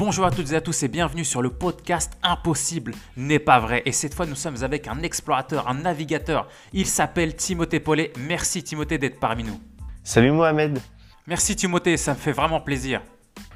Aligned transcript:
Bonjour 0.00 0.24
à 0.24 0.30
toutes 0.30 0.50
et 0.52 0.56
à 0.56 0.62
tous 0.62 0.82
et 0.82 0.88
bienvenue 0.88 1.26
sur 1.26 1.42
le 1.42 1.50
podcast 1.50 2.14
Impossible 2.22 2.94
n'est 3.18 3.38
pas 3.38 3.58
vrai. 3.60 3.82
Et 3.84 3.92
cette 3.92 4.14
fois, 4.14 4.24
nous 4.24 4.34
sommes 4.34 4.56
avec 4.64 4.88
un 4.88 5.02
explorateur, 5.02 5.68
un 5.68 5.74
navigateur. 5.74 6.48
Il 6.72 6.86
s'appelle 6.86 7.36
Timothée 7.36 7.80
Paulet. 7.80 8.10
Merci 8.18 8.62
Timothée 8.64 8.96
d'être 8.96 9.20
parmi 9.20 9.44
nous. 9.44 9.60
Salut 10.02 10.30
Mohamed. 10.32 10.78
Merci 11.26 11.54
Timothée, 11.54 11.98
ça 11.98 12.14
me 12.14 12.18
fait 12.18 12.32
vraiment 12.32 12.62
plaisir. 12.62 13.02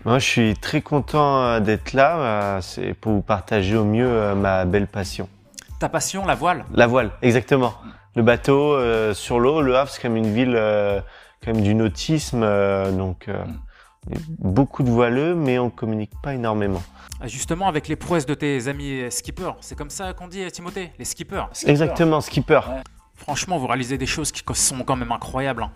Moi, 0.04 0.18
je 0.18 0.26
suis 0.26 0.54
très 0.58 0.82
content 0.82 1.40
euh, 1.42 1.60
d'être 1.60 1.94
là. 1.94 2.18
euh, 2.18 2.60
C'est 2.60 2.92
pour 2.92 3.12
vous 3.12 3.22
partager 3.22 3.74
au 3.76 3.86
mieux 3.86 4.06
euh, 4.06 4.34
ma 4.34 4.66
belle 4.66 4.86
passion. 4.86 5.30
Ta 5.80 5.88
passion, 5.88 6.26
la 6.26 6.34
voile 6.34 6.66
La 6.74 6.86
voile, 6.86 7.12
exactement. 7.22 7.72
Le 8.16 8.22
bateau 8.22 8.74
euh, 8.74 9.14
sur 9.14 9.40
l'eau. 9.40 9.62
Le 9.62 9.74
Havre, 9.78 9.90
c'est 9.90 10.02
comme 10.02 10.16
une 10.16 10.34
ville 10.34 10.56
euh, 10.56 11.00
quand 11.42 11.54
même 11.54 11.62
du 11.62 11.74
nautisme. 11.74 12.42
euh, 12.42 12.92
donc, 12.92 13.28
euh, 13.28 13.42
beaucoup 14.38 14.82
de 14.82 14.90
voileux, 14.90 15.34
mais 15.34 15.58
on 15.58 15.70
communique 15.70 16.12
pas 16.22 16.34
énormément. 16.34 16.82
Ah, 17.20 17.26
Justement, 17.26 17.68
avec 17.68 17.88
les 17.88 17.96
prouesses 17.96 18.26
de 18.26 18.34
tes 18.34 18.68
amis 18.68 19.02
skippers. 19.10 19.54
C'est 19.60 19.76
comme 19.76 19.90
ça 19.90 20.12
qu'on 20.12 20.28
dit 20.28 20.44
Timothée 20.52 20.92
Les 20.98 21.04
skippers. 21.04 21.46
Exactement, 21.66 22.20
skipper. 22.20 22.60
Franchement, 23.16 23.58
vous 23.58 23.66
réalisez 23.66 23.96
des 23.98 24.06
choses 24.06 24.32
qui 24.32 24.42
sont 24.54 24.82
quand 24.84 24.96
même 24.96 25.12
incroyables. 25.12 25.62
hein. 25.62 25.70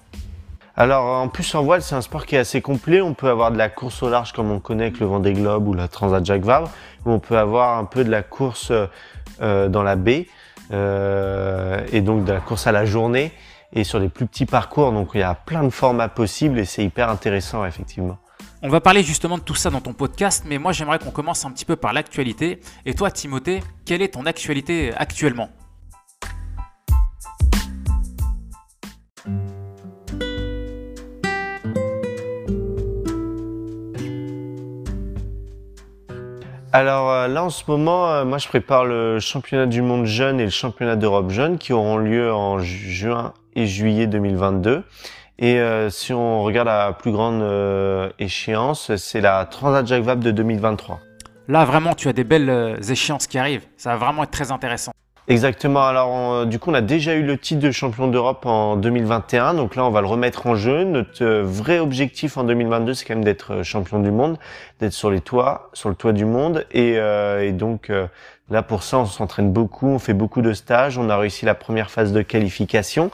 Alors, 0.77 1.23
en 1.23 1.28
plus, 1.28 1.54
en 1.56 1.62
voile, 1.62 1.82
c'est 1.82 1.95
un 1.96 2.02
sport 2.02 2.24
qui 2.27 2.37
est 2.37 2.38
assez 2.38 2.60
complet. 2.60 3.01
On 3.01 3.12
peut 3.14 3.28
avoir 3.28 3.51
de 3.51 3.59
la 3.59 3.68
course 3.68 4.02
au 4.02 4.09
large, 4.09 4.32
comme 4.32 4.51
on 4.52 4.60
connaît 4.60 4.84
avec 4.84 5.01
le 5.01 5.06
Vendée 5.06 5.32
Globe 5.32 5.66
ou 5.66 5.74
la 5.74 5.88
Transat 5.88 6.24
Jacques 6.24 6.45
Vabre. 6.45 6.70
Ou 7.04 7.10
on 7.10 7.18
peut 7.18 7.37
avoir 7.37 7.79
un 7.79 7.84
peu 7.84 8.04
de 8.04 8.10
la 8.10 8.23
course 8.23 8.70
euh, 9.40 9.68
dans 9.68 9.82
la 9.82 9.96
baie, 9.96 10.26
euh, 10.73 11.80
et 11.92 12.01
donc 12.01 12.24
de 12.24 12.32
la 12.32 12.40
course 12.40 12.66
à 12.66 12.73
la 12.73 12.84
journée, 12.84 13.32
et 13.72 13.84
sur 13.84 14.00
des 14.00 14.08
plus 14.08 14.27
petits 14.27 14.46
parcours. 14.46 14.92
Donc, 14.92 15.10
il 15.14 15.20
y 15.20 15.22
a 15.22 15.34
plein 15.34 15.62
de 15.62 15.70
formats 15.70 16.09
possibles, 16.09 16.59
et 16.59 16.64
c'est 16.64 16.84
hyper 16.84 17.10
intéressant, 17.10 17.64
effectivement. 17.64 18.18
On 18.60 18.68
va 18.68 18.80
parler 18.80 19.04
justement 19.04 19.38
de 19.38 19.43
tout 19.45 19.54
ça 19.54 19.70
dans 19.70 19.80
ton 19.80 19.93
podcast, 19.93 20.45
mais 20.45 20.59
moi 20.59 20.73
j'aimerais 20.73 20.98
qu'on 20.98 21.12
commence 21.12 21.45
un 21.45 21.52
petit 21.52 21.65
peu 21.65 21.76
par 21.76 21.93
l'actualité. 21.93 22.59
Et 22.87 22.95
toi, 22.95 23.09
Timothée, 23.12 23.62
quelle 23.84 24.02
est 24.02 24.15
ton 24.15 24.26
actualité 24.26 24.93
actuellement? 24.96 25.48
Alors 36.71 37.10
euh, 37.10 37.28
là, 37.28 37.45
en 37.45 37.50
ce 37.50 37.62
moment, 37.66 38.10
euh, 38.10 38.24
moi, 38.24 38.38
je 38.38 38.48
prépare 38.48 38.84
le 38.84 39.21
championnat 39.21 39.66
du 39.66 39.82
monde 39.82 40.04
jeune 40.04 40.38
et 40.38 40.45
le 40.45 40.50
championnat 40.50 40.96
d'Europe 40.96 41.30
jeune 41.30 41.59
qui 41.59 41.73
auront 41.73 41.96
lieu 41.96 42.32
en 42.32 42.59
ju- 42.59 42.90
juin 42.90 43.32
et 43.59 43.66
juillet 43.66 44.06
2022. 44.06 44.82
Et 45.40 45.59
euh, 45.60 45.90
si 45.90 46.12
on 46.12 46.42
regarde 46.42 46.68
la 46.68 46.92
plus 46.92 47.12
grande 47.12 47.42
euh, 47.42 48.09
échéance, 48.18 48.95
c'est 48.96 49.20
la 49.20 49.45
Transat 49.45 49.87
Jacques 49.87 50.02
Vabre 50.02 50.23
de 50.23 50.30
2023. 50.30 51.00
Là, 51.48 51.65
vraiment, 51.65 51.95
tu 51.95 52.09
as 52.09 52.12
des 52.12 52.24
belles 52.24 52.50
euh, 52.50 52.76
échéances 52.76 53.26
qui 53.26 53.38
arrivent. 53.38 53.65
Ça 53.76 53.90
va 53.90 53.96
vraiment 53.96 54.24
être 54.24 54.30
très 54.30 54.50
intéressant. 54.52 54.92
Exactement. 55.28 55.84
Alors, 55.87 56.09
on- 56.10 56.45
du 56.46 56.59
coup, 56.59 56.70
on 56.70 56.74
a 56.74 56.80
déjà 56.80 57.15
eu 57.15 57.23
le 57.23 57.37
titre 57.38 57.60
de 57.60 57.70
champion 57.70 58.09
d'Europe 58.09 58.46
en 58.46 58.76
2021. 58.76 59.54
Donc 59.54 59.76
là, 59.76 59.84
on 59.84 59.90
va 59.90 60.00
le 60.00 60.06
remettre 60.06 60.46
en 60.46 60.54
jeu. 60.56 60.84
Notre 60.84 61.24
vrai 61.43 61.78
objectif 61.78 62.37
en 62.37 62.45
2022, 62.45 62.95
c'est 62.95 63.04
quand 63.04 63.15
même 63.15 63.24
d'être 63.24 63.62
champion 63.62 64.00
du 64.00 64.10
monde, 64.10 64.38
d'être 64.81 64.93
sur 64.93 65.10
les 65.10 65.20
toits, 65.20 65.70
sur 65.75 65.88
le 65.88 65.94
toit 65.94 66.12
du 66.12 66.25
monde. 66.25 66.65
Et, 66.72 66.94
euh, 66.97 67.44
et 67.47 67.53
donc 67.53 67.93
là, 68.50 68.62
pour 68.62 68.82
ça, 68.82 68.99
on 68.99 69.06
s'entraîne 69.06 69.53
beaucoup. 69.53 69.88
On 69.88 69.99
fait 69.99 70.15
beaucoup 70.15 70.43
de 70.43 70.53
stages. 70.53 70.99
On 70.99 71.09
a 71.10 71.16
réussi 71.16 71.44
la 71.44 71.54
première 71.54 71.91
phase 71.91 72.12
de 72.12 72.22
qualification 72.22 73.10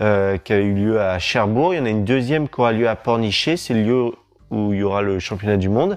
euh, 0.00 0.38
qui 0.38 0.52
a 0.52 0.58
eu 0.58 0.74
lieu 0.74 1.00
à 1.00 1.18
Cherbourg. 1.18 1.74
Il 1.74 1.78
y 1.78 1.80
en 1.80 1.86
a 1.86 1.90
une 1.90 2.04
deuxième 2.04 2.48
qui 2.48 2.60
aura 2.60 2.72
lieu 2.72 2.88
à 2.88 2.96
Pornichet. 2.96 3.56
C'est 3.56 3.74
le 3.74 3.82
lieu 3.82 4.12
où 4.50 4.72
il 4.72 4.80
y 4.80 4.82
aura 4.82 5.02
le 5.02 5.18
championnat 5.18 5.56
du 5.56 5.68
monde. 5.68 5.96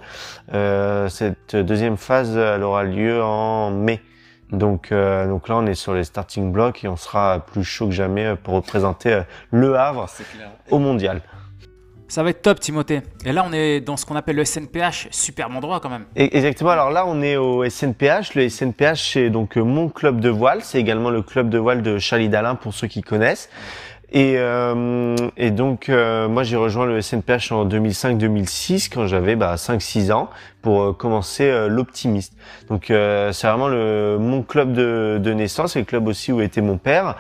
Euh, 0.54 1.10
cette 1.10 1.56
deuxième 1.56 1.98
phase, 1.98 2.38
elle 2.38 2.64
aura 2.64 2.84
lieu 2.84 3.24
en 3.24 3.72
mai. 3.72 4.02
Donc, 4.52 4.92
euh, 4.92 5.28
donc 5.28 5.50
là, 5.50 5.58
on 5.58 5.66
est 5.66 5.74
sur 5.74 5.96
les 5.96 6.04
starting 6.04 6.52
blocks 6.52 6.84
et 6.84 6.88
on 6.88 6.96
sera 6.96 7.40
plus 7.40 7.64
chaud 7.64 7.88
que 7.88 7.92
jamais 7.92 8.36
pour 8.36 8.54
représenter 8.54 9.14
euh, 9.14 9.22
le 9.50 9.78
Havre 9.78 10.08
au 10.70 10.78
mondial. 10.78 11.22
Ça 12.14 12.22
va 12.22 12.30
être 12.30 12.44
top, 12.44 12.60
Timothée. 12.60 13.02
Et 13.26 13.32
là, 13.32 13.44
on 13.44 13.52
est 13.52 13.82
dans 13.82 13.98
ce 13.98 14.06
qu'on 14.06 14.16
appelle 14.16 14.36
le 14.36 14.46
SNPH. 14.46 15.08
Superbe 15.10 15.56
endroit 15.56 15.80
quand 15.80 15.90
même. 15.90 16.06
Exactement. 16.16 16.70
Alors 16.70 16.92
là, 16.92 17.06
on 17.08 17.24
est 17.24 17.38
au 17.38 17.68
SNPH. 17.68 18.36
Le 18.36 18.48
SNPH, 18.50 19.14
c'est 19.14 19.32
donc 19.32 19.58
euh, 19.58 19.64
mon 19.64 19.90
club 19.90 20.20
de 20.20 20.30
voile. 20.30 20.60
C'est 20.62 20.80
également 20.80 21.10
le 21.10 21.24
club 21.24 21.50
de 21.50 21.58
voile 21.58 21.82
de 21.82 21.98
Charlie 21.98 22.30
Dalin 22.30 22.54
pour 22.54 22.76
ceux 22.76 22.86
qui 22.86 23.02
connaissent. 23.02 23.50
Et, 24.16 24.36
euh, 24.38 25.16
et 25.38 25.50
donc, 25.50 25.90
euh, 25.90 26.28
moi, 26.28 26.44
j'ai 26.44 26.56
rejoint 26.56 26.86
le 26.86 27.02
SNPH 27.02 27.52
en 27.52 27.66
2005-2006 27.68 28.90
quand 28.94 29.08
j'avais 29.08 29.36
bah, 29.36 29.56
5-6 29.56 30.12
ans 30.12 30.30
pour 30.62 30.82
euh, 30.82 30.94
commencer 30.94 31.50
euh, 31.50 31.68
l'optimiste. 31.68 32.34
Donc, 32.70 32.92
euh, 32.92 33.32
c'est 33.32 33.48
vraiment 33.48 33.68
le, 33.68 34.18
mon 34.20 34.44
club 34.44 34.74
de, 34.74 35.20
de 35.22 35.34
naissance 35.34 35.76
et 35.76 35.80
le 35.80 35.86
club 35.86 36.08
aussi 36.08 36.32
où 36.32 36.42
était 36.42 36.62
mon 36.62 36.78
père. 36.78 37.16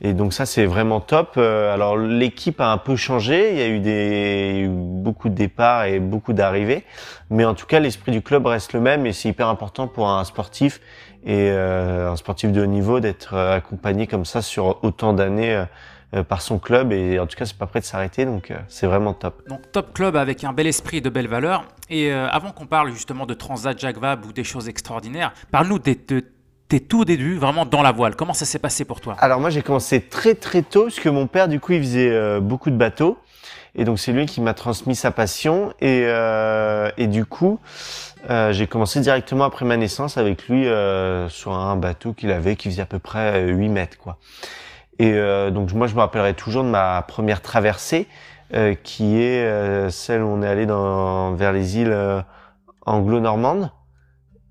Et 0.00 0.12
donc 0.12 0.32
ça 0.32 0.46
c'est 0.46 0.64
vraiment 0.64 1.00
top. 1.00 1.38
Alors 1.38 1.96
l'équipe 1.96 2.60
a 2.60 2.70
un 2.70 2.78
peu 2.78 2.94
changé, 2.94 3.50
il 3.50 3.58
y 3.58 3.62
a 3.62 3.66
eu 3.66 3.80
des 3.80 4.68
beaucoup 4.70 5.28
de 5.28 5.34
départs 5.34 5.86
et 5.86 5.98
beaucoup 5.98 6.32
d'arrivées, 6.32 6.84
mais 7.30 7.44
en 7.44 7.54
tout 7.54 7.66
cas 7.66 7.80
l'esprit 7.80 8.12
du 8.12 8.22
club 8.22 8.46
reste 8.46 8.74
le 8.74 8.80
même 8.80 9.06
et 9.06 9.12
c'est 9.12 9.28
hyper 9.28 9.48
important 9.48 9.88
pour 9.88 10.08
un 10.08 10.22
sportif 10.22 10.80
et 11.26 11.50
un 11.50 12.14
sportif 12.14 12.52
de 12.52 12.62
haut 12.62 12.66
niveau 12.66 13.00
d'être 13.00 13.34
accompagné 13.34 14.06
comme 14.06 14.24
ça 14.24 14.40
sur 14.40 14.78
autant 14.84 15.14
d'années 15.14 15.64
par 16.22 16.40
son 16.40 16.58
club 16.58 16.92
et 16.92 17.18
en 17.18 17.26
tout 17.26 17.36
cas 17.36 17.44
c'est 17.44 17.56
pas 17.58 17.66
prêt 17.66 17.80
de 17.80 17.84
s'arrêter 17.84 18.24
donc 18.24 18.50
euh, 18.50 18.56
c'est 18.68 18.86
vraiment 18.86 19.12
top. 19.12 19.42
Donc, 19.48 19.70
top 19.72 19.92
club 19.92 20.16
avec 20.16 20.42
un 20.44 20.52
bel 20.54 20.66
esprit 20.66 20.98
et 20.98 21.00
de 21.02 21.10
belles 21.10 21.28
valeurs. 21.28 21.64
Et 21.90 22.10
euh, 22.12 22.28
avant 22.28 22.50
qu'on 22.52 22.66
parle 22.66 22.90
justement 22.92 23.26
de 23.26 23.34
Transat 23.34 23.78
Jacques 23.78 23.98
Vabre 23.98 24.26
ou 24.28 24.32
des 24.32 24.44
choses 24.44 24.68
extraordinaires, 24.68 25.32
parle-nous 25.50 25.78
des- 25.78 25.94
de 26.08 26.24
tes 26.68 26.80
tout 26.80 27.04
débuts 27.04 27.36
vraiment 27.36 27.64
dans 27.66 27.82
la 27.82 27.92
voile. 27.92 28.14
Comment 28.16 28.34
ça 28.34 28.44
s'est 28.44 28.58
passé 28.58 28.84
pour 28.84 29.00
toi? 29.00 29.16
Alors 29.18 29.40
moi 29.40 29.50
j'ai 29.50 29.62
commencé 29.62 30.00
très 30.00 30.34
très 30.34 30.62
tôt 30.62 30.84
parce 30.84 31.00
que 31.00 31.08
mon 31.10 31.26
père 31.26 31.48
du 31.48 31.60
coup 31.60 31.72
il 31.72 31.80
faisait 31.80 32.10
euh, 32.10 32.40
beaucoup 32.40 32.70
de 32.70 32.76
bateaux 32.76 33.18
et 33.74 33.84
donc 33.84 33.98
c'est 33.98 34.12
lui 34.12 34.24
qui 34.26 34.40
m'a 34.40 34.54
transmis 34.54 34.94
sa 34.96 35.10
passion 35.10 35.72
et 35.80 36.04
euh, 36.06 36.90
et 36.96 37.06
du 37.06 37.24
coup 37.26 37.60
euh, 38.30 38.52
j'ai 38.52 38.66
commencé 38.66 39.00
directement 39.00 39.44
après 39.44 39.64
ma 39.64 39.76
naissance 39.76 40.16
avec 40.18 40.48
lui 40.48 40.66
euh, 40.66 41.28
sur 41.28 41.52
un 41.52 41.76
bateau 41.76 42.12
qu'il 42.14 42.32
avait 42.32 42.56
qui 42.56 42.68
faisait 42.70 42.82
à 42.82 42.86
peu 42.86 42.98
près 42.98 43.42
euh, 43.44 43.52
8 43.52 43.68
mètres 43.68 43.96
quoi. 43.98 44.18
Et 44.98 45.12
euh, 45.12 45.50
donc 45.50 45.72
moi 45.72 45.86
je 45.86 45.94
me 45.94 46.00
rappellerai 46.00 46.34
toujours 46.34 46.64
de 46.64 46.68
ma 46.68 47.02
première 47.02 47.40
traversée 47.40 48.08
euh, 48.54 48.74
qui 48.74 49.20
est 49.22 49.44
euh, 49.44 49.90
celle 49.90 50.22
où 50.22 50.28
on 50.28 50.42
est 50.42 50.48
allé 50.48 50.64
dans 50.64 51.34
vers 51.34 51.52
les 51.52 51.76
îles 51.76 51.92
euh, 51.92 52.22
anglo-normandes. 52.86 53.70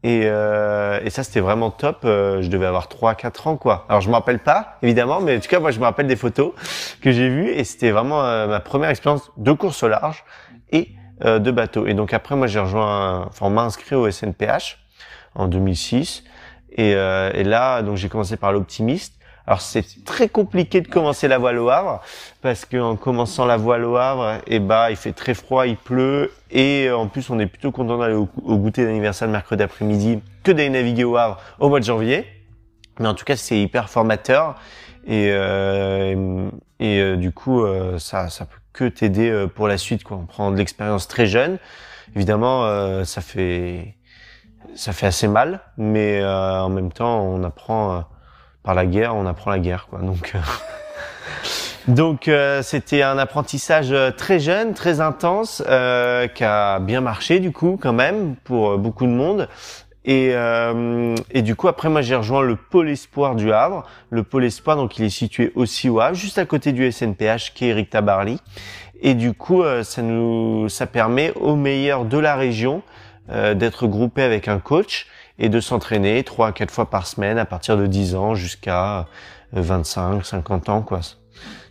Et, 0.03 0.21
euh, 0.25 0.99
et 1.03 1.09
ça, 1.09 1.23
c'était 1.23 1.39
vraiment 1.39 1.71
top. 1.71 2.01
Euh, 2.05 2.43
je 2.43 2.49
devais 2.49 2.67
avoir 2.67 2.87
3-4 2.87 3.49
ans, 3.49 3.57
quoi. 3.57 3.85
Alors, 3.89 4.01
je 4.01 4.09
me 4.09 4.13
rappelle 4.13 4.37
pas, 4.37 4.77
évidemment, 4.83 5.19
mais 5.19 5.37
en 5.37 5.39
tout 5.39 5.49
cas, 5.49 5.59
moi, 5.59 5.71
je 5.71 5.79
me 5.79 5.85
rappelle 5.85 6.05
des 6.05 6.15
photos 6.15 6.53
que 7.01 7.11
j'ai 7.11 7.27
vues. 7.27 7.49
Et 7.49 7.63
c'était 7.63 7.89
vraiment 7.89 8.21
ma 8.47 8.59
première 8.59 8.89
expérience 8.91 9.31
de 9.35 9.51
course 9.51 9.81
au 9.81 9.87
large 9.87 10.23
et 10.71 10.91
de 11.25 11.51
bateau. 11.51 11.87
Et 11.87 11.95
donc, 11.95 12.13
après, 12.13 12.35
moi, 12.35 12.45
j'ai 12.45 12.59
rejoint... 12.59 13.25
Enfin, 13.25 13.47
on 13.47 13.49
m'a 13.49 13.63
inscrit 13.63 13.95
au 13.95 14.09
SNPH 14.09 14.77
en 15.33 15.47
2006. 15.47 16.23
Et, 16.73 16.91
et 16.91 17.43
là, 17.43 17.81
donc, 17.81 17.97
j'ai 17.97 18.07
commencé 18.07 18.37
par 18.37 18.51
l'optimiste. 18.51 19.16
Alors, 19.47 19.61
c'est 19.61 20.03
très 20.03 20.27
compliqué 20.27 20.81
de 20.81 20.89
commencer 20.89 21.29
la 21.29 21.37
voile 21.37 21.57
au 21.57 21.69
Havre 21.69 22.01
parce 22.41 22.65
qu'en 22.65 22.97
commençant 22.97 23.45
la 23.45 23.55
voile 23.55 23.85
au 23.85 23.95
Havre, 23.95 24.41
eh 24.45 24.59
ben, 24.59 24.89
il 24.89 24.97
fait 24.97 25.13
très 25.13 25.33
froid, 25.33 25.65
il 25.65 25.77
pleut 25.77 26.33
et 26.51 26.87
euh, 26.87 26.97
en 26.97 27.07
plus, 27.07 27.29
on 27.29 27.39
est 27.39 27.45
plutôt 27.45 27.71
content 27.71 27.97
d'aller 27.97 28.13
au, 28.13 28.27
goûter 28.57 28.83
d'anniversaire 28.83 29.27
le 29.27 29.31
mercredi 29.31 29.63
après-midi 29.63 30.19
que 30.43 30.51
d'aller 30.51 30.69
naviguer 30.69 31.05
au 31.05 31.15
Havre 31.15 31.39
au 31.59 31.69
mois 31.69 31.79
de 31.79 31.85
janvier. 31.85 32.25
Mais 32.99 33.07
en 33.07 33.13
tout 33.13 33.25
cas, 33.25 33.37
c'est 33.37 33.57
hyper 33.57 33.89
formateur 33.89 34.55
et, 35.05 35.29
euh, 35.31 36.49
et 36.79 36.99
euh, 36.99 37.15
du 37.15 37.31
coup, 37.31 37.63
euh, 37.63 37.97
ça, 37.99 38.29
ça 38.29 38.45
peut 38.45 38.57
que 38.73 38.85
t'aider 38.85 39.29
euh, 39.29 39.47
pour 39.47 39.67
la 39.67 39.77
suite. 39.77 40.03
Quoi. 40.03 40.17
On 40.17 40.25
prend 40.25 40.51
de 40.51 40.57
l'expérience 40.57 41.07
très 41.07 41.25
jeune. 41.25 41.57
Évidemment, 42.15 42.65
euh, 42.65 43.03
ça 43.03 43.21
fait 43.21 43.95
ça 44.75 44.93
fait 44.93 45.07
assez 45.07 45.27
mal, 45.27 45.61
mais 45.77 46.23
en 46.23 46.69
même 46.69 46.91
temps, 46.91 47.21
on 47.21 47.43
apprend 47.43 48.03
par 48.67 48.75
la 48.75 48.85
guerre, 48.85 49.15
on 49.15 49.25
apprend 49.25 49.49
la 49.49 49.59
guerre. 49.59 49.87
Quoi. 49.89 49.99
Donc 49.99 50.33
euh, 50.35 50.39
Donc 51.87 52.27
euh, 52.27 52.61
c'était 52.61 53.01
un 53.01 53.17
apprentissage 53.17 53.93
euh, 53.93 54.11
très 54.11 54.39
jeune, 54.41 54.73
très 54.73 54.99
intense, 54.99 55.63
euh, 55.69 56.27
qui 56.27 56.43
a 56.43 56.79
bien 56.79 56.99
marché 56.99 57.39
du 57.39 57.53
coup 57.53 57.79
quand 57.81 57.93
même 57.93 58.35
pour 58.43 58.71
euh, 58.71 58.77
beaucoup 58.77 59.05
de 59.05 59.11
monde. 59.11 59.47
Et, 60.03 60.31
euh, 60.33 61.15
et 61.31 61.43
du 61.43 61.55
coup 61.55 61.69
après 61.69 61.87
moi 61.87 62.01
j'ai 62.01 62.15
rejoint 62.15 62.41
le 62.41 62.57
pôle 62.57 62.89
espoir 62.89 63.35
du 63.35 63.53
Havre. 63.53 63.85
Le 64.09 64.23
pôle 64.23 64.43
espoir 64.43 64.75
donc 64.75 64.97
il 64.97 65.05
est 65.05 65.09
situé 65.09 65.53
aussi 65.55 65.87
au 65.87 66.01
Havre, 66.01 66.17
juste 66.17 66.37
à 66.37 66.45
côté 66.45 66.73
du 66.73 66.91
SNPH 66.91 67.53
qui 67.55 67.67
est 67.67 67.69
Eric 67.69 67.89
Tabarly. 67.89 68.41
Et 68.99 69.13
du 69.13 69.31
coup 69.31 69.63
ça 69.83 70.01
nous 70.01 70.67
ça 70.67 70.87
permet 70.87 71.31
aux 71.35 71.55
meilleurs 71.55 72.03
de 72.03 72.17
la 72.17 72.35
région 72.35 72.81
d'être 73.29 73.87
groupés 73.87 74.23
avec 74.23 74.47
un 74.47 74.59
coach 74.59 75.07
et 75.39 75.49
de 75.49 75.59
s'entraîner 75.59 76.23
trois 76.23 76.47
à 76.47 76.51
quatre 76.51 76.71
fois 76.71 76.89
par 76.89 77.07
semaine 77.07 77.37
à 77.37 77.45
partir 77.45 77.77
de 77.77 77.85
10 77.87 78.15
ans 78.15 78.35
jusqu'à 78.35 78.99
euh, 78.99 79.61
25, 79.61 80.25
50 80.25 80.69
ans 80.69 80.81
quoi. 80.81 81.01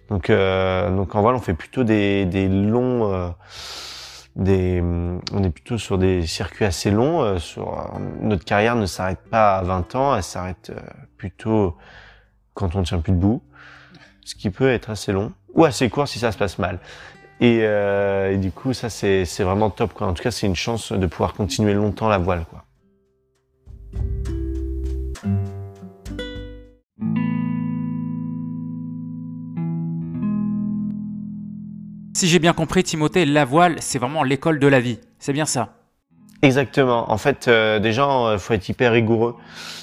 Donc, 0.09 0.31
euh, 0.31 0.95
donc 0.95 1.15
en 1.15 1.21
voile, 1.21 1.35
on 1.35 1.41
fait 1.41 1.55
plutôt 1.55 1.83
des, 1.85 2.27
des 2.27 2.49
longs, 2.49 3.13
euh, 3.13 3.29
des, 4.37 4.81
on 5.33 5.43
est 5.43 5.51
plutôt 5.51 5.79
sur 5.79 5.99
des 5.99 6.27
circuits 6.27 6.65
assez 6.65 6.91
longs. 6.91 7.23
euh, 7.23 7.39
sur, 7.39 7.93
notre 8.21 8.45
carrière 8.45 8.77
ne 8.77 8.87
s'arrête 8.87 9.21
pas 9.31 9.57
à 9.57 9.63
20 9.63 9.95
ans, 9.97 10.17
elle 10.17 10.23
s'arrête 10.23 10.71
euh, 10.71 10.81
plutôt 11.17 11.77
quand 12.55 12.77
on 12.77 12.81
ne 12.81 12.85
tient 12.85 13.01
plus 13.01 13.13
debout, 13.13 13.43
ce 14.25 14.35
qui 14.35 14.51
peut 14.51 14.71
être 14.71 14.91
assez 14.91 15.13
long 15.13 15.33
ou 15.55 15.65
assez 15.65 15.91
court 15.91 16.07
si 16.07 16.19
ça 16.19 16.31
se 16.33 16.39
passe 16.39 16.59
mal. 16.59 16.79
Et, 17.41 17.61
euh, 17.63 18.33
et 18.33 18.37
du 18.39 18.51
coup, 18.51 18.73
ça 18.73 18.89
c'est 18.89 19.25
vraiment 19.41 19.71
top. 19.71 19.93
Quoi. 19.93 20.07
En 20.07 20.15
tout 20.15 20.23
cas, 20.23 20.31
c'est 20.31 20.47
une 20.47 20.57
chance 20.57 20.93
de 20.93 21.07
pouvoir 21.07 21.35
continuer 21.35 21.75
longtemps 21.75 22.09
la 22.09 22.19
voile. 22.19 22.47
Quoi. 22.49 22.65
Si 32.15 32.29
j'ai 32.29 32.39
bien 32.39 32.55
compris, 32.55 32.83
Timothée, 32.83 33.27
la 33.27 33.45
voile, 33.45 33.77
c'est 33.81 33.99
vraiment 33.99 34.23
l'école 34.23 34.59
de 34.59 34.67
la 34.67 34.81
vie. 34.81 34.99
C'est 35.19 35.35
bien 35.35 35.45
ça. 35.45 35.75
Exactement. 36.41 37.11
En 37.13 37.19
fait, 37.19 37.47
euh, 37.47 37.79
déjà, 37.79 38.07
il 38.33 38.39
faut 38.39 38.55
être 38.55 38.69
hyper 38.69 38.93
rigoureux. 38.93 39.37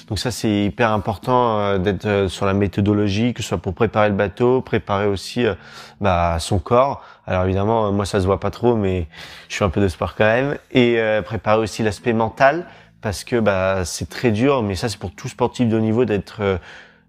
Donc 0.08 0.18
ça, 0.18 0.30
c'est 0.30 0.64
hyper 0.64 0.90
important 0.90 1.58
euh, 1.60 1.78
d'être 1.78 2.06
euh, 2.06 2.28
sur 2.28 2.44
la 2.44 2.54
méthodologie, 2.54 3.34
que 3.34 3.42
ce 3.42 3.50
soit 3.50 3.58
pour 3.58 3.74
préparer 3.74 4.08
le 4.08 4.14
bateau, 4.14 4.60
préparer 4.60 5.06
aussi 5.06 5.46
euh, 5.46 5.54
bah, 6.00 6.36
son 6.40 6.58
corps. 6.58 7.02
Alors 7.26 7.44
évidemment, 7.44 7.86
euh, 7.86 7.90
moi, 7.90 8.04
ça 8.04 8.20
se 8.20 8.26
voit 8.26 8.40
pas 8.40 8.50
trop, 8.50 8.76
mais 8.76 9.06
je 9.48 9.56
fais 9.56 9.64
un 9.64 9.70
peu 9.70 9.80
de 9.80 9.88
sport 9.88 10.14
quand 10.14 10.24
même. 10.24 10.58
Et 10.72 10.98
euh, 10.98 11.22
préparer 11.22 11.58
aussi 11.58 11.82
l'aspect 11.82 12.12
mental, 12.12 12.66
parce 13.04 13.22
que 13.22 13.38
bah, 13.38 13.84
c'est 13.84 14.08
très 14.08 14.32
dur, 14.32 14.62
mais 14.62 14.74
ça, 14.74 14.88
c'est 14.88 14.98
pour 14.98 15.12
tout 15.12 15.28
sportif 15.28 15.68
de 15.68 15.76
haut 15.76 15.80
niveau 15.80 16.06
d'être 16.06 16.38
euh, 16.40 16.56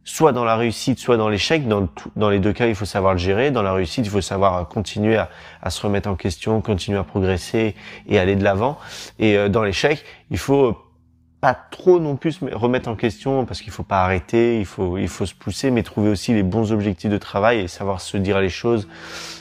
soit 0.04 0.34
dans 0.34 0.44
la 0.44 0.58
réussite, 0.58 1.00
soit 1.00 1.16
dans 1.16 1.30
l'échec. 1.30 1.68
Dans, 1.68 1.88
dans 2.18 2.30
les 2.30 2.40
deux 2.40 2.52
cas, 2.52 2.68
il 2.68 2.76
faut 2.76 2.84
savoir 2.84 3.14
le 3.14 3.20
gérer. 3.20 3.50
Dans 3.50 3.64
la 3.64 3.72
réussite, 3.72 4.06
il 4.06 4.10
faut 4.12 4.20
savoir 4.20 4.58
euh, 4.58 4.64
continuer 4.66 5.16
à, 5.16 5.30
à 5.62 5.70
se 5.70 5.82
remettre 5.82 6.10
en 6.10 6.16
question, 6.16 6.60
continuer 6.60 7.00
à 7.00 7.04
progresser 7.04 7.76
et 8.10 8.20
aller 8.20 8.36
de 8.36 8.44
l'avant. 8.44 8.78
Et 9.20 9.38
euh, 9.38 9.48
dans 9.48 9.64
l'échec, 9.64 10.04
il 10.32 10.38
faut 10.38 10.66
euh, 10.66 10.76
pas 11.40 11.54
trop 11.54 12.00
non 12.00 12.18
plus 12.18 12.40
remettre 12.52 12.90
en 12.90 12.96
question 12.96 13.46
parce 13.46 13.62
qu'il 13.62 13.72
faut 13.72 13.84
pas 13.84 14.04
arrêter, 14.04 14.60
il 14.60 14.66
faut 14.66 14.98
il 14.98 15.08
faut 15.08 15.26
se 15.26 15.34
pousser, 15.34 15.72
mais 15.72 15.84
trouver 15.84 16.10
aussi 16.10 16.34
les 16.34 16.44
bons 16.44 16.74
objectifs 16.74 17.10
de 17.10 17.18
travail 17.18 17.60
et 17.60 17.68
savoir 17.68 18.02
se 18.02 18.18
dire 18.18 18.42
les 18.42 18.50
choses. 18.50 18.88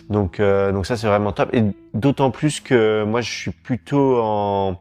Donc 0.08 0.38
euh, 0.38 0.70
donc 0.70 0.86
ça 0.86 0.96
c'est 0.96 1.06
vraiment 1.06 1.32
top. 1.32 1.52
Et 1.52 1.64
d'autant 1.94 2.30
plus 2.30 2.60
que 2.60 3.04
moi 3.04 3.22
je 3.22 3.30
suis 3.30 3.50
plutôt 3.50 4.20
en 4.22 4.80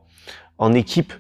en 0.60 0.74
équipe, 0.74 1.14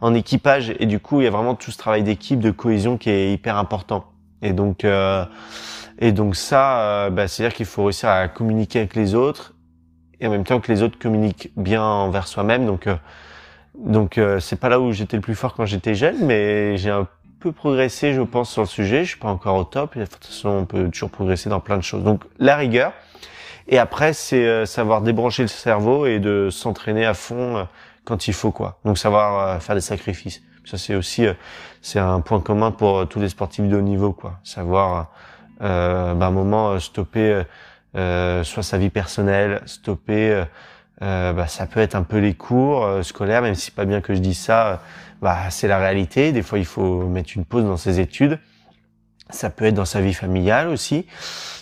en 0.00 0.14
équipage 0.14 0.74
et 0.78 0.86
du 0.86 1.00
coup 1.00 1.20
il 1.20 1.24
y 1.24 1.26
a 1.26 1.30
vraiment 1.30 1.54
tout 1.54 1.70
ce 1.70 1.78
travail 1.78 2.02
d'équipe, 2.02 2.40
de 2.40 2.50
cohésion 2.50 2.96
qui 2.96 3.10
est 3.10 3.32
hyper 3.32 3.56
important. 3.56 4.04
Et 4.42 4.52
donc 4.52 4.84
euh, 4.84 5.24
et 5.98 6.12
donc 6.12 6.34
ça, 6.34 6.80
euh, 6.80 7.10
bah, 7.10 7.28
c'est-à-dire 7.28 7.54
qu'il 7.54 7.66
faut 7.66 7.84
réussir 7.84 8.08
à 8.08 8.28
communiquer 8.28 8.80
avec 8.80 8.96
les 8.96 9.14
autres 9.14 9.54
et 10.20 10.26
en 10.26 10.30
même 10.30 10.44
temps 10.44 10.60
que 10.60 10.70
les 10.70 10.82
autres 10.82 10.98
communiquent 10.98 11.50
bien 11.56 11.82
envers 11.82 12.26
soi-même. 12.26 12.66
Donc 12.66 12.86
euh, 12.86 12.96
donc 13.76 14.18
euh, 14.18 14.40
c'est 14.40 14.56
pas 14.56 14.68
là 14.68 14.80
où 14.80 14.92
j'étais 14.92 15.16
le 15.16 15.22
plus 15.22 15.34
fort 15.34 15.54
quand 15.54 15.64
j'étais 15.64 15.94
jeune, 15.94 16.24
mais 16.24 16.76
j'ai 16.76 16.90
un 16.90 17.06
peu 17.40 17.52
progressé, 17.52 18.12
je 18.12 18.20
pense, 18.20 18.50
sur 18.50 18.62
le 18.62 18.68
sujet. 18.68 19.04
Je 19.04 19.10
suis 19.10 19.18
pas 19.18 19.28
encore 19.28 19.56
au 19.56 19.64
top. 19.64 19.96
Et 19.96 20.00
de 20.00 20.04
toute 20.04 20.24
façon, 20.26 20.48
on 20.50 20.64
peut 20.66 20.88
toujours 20.90 21.10
progresser 21.10 21.48
dans 21.48 21.60
plein 21.60 21.78
de 21.78 21.82
choses. 21.82 22.04
Donc 22.04 22.24
la 22.38 22.56
rigueur. 22.56 22.92
Et 23.68 23.78
après, 23.78 24.12
c'est 24.12 24.46
euh, 24.46 24.66
savoir 24.66 25.00
débrancher 25.00 25.42
le 25.42 25.48
cerveau 25.48 26.04
et 26.06 26.18
de 26.18 26.48
s'entraîner 26.50 27.06
à 27.06 27.14
fond 27.14 27.66
quand 28.10 28.26
il 28.26 28.34
faut, 28.34 28.50
quoi. 28.50 28.80
Donc 28.84 28.98
savoir 28.98 29.38
euh, 29.38 29.60
faire 29.60 29.76
des 29.76 29.80
sacrifices. 29.80 30.42
Ça, 30.64 30.76
c'est 30.76 30.96
aussi 30.96 31.26
euh, 31.26 31.34
c'est 31.80 32.00
un 32.00 32.20
point 32.20 32.40
commun 32.40 32.72
pour 32.72 32.98
euh, 32.98 33.04
tous 33.06 33.20
les 33.20 33.28
sportifs 33.28 33.64
de 33.64 33.76
haut 33.76 33.82
niveau, 33.82 34.12
quoi. 34.12 34.40
Savoir 34.42 35.12
euh, 35.62 36.14
bah, 36.14 36.26
à 36.26 36.28
un 36.28 36.32
moment 36.32 36.78
stopper 36.80 37.42
euh, 37.96 38.42
soit 38.42 38.64
sa 38.64 38.78
vie 38.78 38.90
personnelle, 38.90 39.62
stopper 39.64 40.44
euh, 41.02 41.32
bah, 41.32 41.46
ça 41.46 41.66
peut 41.66 41.78
être 41.80 41.94
un 41.94 42.02
peu 42.02 42.18
les 42.18 42.34
cours 42.34 42.84
scolaires, 43.02 43.42
même 43.42 43.54
si 43.54 43.70
pas 43.70 43.84
bien 43.84 44.00
que 44.00 44.12
je 44.12 44.18
dise 44.18 44.38
ça, 44.38 44.82
bah, 45.22 45.48
c'est 45.50 45.68
la 45.68 45.78
réalité. 45.78 46.32
Des 46.32 46.42
fois, 46.42 46.58
il 46.58 46.66
faut 46.66 47.06
mettre 47.06 47.30
une 47.36 47.44
pause 47.44 47.64
dans 47.64 47.76
ses 47.76 48.00
études. 48.00 48.40
Ça 49.30 49.48
peut 49.48 49.66
être 49.66 49.74
dans 49.74 49.84
sa 49.84 50.00
vie 50.00 50.14
familiale 50.14 50.68
aussi. 50.68 51.06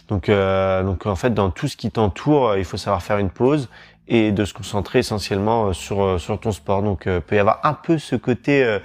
Donc, 0.08 0.30
donc 0.30 1.06
en 1.06 1.14
fait, 1.14 1.34
dans 1.34 1.50
tout 1.50 1.68
ce 1.68 1.76
qui 1.76 1.90
t'entoure, 1.90 2.56
il 2.56 2.64
faut 2.64 2.78
savoir 2.78 3.02
faire 3.02 3.18
une 3.18 3.30
pause 3.30 3.68
et 4.08 4.32
de 4.32 4.44
se 4.44 4.55
concentrer 4.55 5.00
essentiellement 5.00 5.66
euh, 5.66 5.72
sur 5.72 6.02
euh, 6.02 6.19
sur 6.19 6.40
ton 6.40 6.50
sport. 6.50 6.82
Donc, 6.82 7.06
euh, 7.06 7.20
peut 7.20 7.37
y 7.37 7.38
avoir 7.38 7.60
un 7.64 7.75
peu 7.75 7.99
ce 7.99 8.16
côté 8.16 8.64
euh, 8.64 8.78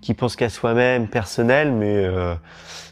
qui 0.00 0.14
pense 0.14 0.34
qu'à 0.34 0.48
soi-même, 0.48 1.08
personnel, 1.08 1.72
mais 1.72 1.94
euh, 2.04 2.34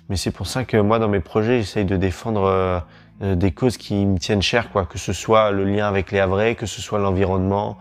mais 0.09 0.17
c'est 0.17 0.31
pour 0.31 0.47
ça 0.47 0.65
que 0.65 0.77
moi, 0.77 0.99
dans 0.99 1.09
mes 1.09 1.21
projets, 1.21 1.59
j'essaye 1.61 1.85
de 1.85 1.97
défendre 1.97 2.83
des 3.21 3.53
causes 3.53 3.77
qui 3.77 4.07
me 4.07 4.19
tiennent 4.19 4.43
cher, 4.43 4.71
quoi. 4.71 4.87
Que 4.87 4.99
ce 4.99 5.13
soit 5.13 5.51
le 5.51 5.65
lien 5.65 5.87
avec 5.87 6.13
les 6.13 6.21
Havrais, 6.21 6.55
que 6.55 6.67
ce 6.67 6.81
soit 6.81 6.99
l'environnement, 6.99 7.79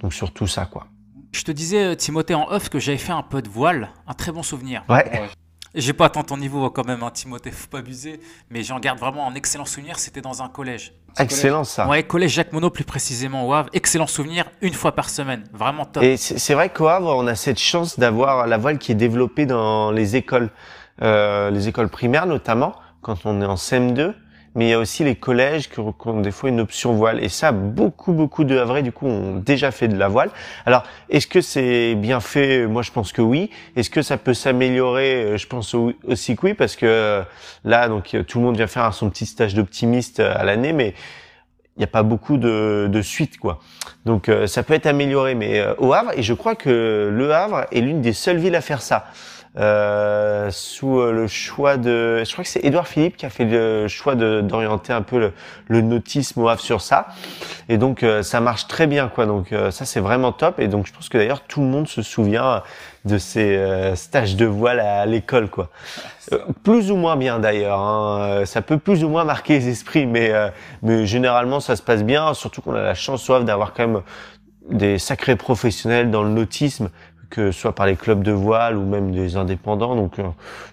donc 0.00 0.12
surtout 0.12 0.46
ça, 0.46 0.66
quoi. 0.66 0.86
Je 1.32 1.44
te 1.44 1.50
disais, 1.52 1.96
Timothée, 1.96 2.34
en 2.34 2.46
off, 2.50 2.68
que 2.68 2.78
j'avais 2.78 2.98
fait 2.98 3.12
un 3.12 3.22
peu 3.22 3.40
de 3.40 3.48
voile. 3.48 3.88
Un 4.06 4.12
très 4.12 4.32
bon 4.32 4.42
souvenir. 4.42 4.84
Ouais. 4.90 5.04
J'ai 5.74 5.92
pas 5.94 6.06
atteint 6.06 6.22
ton 6.22 6.36
niveau 6.36 6.68
quand 6.70 6.86
même, 6.86 7.02
hein, 7.02 7.10
Timothée, 7.10 7.50
faut 7.50 7.68
pas 7.68 7.78
abuser. 7.78 8.20
Mais 8.50 8.62
j'en 8.62 8.78
garde 8.78 8.98
vraiment 8.98 9.26
un 9.26 9.34
excellent 9.34 9.64
souvenir. 9.64 9.98
C'était 9.98 10.20
dans 10.20 10.42
un 10.42 10.48
collège. 10.48 10.92
Excellent 11.18 11.64
ça. 11.64 11.88
Ouais, 11.88 12.02
collège 12.02 12.32
Jacques 12.32 12.52
Monod, 12.52 12.72
plus 12.72 12.84
précisément 12.84 13.46
au 13.46 13.52
Havre. 13.52 13.70
Excellent 13.72 14.06
souvenir, 14.06 14.44
une 14.60 14.74
fois 14.74 14.92
par 14.92 15.08
semaine. 15.08 15.44
Vraiment 15.52 15.84
top. 15.84 16.02
Et 16.02 16.16
c'est 16.16 16.38
c'est 16.38 16.54
vrai 16.54 16.70
qu'au 16.70 16.88
Havre, 16.88 17.14
on 17.16 17.26
a 17.26 17.34
cette 17.34 17.58
chance 17.58 17.98
d'avoir 17.98 18.46
la 18.46 18.58
voile 18.58 18.78
qui 18.78 18.92
est 18.92 18.96
développée 18.96 19.46
dans 19.46 19.92
les 19.92 20.16
écoles, 20.16 20.50
euh, 21.00 21.50
les 21.50 21.68
écoles 21.68 21.88
primaires 21.88 22.26
notamment, 22.26 22.74
quand 23.00 23.24
on 23.24 23.40
est 23.40 23.46
en 23.46 23.54
CM2. 23.54 24.14
Mais 24.54 24.66
il 24.66 24.68
y 24.70 24.72
a 24.74 24.78
aussi 24.78 25.02
les 25.02 25.14
collèges 25.14 25.70
qui 25.70 25.80
ont 25.80 26.20
des 26.20 26.30
fois 26.30 26.50
une 26.50 26.60
option 26.60 26.92
voile. 26.92 27.24
Et 27.24 27.30
ça, 27.30 27.52
beaucoup, 27.52 28.12
beaucoup 28.12 28.44
de 28.44 28.58
Havrais, 28.58 28.82
du 28.82 28.92
coup, 28.92 29.06
ont 29.06 29.36
déjà 29.36 29.70
fait 29.70 29.88
de 29.88 29.96
la 29.96 30.08
voile. 30.08 30.30
Alors, 30.66 30.82
est-ce 31.08 31.26
que 31.26 31.40
c'est 31.40 31.94
bien 31.94 32.20
fait? 32.20 32.66
Moi, 32.66 32.82
je 32.82 32.90
pense 32.90 33.12
que 33.12 33.22
oui. 33.22 33.48
Est-ce 33.76 33.88
que 33.88 34.02
ça 34.02 34.18
peut 34.18 34.34
s'améliorer? 34.34 35.24
Euh, 35.24 35.36
Je 35.38 35.46
pense 35.46 35.72
au- 35.74 35.92
aussi 36.06 36.36
que 36.36 36.46
oui, 36.46 36.54
parce 36.54 36.76
que 36.76 36.84
euh, 36.86 37.22
là, 37.64 37.88
donc, 37.88 38.14
euh, 38.14 38.22
tout 38.24 38.38
le 38.40 38.44
monde 38.44 38.56
vient 38.56 38.66
faire 38.66 38.92
son 38.92 39.08
petit 39.08 39.24
stage 39.24 39.54
d'optimiste 39.54 40.20
à 40.20 40.44
l'année, 40.44 40.74
mais 40.74 40.92
il 41.76 41.80
n'y 41.80 41.84
a 41.84 41.88
pas 41.88 42.02
beaucoup 42.02 42.36
de, 42.36 42.88
de 42.92 43.00
suite, 43.02 43.38
quoi. 43.38 43.58
Donc 44.04 44.30
ça 44.46 44.62
peut 44.62 44.74
être 44.74 44.84
amélioré, 44.84 45.34
mais 45.34 45.64
au 45.78 45.94
Havre, 45.94 46.10
et 46.14 46.22
je 46.22 46.34
crois 46.34 46.54
que 46.54 47.08
le 47.10 47.32
Havre 47.32 47.64
est 47.72 47.80
l'une 47.80 48.02
des 48.02 48.12
seules 48.12 48.36
villes 48.36 48.56
à 48.56 48.60
faire 48.60 48.82
ça. 48.82 49.06
Euh, 49.58 50.48
sous 50.50 50.98
le 51.22 51.28
choix 51.28 51.76
de, 51.76 52.22
je 52.24 52.32
crois 52.32 52.44
que 52.44 52.50
c'est 52.50 52.64
Édouard 52.64 52.88
Philippe 52.88 53.16
qui 53.16 53.26
a 53.26 53.30
fait 53.30 53.44
le 53.44 53.88
choix 53.88 54.14
d'orienter 54.14 54.92
un 54.92 55.02
peu 55.02 55.18
le, 55.18 55.32
le 55.68 55.80
nautisme 55.80 56.40
au 56.40 56.48
Havre 56.48 56.60
sur 56.60 56.80
ça, 56.80 57.08
et 57.68 57.78
donc 57.78 58.02
euh, 58.02 58.22
ça 58.22 58.40
marche 58.40 58.66
très 58.66 58.86
bien 58.86 59.08
quoi. 59.08 59.26
Donc 59.26 59.52
euh, 59.52 59.70
ça 59.70 59.84
c'est 59.84 60.00
vraiment 60.00 60.32
top, 60.32 60.58
et 60.58 60.68
donc 60.68 60.86
je 60.86 60.92
pense 60.92 61.08
que 61.08 61.18
d'ailleurs 61.18 61.42
tout 61.42 61.60
le 61.60 61.66
monde 61.66 61.88
se 61.88 62.02
souvient 62.02 62.62
de 63.04 63.18
ces 63.18 63.56
euh, 63.56 63.96
stages 63.96 64.36
de 64.36 64.46
voile 64.46 64.80
à, 64.80 65.06
l'école 65.06 65.48
quoi. 65.48 65.70
Plus 66.62 66.90
ou 66.90 66.96
moins 66.96 67.16
bien 67.16 67.38
d'ailleurs, 67.38 67.80
hein. 67.80 68.44
Ça 68.44 68.62
peut 68.62 68.78
plus 68.78 69.04
ou 69.04 69.08
moins 69.08 69.24
marquer 69.24 69.54
les 69.54 69.68
esprits, 69.68 70.06
mais 70.06 70.32
mais 70.82 71.06
généralement 71.06 71.60
ça 71.60 71.76
se 71.76 71.82
passe 71.82 72.04
bien, 72.04 72.34
surtout 72.34 72.62
qu'on 72.62 72.74
a 72.74 72.82
la 72.82 72.94
chance 72.94 73.22
soif 73.22 73.44
d'avoir 73.44 73.72
quand 73.74 73.86
même 73.86 74.02
des 74.70 74.98
sacrés 74.98 75.36
professionnels 75.36 76.10
dans 76.10 76.22
le 76.22 76.30
nautisme, 76.30 76.90
que 77.32 77.50
ce 77.50 77.60
soit 77.60 77.74
par 77.74 77.86
les 77.86 77.96
clubs 77.96 78.22
de 78.22 78.30
voile 78.30 78.76
ou 78.76 78.84
même 78.84 79.10
des 79.10 79.36
indépendants. 79.36 79.96
Donc 79.96 80.18
euh, 80.18 80.24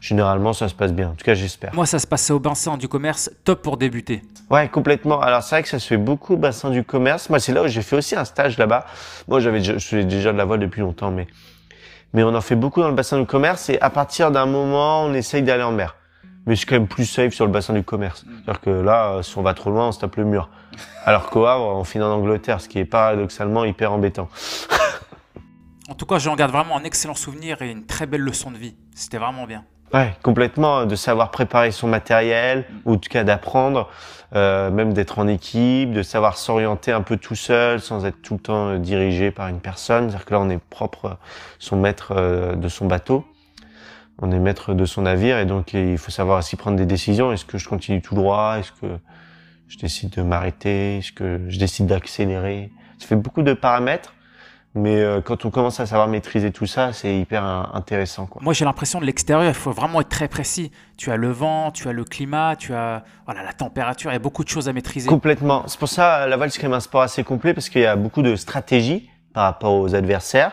généralement 0.02 0.52
ça 0.52 0.68
se 0.68 0.76
passe 0.76 0.92
bien. 0.92 1.10
En 1.10 1.14
tout 1.14 1.24
cas 1.24 1.34
j'espère. 1.34 1.74
Moi, 1.74 1.86
ça 1.86 2.00
se 2.00 2.06
passait 2.06 2.34
au 2.34 2.40
Bain 2.40 2.54
du 2.78 2.88
commerce, 2.90 3.32
top 3.46 3.62
pour 3.62 3.78
débuter. 3.78 4.22
Ouais, 4.50 4.68
complètement. 4.68 5.22
Alors 5.22 5.42
c'est 5.42 5.56
vrai 5.56 5.64
que 5.64 5.70
ça 5.70 5.80
se 5.80 5.88
fait 5.88 5.98
beaucoup 5.98 6.34
au 6.34 6.38
bassin 6.38 6.70
du 6.70 6.84
commerce. 6.84 7.30
Moi 7.30 7.40
c'est 7.40 7.54
là 7.54 7.64
où 7.64 7.68
j'ai 7.68 7.82
fait 7.82 7.96
aussi 7.96 8.16
un 8.16 8.26
stage 8.26 8.58
là-bas. 8.58 8.86
Moi 9.28 9.40
j'avais 9.40 9.60
déjà, 9.60 9.78
je 9.78 9.88
faisais 9.88 10.04
déjà 10.04 10.34
de 10.34 10.38
la 10.38 10.46
voile 10.46 10.60
depuis 10.60 10.82
longtemps, 10.82 11.12
mais 11.12 11.28
mais 12.14 12.24
on 12.24 12.36
en 12.36 12.42
fait 12.42 12.56
beaucoup 12.56 12.82
dans 12.82 12.90
le 12.90 12.96
bassin 12.96 13.20
du 13.20 13.26
commerce 13.26 13.70
et 13.70 13.80
à 13.80 13.90
partir 13.90 14.32
d'un 14.32 14.46
moment 14.46 15.04
on 15.06 15.14
essaye 15.14 15.44
d'aller 15.44 15.64
en 15.64 15.72
mer. 15.72 15.96
Mais 16.46 16.56
c'est 16.56 16.66
quand 16.66 16.76
même 16.76 16.88
plus 16.88 17.06
safe 17.06 17.34
sur 17.34 17.46
le 17.46 17.52
bassin 17.52 17.74
du 17.74 17.84
commerce. 17.84 18.26
C'est-à-dire 18.26 18.62
que 18.62 18.70
là, 18.70 19.12
euh, 19.12 19.22
si 19.22 19.38
on 19.38 19.44
va 19.44 19.54
trop 19.54 19.70
loin, 19.70 19.90
on 19.90 19.92
se 19.92 20.00
tape 20.00 20.16
le 20.16 20.24
mur. 20.26 20.50
Alors 21.06 21.30
qu'au 21.30 21.46
Havre, 21.46 21.76
on 21.76 21.84
finit 21.84 22.04
en 22.04 22.12
Angleterre, 22.12 22.60
ce 22.60 22.68
qui 22.68 22.80
est 22.80 22.86
paradoxalement 22.86 23.66
hyper 23.66 23.94
embêtant. 23.94 24.30
En 25.90 25.96
tout 25.96 26.06
cas, 26.06 26.20
j'en 26.20 26.36
garde 26.36 26.52
vraiment 26.52 26.78
un 26.78 26.84
excellent 26.84 27.16
souvenir 27.16 27.64
et 27.64 27.72
une 27.72 27.88
très 27.88 28.06
belle 28.06 28.22
leçon 28.22 28.52
de 28.52 28.58
vie. 28.58 28.76
C'était 28.94 29.18
vraiment 29.18 29.48
bien. 29.48 29.66
Ouais, 29.92 30.14
complètement, 30.22 30.86
de 30.86 30.96
savoir 30.96 31.32
préparer 31.32 31.72
son 31.72 31.88
matériel, 31.88 32.66
ou 32.86 32.94
en 32.94 32.98
tout 32.98 33.10
cas 33.10 33.24
d'apprendre, 33.24 33.90
euh, 34.36 34.70
même 34.70 34.94
d'être 34.94 35.18
en 35.18 35.28
équipe, 35.28 35.92
de 35.92 36.04
savoir 36.04 36.38
s'orienter 36.38 36.92
un 36.92 37.02
peu 37.02 37.18
tout 37.18 37.34
seul, 37.34 37.82
sans 37.82 38.06
être 38.06 38.22
tout 38.22 38.36
le 38.36 38.40
temps 38.40 38.68
euh, 38.68 38.78
dirigé 38.78 39.32
par 39.32 39.48
une 39.48 39.60
personne. 39.60 40.10
C'est-à-dire 40.10 40.26
que 40.26 40.34
là, 40.36 40.40
on 40.42 40.50
est 40.52 40.60
propre, 40.60 41.06
euh, 41.06 41.14
son 41.58 41.78
maître 41.78 42.14
euh, 42.16 42.56
de 42.56 42.68
son 42.68 42.86
bateau, 42.86 43.26
on 44.20 44.32
est 44.32 44.38
maître 44.38 44.76
de 44.76 44.86
son 44.86 45.02
navire, 45.02 45.40
et 45.40 45.48
donc 45.48 45.74
il 45.74 45.98
faut 45.98 46.12
savoir 46.12 46.38
aussi 46.38 46.56
prendre 46.56 46.78
des 46.78 46.86
décisions. 46.86 47.32
Est-ce 47.32 47.46
que 47.46 47.58
je 47.58 47.68
continue 47.68 48.04
tout 48.04 48.14
droit? 48.14 48.58
Est-ce 48.60 48.74
que 48.74 49.00
je 49.68 49.80
décide 49.80 50.12
de 50.12 50.22
m'arrêter? 50.22 51.00
Est-ce 51.00 51.14
que 51.14 51.42
je 51.48 51.58
décide 51.58 51.88
d'accélérer? 51.88 52.72
Ça 53.00 53.08
fait 53.08 53.16
beaucoup 53.16 53.42
de 53.42 53.54
paramètres, 53.54 54.14
Mais 54.76 54.98
euh, 54.98 55.20
quand 55.20 55.46
on 55.46 55.50
commence 55.50 55.80
à 55.80 55.88
savoir 55.88 56.08
maîtriser 56.08 56.52
tout 56.52 56.68
ça, 56.68 56.94
c'est 56.94 57.18
hyper 57.18 57.44
intéressant. 57.44 58.28
Quoi. 58.28 58.42
Moi, 58.44 58.54
j'ai 58.54 58.66
l'impression 58.66 59.00
de 59.00 59.06
l'extérieur, 59.06 59.50
il 59.50 59.56
faut 59.56 59.72
vraiment 59.72 60.00
être 60.02 60.10
très 60.10 60.28
précis. 60.28 60.72
Tu 60.96 61.12
as 61.12 61.18
le 61.18 61.32
vent, 61.32 61.72
tu 61.72 61.88
as 61.88 61.94
le 61.94 62.04
climat, 62.04 62.56
tu 62.56 62.74
as 62.74 63.04
voilà, 63.26 63.44
la 63.44 63.54
température, 63.54 64.12
il 64.12 64.14
y 64.14 64.18
a 64.18 64.20
beaucoup 64.20 64.44
de 64.44 64.50
choses 64.50 64.70
à 64.70 64.74
maîtriser. 64.74 65.10
Complètement. 65.10 65.64
C'est 65.68 65.80
pour 65.80 65.90
ça, 65.90 66.28
la 66.28 66.38
voile, 66.38 66.52
c'est 66.52 66.62
quand 66.62 66.68
même 66.68 66.78
un 66.78 66.82
sport 66.82 67.02
assez 67.02 67.24
complet 67.24 67.54
parce 67.54 67.70
qu'il 67.70 67.82
y 67.82 67.86
a 67.86 67.96
beaucoup 67.96 68.22
de 68.22 68.36
stratégies 68.36 69.10
par 69.34 69.46
rapport 69.46 69.74
aux 69.74 69.96
adversaires. 69.96 70.52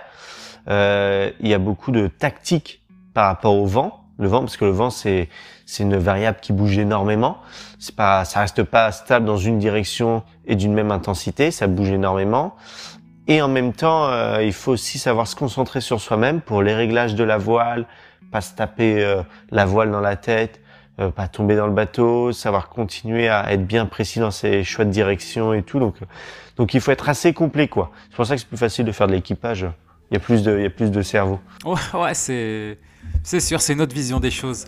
Euh, 0.69 1.31
il 1.41 1.49
y 1.49 1.55
a 1.55 1.59
beaucoup 1.59 1.93
de 1.93 2.07
tactiques 2.09 2.83
par 3.13 3.27
rapport 3.27 3.55
au 3.55 3.67
vent. 3.67 4.03
Le 4.19 4.29
vent, 4.29 4.41
parce 4.41 4.57
que 4.57 4.65
le 4.65 4.71
vent, 4.71 4.89
c'est 4.89 5.29
c'est 5.67 5.83
une 5.83 5.97
variable 5.97 6.39
qui 6.41 6.53
bouge 6.53 6.79
énormément. 6.79 7.39
C'est 7.81 7.95
pas, 7.95 8.25
ça 8.25 8.41
reste 8.41 8.63
pas 8.63 8.93
stable 8.93 9.27
dans 9.27 9.37
une 9.37 9.59
direction 9.59 10.23
et 10.47 10.55
d'une 10.55 10.73
même 10.73 10.93
intensité. 10.93 11.51
Ça 11.51 11.67
bouge 11.67 11.91
énormément. 11.91 12.55
Et 13.29 13.43
en 13.43 13.49
même 13.49 13.73
temps, 13.73 14.09
euh, 14.09 14.43
il 14.43 14.53
faut 14.53 14.73
aussi 14.73 14.99
savoir 14.99 15.27
se 15.27 15.35
concentrer 15.35 15.81
sur 15.81 16.01
soi-même 16.01 16.41
pour 16.41 16.63
les 16.63 16.75
réglages 16.75 17.17
de 17.17 17.25
la 17.25 17.39
voile, 17.39 17.87
pas 18.31 18.41
se 18.41 18.55
taper 18.55 19.03
euh, 19.03 19.23
la 19.51 19.67
voile 19.67 19.91
dans 19.91 20.01
la 20.01 20.15
tête, 20.15 20.61
euh, 21.01 21.11
pas 21.11 21.27
tomber 21.27 21.57
dans 21.57 21.67
le 21.67 21.73
bateau, 21.73 22.31
savoir 22.31 22.69
continuer 22.69 23.29
à 23.29 23.53
être 23.53 23.67
bien 23.67 23.87
précis 23.87 24.21
dans 24.21 24.31
ses 24.31 24.63
choix 24.63 24.85
de 24.85 24.91
direction 24.91 25.53
et 25.55 25.65
tout. 25.65 25.81
Donc, 25.81 25.97
donc 26.57 26.73
il 26.75 26.81
faut 26.81 26.93
être 26.93 27.09
assez 27.09 27.33
complet, 27.33 27.67
quoi. 27.67 27.91
C'est 28.11 28.17
pour 28.17 28.27
ça 28.27 28.37
que 28.37 28.41
c'est 28.41 28.49
plus 28.49 28.57
facile 28.57 28.85
de 28.85 28.93
faire 28.93 29.09
de 29.09 29.13
l'équipage. 29.13 29.67
Il 30.11 30.15
y 30.15 30.17
a 30.17 30.21
plus 30.21 30.45
de, 30.45 30.57
il 30.59 30.63
y 30.63 30.67
a 30.67 30.71
plus 30.71 30.93
de 30.93 31.03
cerveau. 31.03 31.41
Ouais, 31.65 31.81
ouais 32.01 32.15
c'est, 32.15 32.79
c'est 33.25 33.41
sûr, 33.41 33.61
c'est 33.61 33.75
notre 33.75 33.95
vision 33.95 34.21
des 34.21 34.31
choses. 34.31 34.67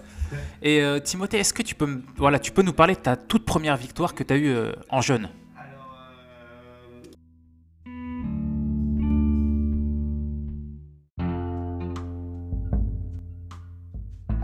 Et 0.62 0.82
Timothée, 1.04 1.38
est-ce 1.38 1.54
que 1.54 1.62
tu 1.62 1.74
peux, 1.74 2.02
voilà, 2.16 2.38
tu 2.38 2.50
peux 2.50 2.60
nous 2.60 2.74
parler 2.74 2.94
de 2.94 3.00
ta 3.00 3.16
toute 3.16 3.46
première 3.46 3.78
victoire 3.78 4.14
que 4.14 4.22
tu 4.22 4.34
as 4.34 4.36
eue 4.36 4.54
en 4.90 5.00
jeune? 5.00 5.28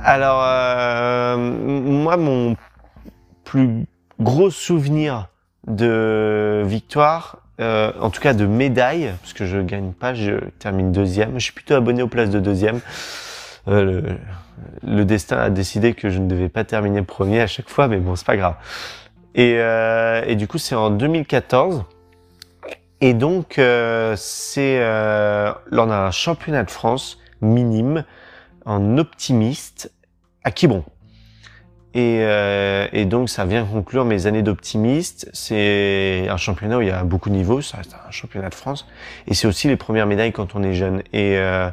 Alors, 0.06 0.42
euh, 0.44 1.38
moi, 1.38 2.18
mon 2.18 2.56
plus 3.42 3.86
gros 4.20 4.50
souvenir 4.50 5.28
de 5.66 6.62
victoire, 6.66 7.38
euh, 7.58 7.90
en 7.98 8.10
tout 8.10 8.20
cas 8.20 8.34
de 8.34 8.44
médaille, 8.44 9.14
parce 9.22 9.32
que 9.32 9.46
je 9.46 9.58
gagne 9.60 9.92
pas, 9.92 10.12
je 10.12 10.32
termine 10.58 10.92
deuxième. 10.92 11.38
Je 11.38 11.44
suis 11.44 11.54
plutôt 11.54 11.72
abonné 11.72 12.02
aux 12.02 12.08
places 12.08 12.28
de 12.28 12.38
deuxième. 12.38 12.80
Euh, 13.66 14.02
le, 14.86 15.04
destin 15.06 15.38
a 15.38 15.48
décidé 15.48 15.94
que 15.94 16.10
je 16.10 16.18
ne 16.18 16.28
devais 16.28 16.50
pas 16.50 16.64
terminer 16.64 17.00
premier 17.00 17.40
à 17.40 17.46
chaque 17.46 17.70
fois, 17.70 17.88
mais 17.88 17.96
bon, 17.96 18.14
c'est 18.14 18.26
pas 18.26 18.36
grave. 18.36 18.56
Et, 19.34 19.54
et 19.54 20.36
du 20.36 20.46
coup, 20.46 20.58
c'est 20.58 20.74
en 20.74 20.90
2014. 20.90 21.82
Et 23.00 23.14
donc, 23.14 23.54
c'est 24.16 24.80
lors 25.70 25.86
d'un 25.86 26.10
championnat 26.10 26.62
de 26.62 26.70
France 26.70 27.18
minime 27.40 28.04
en 28.64 28.98
optimiste 28.98 29.93
à 30.44 30.50
Quiberon. 30.50 30.84
Et, 31.94 32.18
euh, 32.22 32.88
et, 32.92 33.04
donc 33.04 33.28
ça 33.28 33.44
vient 33.44 33.64
conclure 33.64 34.04
mes 34.04 34.26
années 34.26 34.42
d'optimiste. 34.42 35.30
C'est 35.32 36.26
un 36.28 36.36
championnat 36.36 36.78
où 36.78 36.82
il 36.82 36.88
y 36.88 36.90
a 36.90 37.04
beaucoup 37.04 37.30
de 37.30 37.34
niveaux, 37.34 37.62
ça 37.62 37.78
reste 37.78 37.94
un 37.94 38.10
championnat 38.10 38.48
de 38.48 38.54
France. 38.54 38.86
Et 39.28 39.34
c'est 39.34 39.46
aussi 39.46 39.68
les 39.68 39.76
premières 39.76 40.06
médailles 40.06 40.32
quand 40.32 40.56
on 40.56 40.62
est 40.64 40.74
jeune. 40.74 41.02
Et, 41.12 41.38
euh, 41.38 41.70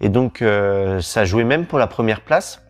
et 0.00 0.08
donc 0.08 0.40
euh, 0.40 1.00
ça 1.00 1.24
jouait 1.24 1.44
même 1.44 1.66
pour 1.66 1.78
la 1.78 1.88
première 1.88 2.20
place 2.20 2.62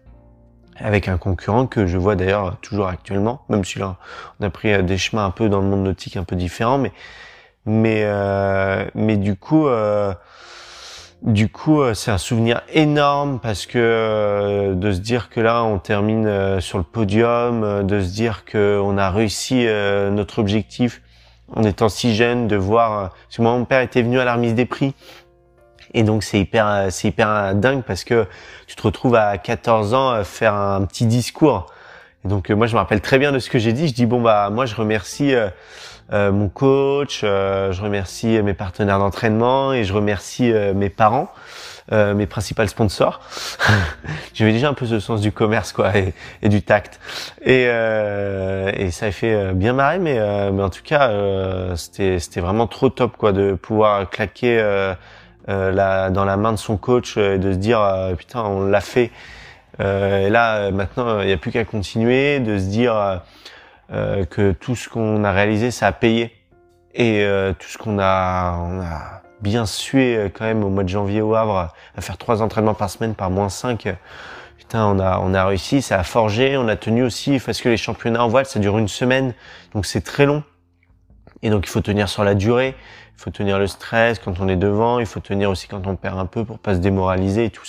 avec 0.78 1.08
un 1.08 1.18
concurrent 1.18 1.66
que 1.66 1.86
je 1.86 1.98
vois 1.98 2.16
d'ailleurs 2.16 2.58
toujours 2.60 2.88
actuellement, 2.88 3.42
même 3.48 3.64
si 3.64 3.78
là 3.78 3.96
on 4.40 4.44
a 4.44 4.50
pris 4.50 4.82
des 4.82 4.98
chemins 4.98 5.24
un 5.24 5.30
peu 5.30 5.48
dans 5.48 5.60
le 5.60 5.66
monde 5.66 5.84
nautique 5.84 6.16
un 6.16 6.24
peu 6.24 6.36
différents, 6.36 6.78
mais 6.78 6.92
mais 7.64 8.02
euh, 8.04 8.84
mais 8.94 9.16
du 9.16 9.36
coup 9.36 9.66
euh, 9.66 10.14
du 11.22 11.48
coup, 11.48 11.80
euh, 11.80 11.94
c'est 11.94 12.10
un 12.10 12.18
souvenir 12.18 12.60
énorme 12.72 13.40
parce 13.40 13.66
que 13.66 13.78
euh, 13.78 14.74
de 14.74 14.92
se 14.92 14.98
dire 14.98 15.30
que 15.30 15.40
là, 15.40 15.64
on 15.64 15.78
termine 15.78 16.26
euh, 16.26 16.60
sur 16.60 16.78
le 16.78 16.84
podium, 16.84 17.86
de 17.86 18.00
se 18.00 18.12
dire 18.12 18.44
que 18.44 18.78
on 18.82 18.98
a 18.98 19.10
réussi 19.10 19.66
notre 20.10 20.38
objectif 20.38 21.02
en 21.54 21.62
étant 21.62 21.88
si 21.88 22.14
jeune, 22.14 22.48
de 22.48 22.56
voir. 22.56 23.10
Parce 23.10 23.36
que 23.36 23.42
moi, 23.42 23.52
mon 23.52 23.64
père 23.64 23.80
était 23.80 24.02
venu 24.02 24.18
à 24.18 24.24
la 24.24 24.34
remise 24.34 24.54
des 24.54 24.66
prix. 24.66 24.94
Et 25.94 26.02
donc 26.02 26.24
c'est 26.24 26.38
hyper 26.38 26.88
c'est 26.90 27.08
hyper 27.08 27.54
dingue 27.54 27.82
parce 27.82 28.04
que 28.04 28.26
tu 28.66 28.74
te 28.76 28.82
retrouves 28.82 29.14
à 29.14 29.38
14 29.38 29.94
ans 29.94 30.24
faire 30.24 30.52
un 30.52 30.84
petit 30.84 31.06
discours. 31.06 31.66
Et 32.24 32.28
donc 32.28 32.50
moi 32.50 32.66
je 32.66 32.74
me 32.74 32.78
rappelle 32.80 33.00
très 33.00 33.18
bien 33.18 33.32
de 33.32 33.38
ce 33.38 33.48
que 33.48 33.58
j'ai 33.58 33.72
dit. 33.72 33.88
Je 33.88 33.94
dis 33.94 34.04
bon 34.04 34.20
bah 34.20 34.50
moi 34.50 34.66
je 34.66 34.74
remercie 34.74 35.32
euh, 36.12 36.30
mon 36.30 36.48
coach, 36.48 37.22
euh, 37.24 37.72
je 37.72 37.82
remercie 37.82 38.40
mes 38.42 38.54
partenaires 38.54 38.98
d'entraînement 38.98 39.72
et 39.72 39.84
je 39.84 39.92
remercie 39.92 40.52
euh, 40.52 40.74
mes 40.74 40.90
parents. 40.90 41.30
Euh, 41.92 42.14
mes 42.14 42.26
principaux 42.26 42.66
sponsors. 42.66 43.20
J'avais 44.34 44.50
déjà 44.50 44.68
un 44.68 44.74
peu 44.74 44.86
ce 44.86 44.98
sens 44.98 45.20
du 45.20 45.30
commerce 45.30 45.72
quoi 45.72 45.92
et, 45.96 46.48
du 46.48 46.60
tact. 46.60 46.98
Et, 47.42 47.66
euh, 47.68 48.72
et 48.74 48.90
ça 48.90 49.06
a 49.06 49.12
fait 49.12 49.54
bien 49.54 49.72
marrer, 49.72 50.00
mais, 50.00 50.18
mais 50.50 50.64
en 50.64 50.68
tout 50.68 50.82
cas 50.82 51.12
c'était 51.76 52.18
c'était 52.18 52.40
vraiment 52.40 52.66
trop 52.66 52.88
top 52.88 53.16
quoi 53.16 53.30
de 53.30 53.52
pouvoir 53.54 54.10
claquer 54.10 54.56
la, 55.46 56.10
dans 56.10 56.24
la 56.24 56.36
main 56.36 56.50
de 56.50 56.58
son 56.58 56.76
coach 56.76 57.16
et 57.18 57.38
de 57.38 57.52
se 57.52 57.58
dire 57.58 57.80
putain 58.18 58.42
on 58.42 58.64
l'a 58.64 58.80
fait. 58.80 59.12
et 59.78 60.28
là 60.28 60.72
maintenant 60.72 61.20
il 61.20 61.28
n'y 61.28 61.32
a 61.32 61.36
plus 61.36 61.52
qu'à 61.52 61.64
continuer, 61.64 62.40
de 62.40 62.58
se 62.58 62.64
dire 62.64 62.96
euh, 62.96 63.16
que 63.90 64.52
tout 64.52 64.76
ce 64.76 64.88
qu'on 64.88 65.24
a 65.24 65.32
réalisé, 65.32 65.70
ça 65.70 65.86
a 65.86 65.92
payé. 65.92 66.32
Et 66.98 67.24
euh, 67.24 67.52
tout 67.52 67.68
ce 67.68 67.76
qu'on 67.76 67.98
a, 67.98 68.56
on 68.58 68.80
a 68.80 69.22
bien 69.42 69.66
sué 69.66 70.16
euh, 70.16 70.28
quand 70.32 70.46
même 70.46 70.64
au 70.64 70.70
mois 70.70 70.82
de 70.82 70.88
janvier 70.88 71.20
au 71.20 71.34
Havre, 71.34 71.74
à 71.94 72.00
faire 72.00 72.16
trois 72.16 72.40
entraînements 72.40 72.72
par 72.72 72.88
semaine 72.88 73.14
par 73.14 73.28
moins 73.28 73.50
cinq. 73.50 73.86
Putain, 74.56 74.86
on 74.86 74.98
a, 74.98 75.18
on 75.18 75.34
a 75.34 75.44
réussi, 75.44 75.82
ça 75.82 76.00
a 76.00 76.02
forgé, 76.04 76.56
on 76.56 76.68
a 76.68 76.76
tenu 76.76 77.02
aussi, 77.02 77.38
parce 77.38 77.60
que 77.60 77.68
les 77.68 77.76
championnats 77.76 78.24
en 78.24 78.28
voile, 78.28 78.46
ça 78.46 78.58
dure 78.60 78.78
une 78.78 78.88
semaine, 78.88 79.34
donc 79.74 79.84
c'est 79.84 80.00
très 80.00 80.24
long. 80.24 80.42
Et 81.42 81.50
donc 81.50 81.66
il 81.66 81.68
faut 81.68 81.82
tenir 81.82 82.08
sur 82.08 82.24
la 82.24 82.34
durée, 82.34 82.74
il 83.14 83.20
faut 83.20 83.30
tenir 83.30 83.58
le 83.58 83.66
stress 83.66 84.18
quand 84.18 84.40
on 84.40 84.48
est 84.48 84.56
devant, 84.56 84.98
il 84.98 85.06
faut 85.06 85.20
tenir 85.20 85.50
aussi 85.50 85.68
quand 85.68 85.86
on 85.86 85.96
perd 85.96 86.18
un 86.18 86.24
peu 86.24 86.46
pour 86.46 86.58
pas 86.58 86.74
se 86.74 86.80
démoraliser 86.80 87.44
et 87.44 87.50
tout. 87.50 87.62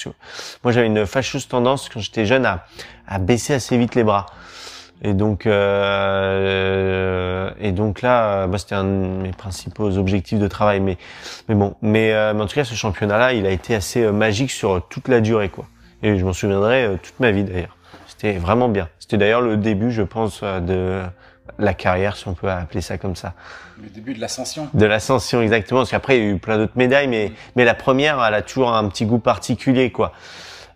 Moi 0.63 0.71
j'avais 0.71 0.88
une 0.88 1.05
fâcheuse 1.05 1.50
tendance 1.50 1.89
quand 1.89 2.00
j'étais 2.00 2.25
jeune 2.25 2.45
à, 2.45 2.63
à 3.05 3.19
baisser 3.19 3.53
assez 3.53 3.77
vite 3.77 3.93
les 3.93 4.05
bras. 4.05 4.25
Et 5.03 5.13
donc, 5.13 5.45
euh, 5.45 7.51
et 7.59 7.71
donc 7.71 8.01
là, 8.01 8.47
bah, 8.47 8.57
c'était 8.57 8.75
un 8.75 8.83
de 8.83 8.89
mes 8.89 9.31
principaux 9.31 9.97
objectifs 9.97 10.39
de 10.39 10.47
travail. 10.47 10.79
Mais, 10.79 10.97
mais 11.47 11.55
bon, 11.55 11.75
mais, 11.81 12.13
euh, 12.13 12.33
mais 12.33 12.41
en 12.41 12.47
tout 12.47 12.55
cas, 12.55 12.63
ce 12.63 12.75
championnat-là, 12.75 13.33
il 13.33 13.45
a 13.45 13.51
été 13.51 13.75
assez 13.75 14.03
euh, 14.03 14.11
magique 14.11 14.51
sur 14.51 14.87
toute 14.87 15.07
la 15.07 15.21
durée, 15.21 15.49
quoi. 15.49 15.65
Et 16.03 16.17
je 16.17 16.25
m'en 16.25 16.33
souviendrai 16.33 16.85
euh, 16.85 16.95
toute 17.01 17.19
ma 17.19 17.31
vie 17.31 17.43
d'ailleurs. 17.43 17.75
C'était 18.07 18.33
vraiment 18.33 18.69
bien. 18.69 18.89
C'était 18.99 19.17
d'ailleurs 19.17 19.41
le 19.41 19.57
début, 19.57 19.91
je 19.91 20.01
pense, 20.01 20.41
de 20.41 21.03
la 21.59 21.73
carrière, 21.73 22.15
si 22.15 22.27
on 22.27 22.33
peut 22.33 22.49
appeler 22.49 22.81
ça 22.81 22.97
comme 22.97 23.15
ça. 23.15 23.33
Le 23.81 23.89
début 23.89 24.15
de 24.15 24.19
l'ascension. 24.19 24.69
De 24.73 24.85
l'ascension, 24.85 25.41
exactement. 25.41 25.81
Parce 25.81 25.91
qu'après, 25.91 26.17
il 26.17 26.23
y 26.23 26.27
a 26.27 26.29
eu 26.31 26.37
plein 26.37 26.57
d'autres 26.57 26.73
médailles, 26.75 27.07
mais, 27.07 27.31
mais 27.55 27.63
la 27.63 27.75
première, 27.75 28.23
elle 28.23 28.33
a 28.33 28.41
toujours 28.41 28.73
un 28.73 28.87
petit 28.89 29.05
goût 29.05 29.19
particulier, 29.19 29.91
quoi. 29.91 30.13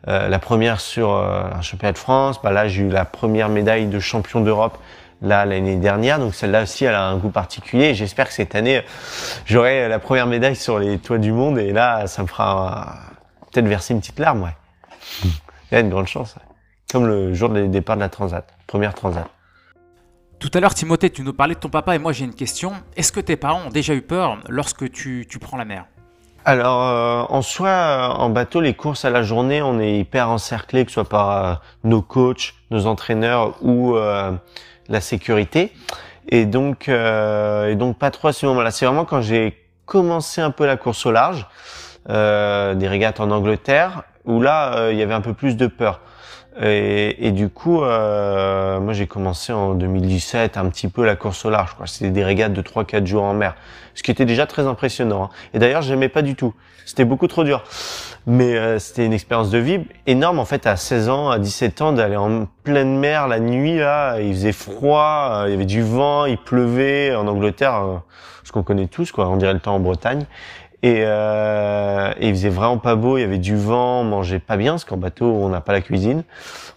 Euh, 0.08 0.27
la 0.27 0.39
première 0.39 0.79
sur 0.79 1.12
euh, 1.12 1.43
un 1.53 1.62
championnat 1.62 1.93
de 1.93 1.98
France. 1.98 2.41
Bah 2.41 2.51
là, 2.51 2.67
j'ai 2.67 2.84
eu 2.84 2.89
la 2.89 3.05
première 3.05 3.50
médaille 3.50 3.88
de 3.88 4.00
champion 4.00 4.41
d'Europe 4.41 4.77
là 5.22 5.46
l'année 5.46 5.75
dernière. 5.75 6.17
Donc 6.17 6.34
celle-là 6.34 6.63
aussi, 6.63 6.86
elle 6.86 6.96
a 6.96 7.05
un 7.05 7.17
goût 7.17 7.29
particulier. 7.29 7.93
J'espère 7.93 8.27
que 8.27 8.34
cette 8.34 8.55
année, 8.55 8.81
j'aurai 9.46 9.88
la 9.88 10.00
première 10.00 10.27
médaille 10.27 10.55
sur 10.55 10.79
les 10.79 10.98
toits 10.98 11.20
du 11.20 11.31
monde. 11.31 11.60
Et 11.60 11.72
là, 11.72 12.08
ça 12.08 12.24
me 12.24 12.27
fera 12.27 12.98
peut-être 13.51 13.67
verser 13.67 13.93
une 13.93 14.00
petite 14.00 14.20
larme. 14.20 14.43
Ouais. 14.43 14.55
Il 15.24 15.75
y 15.75 15.77
a 15.77 15.79
une 15.81 15.89
grande 15.89 16.08
chance. 16.08 16.36
Comme 16.91 17.05
le 17.05 17.34
jour 17.34 17.50
du 17.50 17.67
départ 17.67 17.96
de 17.96 18.01
la 18.01 18.10
Transat, 18.10 18.46
première 18.67 18.93
Transat. 18.93 19.27
Tout 20.39 20.50
à 20.55 20.60
l'heure, 20.60 20.74
Timothée, 20.74 21.12
tu 21.12 21.22
nous 21.22 21.34
parlais 21.34 21.53
de 21.53 21.60
ton 21.60 21.70
papa 21.70 21.96
et 21.96 22.00
moi 22.00 22.13
j'ai 22.13 22.25
une 22.25 22.34
question. 22.34 22.74
Est-ce 22.98 23.12
que 23.12 23.20
tes 23.20 23.36
parents 23.36 23.67
ont 23.67 23.70
déjà 23.70 23.93
eu 23.93 24.01
peur 24.01 24.39
lorsque 24.50 24.91
tu, 24.91 25.27
tu 25.29 25.38
prends 25.38 25.55
la 25.55 25.65
mer? 25.65 25.86
Alors, 26.43 26.88
euh, 26.88 27.24
en 27.29 27.43
soi, 27.43 27.69
euh, 27.69 28.07
en 28.07 28.29
bateau, 28.29 28.62
les 28.62 28.74
courses 28.74 29.05
à 29.05 29.12
la 29.12 29.21
journée, 29.21 29.62
on 29.62 29.79
est 29.79 30.00
hyper 30.00 30.29
encerclé, 30.29 30.86
que 30.86 30.91
ce 30.91 30.95
soit 30.95 31.10
par 31.10 31.31
euh, 31.31 31.53
nos 31.83 32.01
coachs, 32.01 32.55
nos 32.71 32.88
entraîneurs 32.88 33.55
ou 33.62 33.95
la 33.95 35.01
sécurité. 35.01 35.71
Et 36.29 36.45
donc, 36.45 36.88
et 36.88 37.75
donc 37.75 37.98
pas 37.98 38.12
trop 38.12 38.29
à 38.29 38.33
ce 38.33 38.45
moment-là. 38.45 38.71
C'est 38.71 38.86
vraiment 38.86 39.05
quand 39.05 39.21
j'ai 39.21 39.57
commencé 39.86 40.41
un 40.41 40.51
peu 40.51 40.65
la 40.65 40.77
course 40.77 41.05
au 41.05 41.12
large, 41.12 41.45
des 42.07 42.88
régates 42.88 43.19
en 43.19 43.29
Angleterre, 43.31 44.03
où 44.25 44.41
là, 44.41 44.89
il 44.91 44.98
y 44.98 45.03
avait 45.03 45.13
un 45.13 45.21
peu 45.21 45.33
plus 45.33 45.57
de 45.57 45.67
peur. 45.67 46.00
Et, 46.60 47.27
et, 47.27 47.31
du 47.31 47.48
coup, 47.48 47.81
euh, 47.81 48.79
moi 48.81 48.91
j'ai 48.91 49.08
commencé 49.08 49.53
en 49.53 49.74
2017 49.74 50.58
un 50.58 50.70
petit 50.70 50.89
peu 50.89 51.05
la 51.05 51.15
course 51.15 51.46
au 51.46 51.50
large. 51.50 51.75
C'était 51.86 52.10
des 52.10 52.25
régates 52.25 52.53
de 52.53 52.62
3-4 52.62 53.05
jours 53.05 53.24
en 53.24 53.34
mer, 53.34 53.55
ce 53.96 54.03
qui 54.03 54.12
était 54.12 54.25
déjà 54.25 54.46
très 54.46 54.67
impressionnant. 54.67 55.25
Hein. 55.25 55.29
Et 55.53 55.60
d'ailleurs, 55.60 55.81
j'aimais 55.81 56.10
pas 56.10 56.22
du 56.22 56.36
tout. 56.36 56.53
C'était 56.86 57.05
beaucoup 57.05 57.27
trop 57.27 57.43
dur. 57.46 57.63
Mais 58.27 58.55
euh, 58.55 58.77
c'était 58.77 59.05
une 59.05 59.13
expérience 59.13 59.50
de 59.50 59.58
vie 59.58 59.79
énorme 60.05 60.38
en 60.38 60.46
fait 60.46 60.67
à 60.67 60.75
16 60.75 61.10
ans, 61.10 61.29
à 61.29 61.39
17 61.39 61.81
ans 61.81 61.91
d'aller 61.91 62.17
en 62.17 62.48
pleine 62.63 63.00
mer 63.00 63.27
la 63.27 63.39
nuit 63.39 63.77
là, 63.77 64.20
il 64.20 64.34
faisait 64.34 64.51
froid, 64.51 65.29
euh, 65.31 65.46
il 65.48 65.51
y 65.51 65.53
avait 65.55 65.65
du 65.65 65.81
vent, 65.81 66.25
il 66.25 66.38
pleuvait 66.38 67.15
en 67.15 67.27
Angleterre, 67.27 67.75
euh, 67.77 67.98
ce 68.43 68.51
qu'on 68.51 68.62
connaît 68.62 68.86
tous 68.86 69.12
quoi, 69.12 69.27
on 69.27 69.38
dirait 69.38 69.53
le 69.53 69.60
temps 69.60 69.74
en 69.74 69.79
Bretagne. 69.79 70.25
Et, 70.83 71.03
euh, 71.05 72.11
il 72.19 72.31
faisait 72.31 72.50
vraiment 72.50 72.77
pas 72.77 72.95
beau, 72.95 73.17
il 73.17 73.21
y 73.21 73.23
avait 73.23 73.38
du 73.38 73.55
vent, 73.55 74.01
on 74.01 74.03
mangeait 74.03 74.39
pas 74.39 74.57
bien, 74.57 74.73
parce 74.73 74.85
qu'en 74.85 74.97
bateau, 74.97 75.25
on 75.25 75.50
n'a 75.50 75.61
pas 75.61 75.73
la 75.73 75.81
cuisine. 75.81 76.23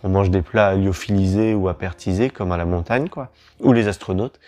On 0.02 0.08
mange 0.08 0.30
des 0.30 0.42
plats 0.42 0.74
lyophilisés 0.74 1.54
ou 1.54 1.68
apertisés, 1.68 2.28
comme 2.30 2.52
à 2.52 2.56
la 2.56 2.66
montagne, 2.66 3.08
quoi, 3.08 3.30
ou 3.60 3.72
les 3.72 3.88
astronautes. 3.88 4.38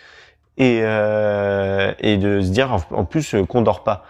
Et, 0.57 0.79
euh, 0.83 1.91
et 1.99 2.17
de 2.17 2.41
se 2.41 2.49
dire, 2.49 2.75
en, 2.91 3.05
plus, 3.05 3.35
euh, 3.35 3.45
qu'on 3.45 3.61
dort 3.61 3.83
pas. 3.83 4.05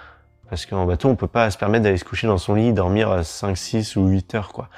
Parce 0.49 0.65
qu'en 0.65 0.85
bateau, 0.85 1.09
on 1.09 1.15
peut 1.15 1.27
pas 1.27 1.49
se 1.51 1.57
permettre 1.57 1.83
d'aller 1.83 1.97
se 1.97 2.05
coucher 2.05 2.27
dans 2.27 2.37
son 2.37 2.53
lit, 2.53 2.71
dormir 2.71 3.23
5, 3.23 3.57
6 3.57 3.95
ou 3.97 4.07
8 4.07 4.35
heures, 4.35 4.53
quoi. 4.53 4.69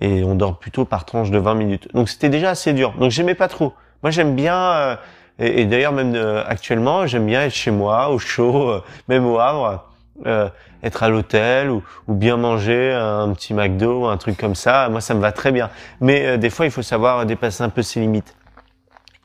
Et 0.00 0.24
on 0.24 0.34
dort 0.34 0.58
plutôt 0.58 0.86
par 0.86 1.04
tranche 1.04 1.30
de 1.30 1.38
20 1.38 1.54
minutes. 1.54 1.88
Donc 1.92 2.08
c'était 2.08 2.30
déjà 2.30 2.50
assez 2.50 2.72
dur. 2.72 2.94
Donc 2.98 3.10
j'aimais 3.10 3.34
pas 3.34 3.48
trop. 3.48 3.74
Moi, 4.02 4.10
j'aime 4.10 4.34
bien... 4.34 4.56
euh, 4.56 4.96
et, 5.38 5.62
et 5.62 5.66
d'ailleurs, 5.66 5.92
même 5.92 6.14
euh, 6.14 6.42
actuellement, 6.46 7.06
j'aime 7.06 7.26
bien 7.26 7.42
être 7.42 7.54
chez 7.54 7.70
moi, 7.70 8.10
au 8.10 8.18
chaud, 8.18 8.70
euh, 8.70 8.84
même 9.08 9.26
au 9.26 9.38
Havre, 9.38 9.84
euh, 10.26 10.48
être 10.82 11.02
à 11.02 11.08
l'hôtel 11.08 11.70
ou, 11.70 11.82
ou 12.08 12.14
bien 12.14 12.36
manger 12.36 12.92
un 12.92 13.32
petit 13.32 13.54
McDo 13.54 14.02
ou 14.02 14.06
un 14.06 14.16
truc 14.16 14.36
comme 14.36 14.54
ça. 14.54 14.88
Moi, 14.88 15.00
ça 15.00 15.14
me 15.14 15.20
va 15.20 15.32
très 15.32 15.52
bien. 15.52 15.70
Mais 16.00 16.26
euh, 16.26 16.36
des 16.36 16.50
fois, 16.50 16.66
il 16.66 16.70
faut 16.70 16.82
savoir 16.82 17.24
dépasser 17.26 17.62
un 17.62 17.68
peu 17.68 17.82
ses 17.82 18.00
limites. 18.00 18.34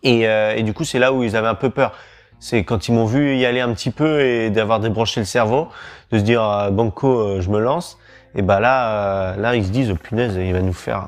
Et, 0.04 0.27
euh, 0.27 0.56
et 0.56 0.63
du 0.63 0.74
coup, 0.74 0.84
c'est 0.84 1.00
là 1.00 1.12
où 1.12 1.24
ils 1.24 1.36
avaient 1.36 1.48
un 1.48 1.56
peu 1.56 1.70
peur. 1.70 1.94
C'est 2.39 2.63
quand 2.63 2.88
ils 2.88 2.94
m'ont 2.94 3.06
vu 3.06 3.36
y 3.36 3.46
aller 3.46 3.62
un 3.62 3.74
petit 3.74 3.89
peu 3.89 4.22
et 4.22 4.50
d'avoir 4.50 4.80
débranché 4.80 5.20
le 5.20 5.25
cerveau, 5.25 5.70
de 6.12 6.20
se 6.20 6.24
dire 6.24 6.42
ah, 6.44 6.70
banco, 6.70 7.20
euh, 7.20 7.42
je 7.42 7.50
me 7.50 7.60
lance. 7.60 7.98
Et 8.36 8.42
ben 8.42 8.60
là, 8.60 9.34
euh, 9.34 9.36
là, 9.38 9.56
ils 9.56 9.66
se 9.66 9.72
disent 9.72 9.92
oh, 9.92 9.96
punaise, 9.96 10.36
il 10.36 10.54
va 10.54 10.62
nous 10.62 10.74
faire 10.74 11.08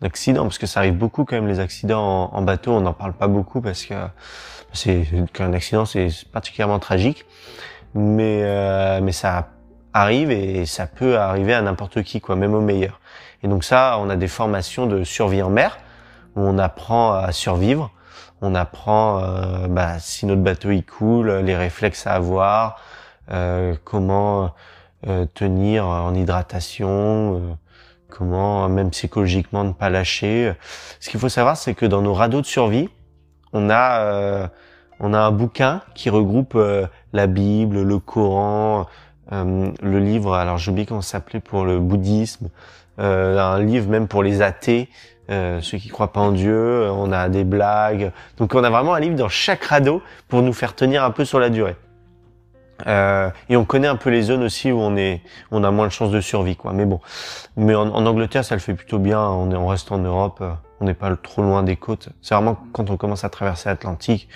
un 0.00 0.06
accident 0.06 0.44
parce 0.44 0.58
que 0.58 0.66
ça 0.66 0.80
arrive 0.80 0.96
beaucoup 0.96 1.24
quand 1.24 1.36
même 1.36 1.48
les 1.48 1.60
accidents 1.60 2.30
en, 2.32 2.38
en 2.38 2.42
bateau. 2.42 2.72
On 2.72 2.80
n'en 2.80 2.94
parle 2.94 3.12
pas 3.12 3.28
beaucoup 3.28 3.60
parce 3.60 3.84
que 3.84 3.94
c'est 4.72 5.06
qu'un 5.34 5.52
accident, 5.52 5.84
c'est 5.84 6.08
particulièrement 6.32 6.78
tragique. 6.78 7.26
Mais 7.94 8.40
euh, 8.44 9.00
mais 9.02 9.12
ça 9.12 9.48
arrive 9.92 10.30
et 10.30 10.64
ça 10.66 10.86
peut 10.86 11.18
arriver 11.18 11.54
à 11.54 11.62
n'importe 11.62 12.02
qui, 12.02 12.20
quoi, 12.20 12.36
même 12.36 12.54
au 12.54 12.60
meilleur. 12.60 13.00
Et 13.42 13.48
donc 13.48 13.64
ça, 13.64 13.98
on 14.00 14.08
a 14.08 14.16
des 14.16 14.28
formations 14.28 14.86
de 14.86 15.04
survie 15.04 15.42
en 15.42 15.50
mer 15.50 15.78
où 16.36 16.40
on 16.40 16.58
apprend 16.58 17.12
à 17.12 17.32
survivre. 17.32 17.90
On 18.40 18.54
apprend 18.54 19.22
euh, 19.22 19.68
bah, 19.68 19.98
si 19.98 20.26
notre 20.26 20.42
bateau 20.42 20.70
il 20.70 20.84
coule, 20.84 21.30
les 21.30 21.56
réflexes 21.56 22.06
à 22.06 22.14
avoir, 22.14 22.80
euh, 23.30 23.74
comment 23.84 24.52
euh, 25.06 25.26
tenir 25.32 25.86
en 25.86 26.14
hydratation, 26.14 27.36
euh, 27.36 27.54
comment 28.08 28.68
même 28.68 28.90
psychologiquement 28.90 29.64
ne 29.64 29.72
pas 29.72 29.90
lâcher. 29.90 30.52
Ce 31.00 31.08
qu'il 31.08 31.20
faut 31.20 31.28
savoir, 31.28 31.56
c'est 31.56 31.74
que 31.74 31.86
dans 31.86 32.02
nos 32.02 32.14
radeaux 32.14 32.40
de 32.40 32.46
survie, 32.46 32.88
on 33.52 33.70
a 33.70 34.48
on 35.02 35.12
a 35.12 35.18
un 35.18 35.32
bouquin 35.32 35.82
qui 35.94 36.08
regroupe 36.08 36.54
euh, 36.54 36.86
la 37.12 37.26
Bible, 37.26 37.82
le 37.82 37.98
Coran, 37.98 38.86
euh, 39.32 39.70
le 39.82 39.98
livre. 39.98 40.34
Alors 40.34 40.56
j'oublie 40.56 40.86
comment 40.86 41.02
ça 41.02 41.18
s'appelait 41.18 41.40
pour 41.40 41.64
le 41.64 41.78
bouddhisme. 41.78 42.48
euh, 42.98 43.38
un 43.38 43.60
livre 43.62 43.88
même 43.90 44.06
pour 44.08 44.22
les 44.22 44.42
athées, 44.42 44.88
euh, 45.30 45.60
ceux 45.60 45.78
qui 45.78 45.88
croient 45.88 46.12
pas 46.12 46.20
en 46.20 46.32
Dieu. 46.32 46.54
euh, 46.54 46.90
On 46.92 47.10
a 47.12 47.28
des 47.28 47.44
blagues. 47.44 48.12
Donc 48.38 48.54
on 48.54 48.62
a 48.64 48.70
vraiment 48.70 48.94
un 48.94 49.00
livre 49.00 49.16
dans 49.16 49.28
chaque 49.28 49.64
radeau 49.64 50.02
pour 50.28 50.40
nous 50.42 50.52
faire 50.52 50.74
tenir 50.74 51.04
un 51.04 51.10
peu 51.10 51.24
sur 51.24 51.40
la 51.40 51.50
durée. 51.50 51.76
Euh, 52.86 53.30
et 53.48 53.56
on 53.56 53.64
connaît 53.64 53.88
un 53.88 53.96
peu 53.96 54.10
les 54.10 54.22
zones 54.22 54.42
aussi 54.42 54.72
où 54.72 54.80
on 54.80 54.96
est, 54.96 55.20
on 55.52 55.62
a 55.62 55.70
moins 55.70 55.86
de 55.86 55.92
chances 55.92 56.10
de 56.10 56.20
survie, 56.20 56.56
quoi. 56.56 56.72
Mais 56.72 56.84
bon, 56.84 57.00
mais 57.56 57.74
en, 57.74 57.88
en 57.88 58.06
Angleterre, 58.06 58.44
ça 58.44 58.56
le 58.56 58.60
fait 58.60 58.74
plutôt 58.74 58.98
bien. 58.98 59.20
On 59.20 59.50
est, 59.52 59.56
on 59.56 59.68
reste 59.68 59.92
en 59.92 59.98
Europe, 59.98 60.42
on 60.80 60.84
n'est 60.84 60.94
pas 60.94 61.14
trop 61.16 61.42
loin 61.42 61.62
des 61.62 61.76
côtes. 61.76 62.08
C'est 62.22 62.34
vraiment 62.34 62.56
quand 62.72 62.90
on 62.90 62.96
commence 62.96 63.24
à 63.24 63.28
traverser 63.30 63.68
l'Atlantique 63.68 64.28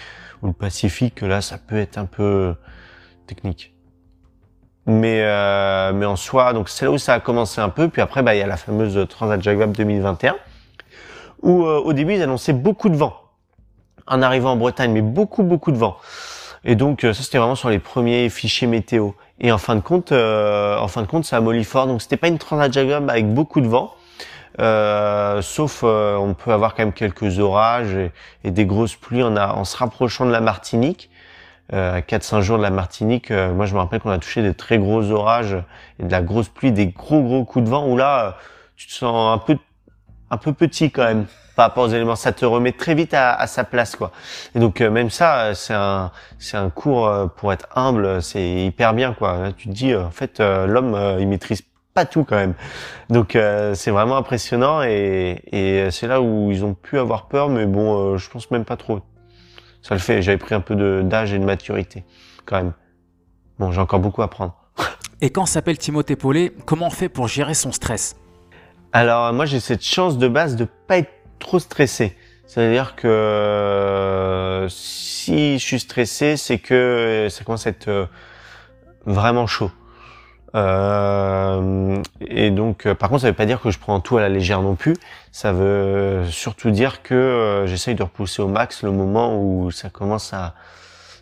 ou 0.42 0.48
le 0.48 0.52
Pacifique 0.52 1.16
que 1.16 1.26
là, 1.26 1.40
ça 1.40 1.58
peut 1.58 1.78
être 1.78 1.98
un 1.98 2.06
peu 2.06 2.54
technique. 3.26 3.76
Mais 4.86 5.22
euh, 5.22 5.92
mais 5.92 6.06
en 6.06 6.14
soi, 6.14 6.52
donc 6.52 6.68
c'est 6.68 6.84
là 6.84 6.92
où 6.92 6.98
ça 6.98 7.14
a 7.14 7.20
commencé 7.20 7.60
un 7.60 7.68
peu. 7.68 7.88
Puis 7.88 8.00
après, 8.00 8.22
bah 8.22 8.36
il 8.36 8.38
y 8.38 8.42
a 8.42 8.46
la 8.46 8.56
fameuse 8.56 9.06
Transat 9.08 9.42
Jacques 9.42 9.58
Vabre 9.58 9.72
2021 9.72 10.36
où 11.42 11.66
euh, 11.66 11.78
au 11.80 11.92
début 11.92 12.14
ils 12.14 12.22
annonçaient 12.22 12.52
beaucoup 12.52 12.88
de 12.88 12.96
vent 12.96 13.14
en 14.06 14.22
arrivant 14.22 14.52
en 14.52 14.56
Bretagne, 14.56 14.92
mais 14.92 15.02
beaucoup 15.02 15.42
beaucoup 15.42 15.72
de 15.72 15.76
vent. 15.76 15.96
Et 16.64 16.76
donc 16.76 17.02
euh, 17.02 17.12
ça 17.12 17.24
c'était 17.24 17.38
vraiment 17.38 17.56
sur 17.56 17.68
les 17.68 17.80
premiers 17.80 18.28
fichiers 18.30 18.68
météo. 18.68 19.10
Et 19.40 19.50
en 19.50 19.58
fin 19.58 19.74
de 19.74 19.80
compte, 19.80 20.12
en 20.12 20.88
fin 20.88 21.02
de 21.02 21.06
compte, 21.06 21.24
ça 21.24 21.36
a 21.36 21.40
molli 21.40 21.64
fort. 21.64 21.88
Donc 21.88 22.00
c'était 22.00 22.16
pas 22.16 22.28
une 22.28 22.38
transat 22.38 22.72
Jaguar 22.72 23.02
avec 23.08 23.28
beaucoup 23.34 23.60
de 23.60 23.66
vent, 23.66 23.92
Euh, 24.58 25.42
sauf 25.42 25.82
euh, 25.84 26.16
on 26.16 26.32
peut 26.34 26.52
avoir 26.52 26.74
quand 26.74 26.82
même 26.82 26.92
quelques 26.94 27.38
orages 27.38 27.92
et, 27.94 28.10
et 28.44 28.50
des 28.50 28.64
grosses 28.64 28.96
pluies 28.96 29.22
en, 29.22 29.36
a- 29.36 29.52
en 29.52 29.64
se 29.64 29.76
rapprochant 29.76 30.24
de 30.26 30.30
la 30.32 30.40
Martinique. 30.40 31.10
Euh, 31.72 31.96
à 31.96 32.00
4-5 32.00 32.42
jours 32.42 32.58
de 32.58 32.62
la 32.62 32.70
Martinique, 32.70 33.30
euh, 33.32 33.52
moi 33.52 33.66
je 33.66 33.74
me 33.74 33.80
rappelle 33.80 34.00
qu'on 34.00 34.10
a 34.10 34.18
touché 34.18 34.40
des 34.42 34.54
très 34.54 34.78
gros 34.78 35.10
orages 35.10 35.56
et 35.98 36.04
de 36.04 36.12
la 36.12 36.22
grosse 36.22 36.48
pluie, 36.48 36.70
des 36.72 36.86
gros 36.86 37.20
gros 37.22 37.44
coups 37.44 37.64
de 37.64 37.70
vent 37.70 37.86
où 37.88 37.96
là 37.96 38.24
euh, 38.26 38.30
tu 38.76 38.86
te 38.86 38.92
sens 38.92 39.34
un 39.34 39.38
peu 39.38 39.56
un 40.30 40.36
peu 40.36 40.52
petit 40.52 40.90
quand 40.90 41.04
même 41.04 41.26
par 41.56 41.66
rapport 41.68 41.84
aux 41.84 41.88
éléments. 41.88 42.16
Ça 42.16 42.32
te 42.32 42.44
remet 42.44 42.72
très 42.72 42.94
vite 42.94 43.14
à, 43.14 43.34
à 43.34 43.46
sa 43.46 43.64
place, 43.64 43.96
quoi. 43.96 44.12
Et 44.54 44.58
donc 44.60 44.80
euh, 44.80 44.90
même 44.90 45.10
ça, 45.10 45.38
euh, 45.46 45.54
c'est 45.54 45.74
un 45.74 46.10
c'est 46.38 46.56
un 46.56 46.70
cours 46.70 47.06
euh, 47.08 47.26
pour 47.26 47.52
être 47.52 47.66
humble. 47.76 48.22
C'est 48.22 48.48
hyper 48.66 48.94
bien, 48.94 49.12
quoi. 49.14 49.52
Tu 49.56 49.68
te 49.68 49.72
dis, 49.74 49.92
euh, 49.92 50.04
en 50.04 50.10
fait, 50.10 50.40
euh, 50.40 50.66
l'homme, 50.66 50.94
euh, 50.94 51.18
il 51.20 51.28
maîtrise 51.28 51.62
pas 51.96 52.04
tout 52.04 52.24
quand 52.24 52.36
même. 52.36 52.54
Donc 53.08 53.34
euh, 53.34 53.74
c'est 53.74 53.90
vraiment 53.90 54.18
impressionnant 54.18 54.82
et, 54.82 55.40
et 55.50 55.90
c'est 55.90 56.06
là 56.06 56.20
où 56.20 56.52
ils 56.52 56.62
ont 56.62 56.74
pu 56.74 56.98
avoir 56.98 57.26
peur, 57.26 57.48
mais 57.48 57.64
bon, 57.64 58.12
euh, 58.14 58.18
je 58.18 58.28
pense 58.28 58.50
même 58.50 58.66
pas 58.66 58.76
trop. 58.76 59.00
Ça 59.80 59.94
le 59.94 60.00
fait. 60.00 60.20
J'avais 60.20 60.36
pris 60.36 60.54
un 60.54 60.60
peu 60.60 60.76
d'âge 61.02 61.32
et 61.32 61.38
de 61.38 61.44
maturité, 61.44 62.04
quand 62.44 62.56
même. 62.56 62.72
Bon, 63.58 63.72
j'ai 63.72 63.80
encore 63.80 64.00
beaucoup 64.00 64.20
à 64.20 64.26
apprendre. 64.26 64.54
Et 65.22 65.30
quand 65.30 65.46
s'appelle 65.46 65.78
Timothée 65.78 66.16
Paulet, 66.16 66.52
comment 66.66 66.88
on 66.88 66.90
fait 66.90 67.08
pour 67.08 67.28
gérer 67.28 67.54
son 67.54 67.72
stress? 67.72 68.16
Alors 68.92 69.32
moi 69.32 69.46
j'ai 69.46 69.60
cette 69.60 69.82
chance 69.82 70.18
de 70.18 70.28
base 70.28 70.56
de 70.56 70.66
pas 70.86 70.98
être 70.98 71.12
trop 71.38 71.58
stressé. 71.58 72.14
C'est-à-dire 72.46 72.94
que 72.94 73.08
euh, 73.08 74.68
si 74.68 75.58
je 75.58 75.64
suis 75.64 75.80
stressé, 75.80 76.36
c'est 76.36 76.58
que 76.58 77.28
ça 77.30 77.42
commence 77.42 77.66
à 77.66 77.70
être 77.70 77.88
euh, 77.88 78.06
vraiment 79.06 79.46
chaud. 79.46 79.70
Euh, 80.56 82.02
et 82.20 82.50
donc, 82.50 82.86
euh, 82.86 82.94
par 82.94 83.10
contre, 83.10 83.22
ça 83.22 83.28
veut 83.28 83.34
pas 83.34 83.46
dire 83.46 83.60
que 83.60 83.70
je 83.70 83.78
prends 83.78 84.00
tout 84.00 84.16
à 84.16 84.22
la 84.22 84.28
légère 84.28 84.62
non 84.62 84.74
plus. 84.74 84.96
Ça 85.30 85.52
veut 85.52 86.24
surtout 86.30 86.70
dire 86.70 87.02
que 87.02 87.14
euh, 87.14 87.66
j'essaye 87.66 87.94
de 87.94 88.02
repousser 88.02 88.40
au 88.42 88.48
max 88.48 88.82
le 88.82 88.90
moment 88.90 89.38
où 89.38 89.70
ça 89.70 89.90
commence 89.90 90.32
à, 90.32 90.54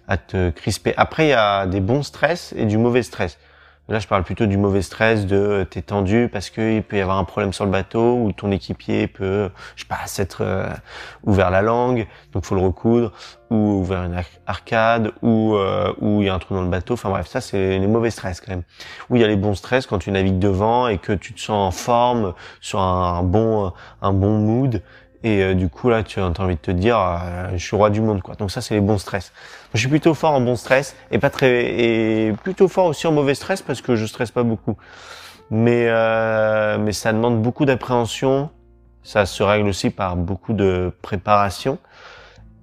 à 0.06 0.16
te 0.16 0.50
crisper. 0.50 0.94
Après, 0.96 1.26
il 1.26 1.30
y 1.30 1.32
a 1.32 1.66
des 1.66 1.80
bons 1.80 2.04
stress 2.04 2.54
et 2.56 2.64
du 2.64 2.78
mauvais 2.78 3.02
stress. 3.02 3.38
Là, 3.86 3.98
je 3.98 4.06
parle 4.08 4.24
plutôt 4.24 4.46
du 4.46 4.56
mauvais 4.56 4.80
stress, 4.80 5.26
de 5.26 5.36
euh, 5.36 5.64
t'es 5.66 5.82
tendu 5.82 6.30
parce 6.32 6.48
qu'il 6.48 6.82
peut 6.82 6.96
y 6.96 7.02
avoir 7.02 7.18
un 7.18 7.24
problème 7.24 7.52
sur 7.52 7.66
le 7.66 7.70
bateau 7.70 8.16
ou 8.16 8.32
ton 8.32 8.50
équipier 8.50 9.06
peut, 9.08 9.50
je 9.76 9.82
sais 9.82 9.86
pas, 9.86 10.06
s'être 10.06 10.38
euh, 10.40 10.70
ouvert 11.24 11.50
la 11.50 11.60
langue, 11.60 12.06
donc 12.32 12.46
faut 12.46 12.54
le 12.54 12.62
recoudre, 12.62 13.12
ou 13.50 13.56
ouvert 13.80 14.04
une 14.04 14.14
ar- 14.14 14.24
arcade, 14.46 15.12
ou 15.20 15.54
euh, 15.56 15.92
il 16.00 16.22
y 16.22 16.30
a 16.30 16.34
un 16.34 16.38
trou 16.38 16.54
dans 16.54 16.62
le 16.62 16.70
bateau. 16.70 16.94
Enfin 16.94 17.10
bref, 17.10 17.26
ça 17.26 17.42
c'est 17.42 17.78
les 17.78 17.86
mauvais 17.86 18.10
stress 18.10 18.40
quand 18.40 18.52
même. 18.52 18.62
Ou 19.10 19.16
il 19.16 19.20
y 19.20 19.24
a 19.24 19.28
les 19.28 19.36
bons 19.36 19.54
stress 19.54 19.86
quand 19.86 19.98
tu 19.98 20.10
navigues 20.10 20.38
devant 20.38 20.88
et 20.88 20.96
que 20.96 21.12
tu 21.12 21.34
te 21.34 21.40
sens 21.40 21.68
en 21.68 21.70
forme, 21.70 22.32
sur 22.62 22.80
un, 22.80 23.22
bon 23.22 23.70
un 24.00 24.12
bon 24.14 24.38
mood. 24.38 24.80
Et 25.24 25.42
euh, 25.42 25.54
du 25.54 25.70
coup 25.70 25.88
là, 25.88 26.02
tu 26.02 26.20
as 26.20 26.26
envie 26.26 26.54
de 26.54 26.60
te 26.60 26.70
dire, 26.70 26.98
euh, 26.98 27.48
je 27.54 27.64
suis 27.64 27.74
roi 27.74 27.88
du 27.88 28.02
monde 28.02 28.22
quoi. 28.22 28.34
Donc 28.36 28.50
ça, 28.50 28.60
c'est 28.60 28.74
les 28.74 28.80
bons 28.82 28.98
stress. 28.98 29.32
Je 29.72 29.80
suis 29.80 29.88
plutôt 29.88 30.14
fort 30.14 30.32
en 30.32 30.40
bon 30.40 30.54
stress 30.54 30.94
et 31.10 31.18
pas 31.18 31.30
très 31.30 31.64
et 31.64 32.32
plutôt 32.42 32.68
fort 32.68 32.86
aussi 32.86 33.06
en 33.06 33.12
mauvais 33.12 33.34
stress 33.34 33.62
parce 33.62 33.80
que 33.80 33.96
je 33.96 34.04
stresse 34.04 34.30
pas 34.30 34.42
beaucoup. 34.42 34.76
Mais 35.50 35.86
euh, 35.88 36.78
mais 36.78 36.92
ça 36.92 37.12
demande 37.12 37.42
beaucoup 37.42 37.64
d'appréhension. 37.64 38.50
Ça 39.02 39.26
se 39.26 39.42
règle 39.42 39.68
aussi 39.68 39.90
par 39.90 40.16
beaucoup 40.16 40.52
de 40.52 40.92
préparation. 41.02 41.78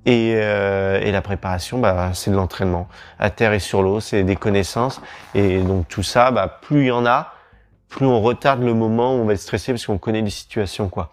Et, 0.05 0.33
euh, 0.35 0.99
et 0.99 1.11
la 1.11 1.21
préparation, 1.21 1.79
bah, 1.79 2.11
c'est 2.13 2.31
de 2.31 2.35
l'entraînement. 2.35 2.87
À 3.19 3.29
terre 3.29 3.53
et 3.53 3.59
sur 3.59 3.83
l'eau, 3.83 3.99
c'est 3.99 4.23
des 4.23 4.35
connaissances. 4.35 5.01
Et 5.35 5.59
donc 5.59 5.87
tout 5.87 6.03
ça, 6.03 6.31
bah, 6.31 6.47
plus 6.61 6.81
il 6.81 6.87
y 6.87 6.91
en 6.91 7.05
a, 7.05 7.33
plus 7.89 8.05
on 8.05 8.21
retarde 8.21 8.63
le 8.63 8.73
moment 8.73 9.15
où 9.15 9.19
on 9.19 9.25
va 9.25 9.33
être 9.33 9.39
stressé 9.39 9.71
parce 9.71 9.85
qu'on 9.85 9.97
connaît 9.99 10.21
les 10.21 10.29
situations, 10.31 10.89
quoi. 10.89 11.11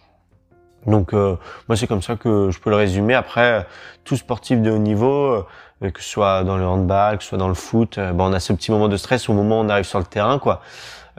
Donc 0.87 1.13
euh, 1.13 1.37
moi 1.69 1.77
c'est 1.77 1.87
comme 1.87 2.03
ça 2.03 2.17
que 2.17 2.51
je 2.51 2.59
peux 2.61 2.71
le 2.71 2.77
résumer. 2.77 3.15
Après 3.15 3.67
tout 4.05 4.17
sportif 4.17 4.61
de 4.63 4.71
haut 4.71 4.79
niveau, 4.79 5.47
euh, 5.83 5.91
que 5.91 6.03
ce 6.03 6.09
soit 6.09 6.45
dans 6.45 6.57
le 6.57 6.67
handball, 6.67 7.19
que 7.19 7.23
ce 7.23 7.31
soit 7.31 7.39
dans 7.39 7.49
le 7.49 7.55
foot, 7.55 7.99
euh, 7.99 8.13
ben, 8.13 8.25
on 8.25 8.33
a 8.33 8.41
ce 8.41 8.53
petit 8.53 8.71
moment 8.71 8.89
de 8.89 8.97
stress 8.97 9.29
au 9.29 9.33
moment 9.33 9.61
où 9.61 9.65
on 9.65 9.69
arrive 9.69 9.85
sur 9.85 9.99
le 9.99 10.05
terrain, 10.05 10.39
quoi. 10.39 10.61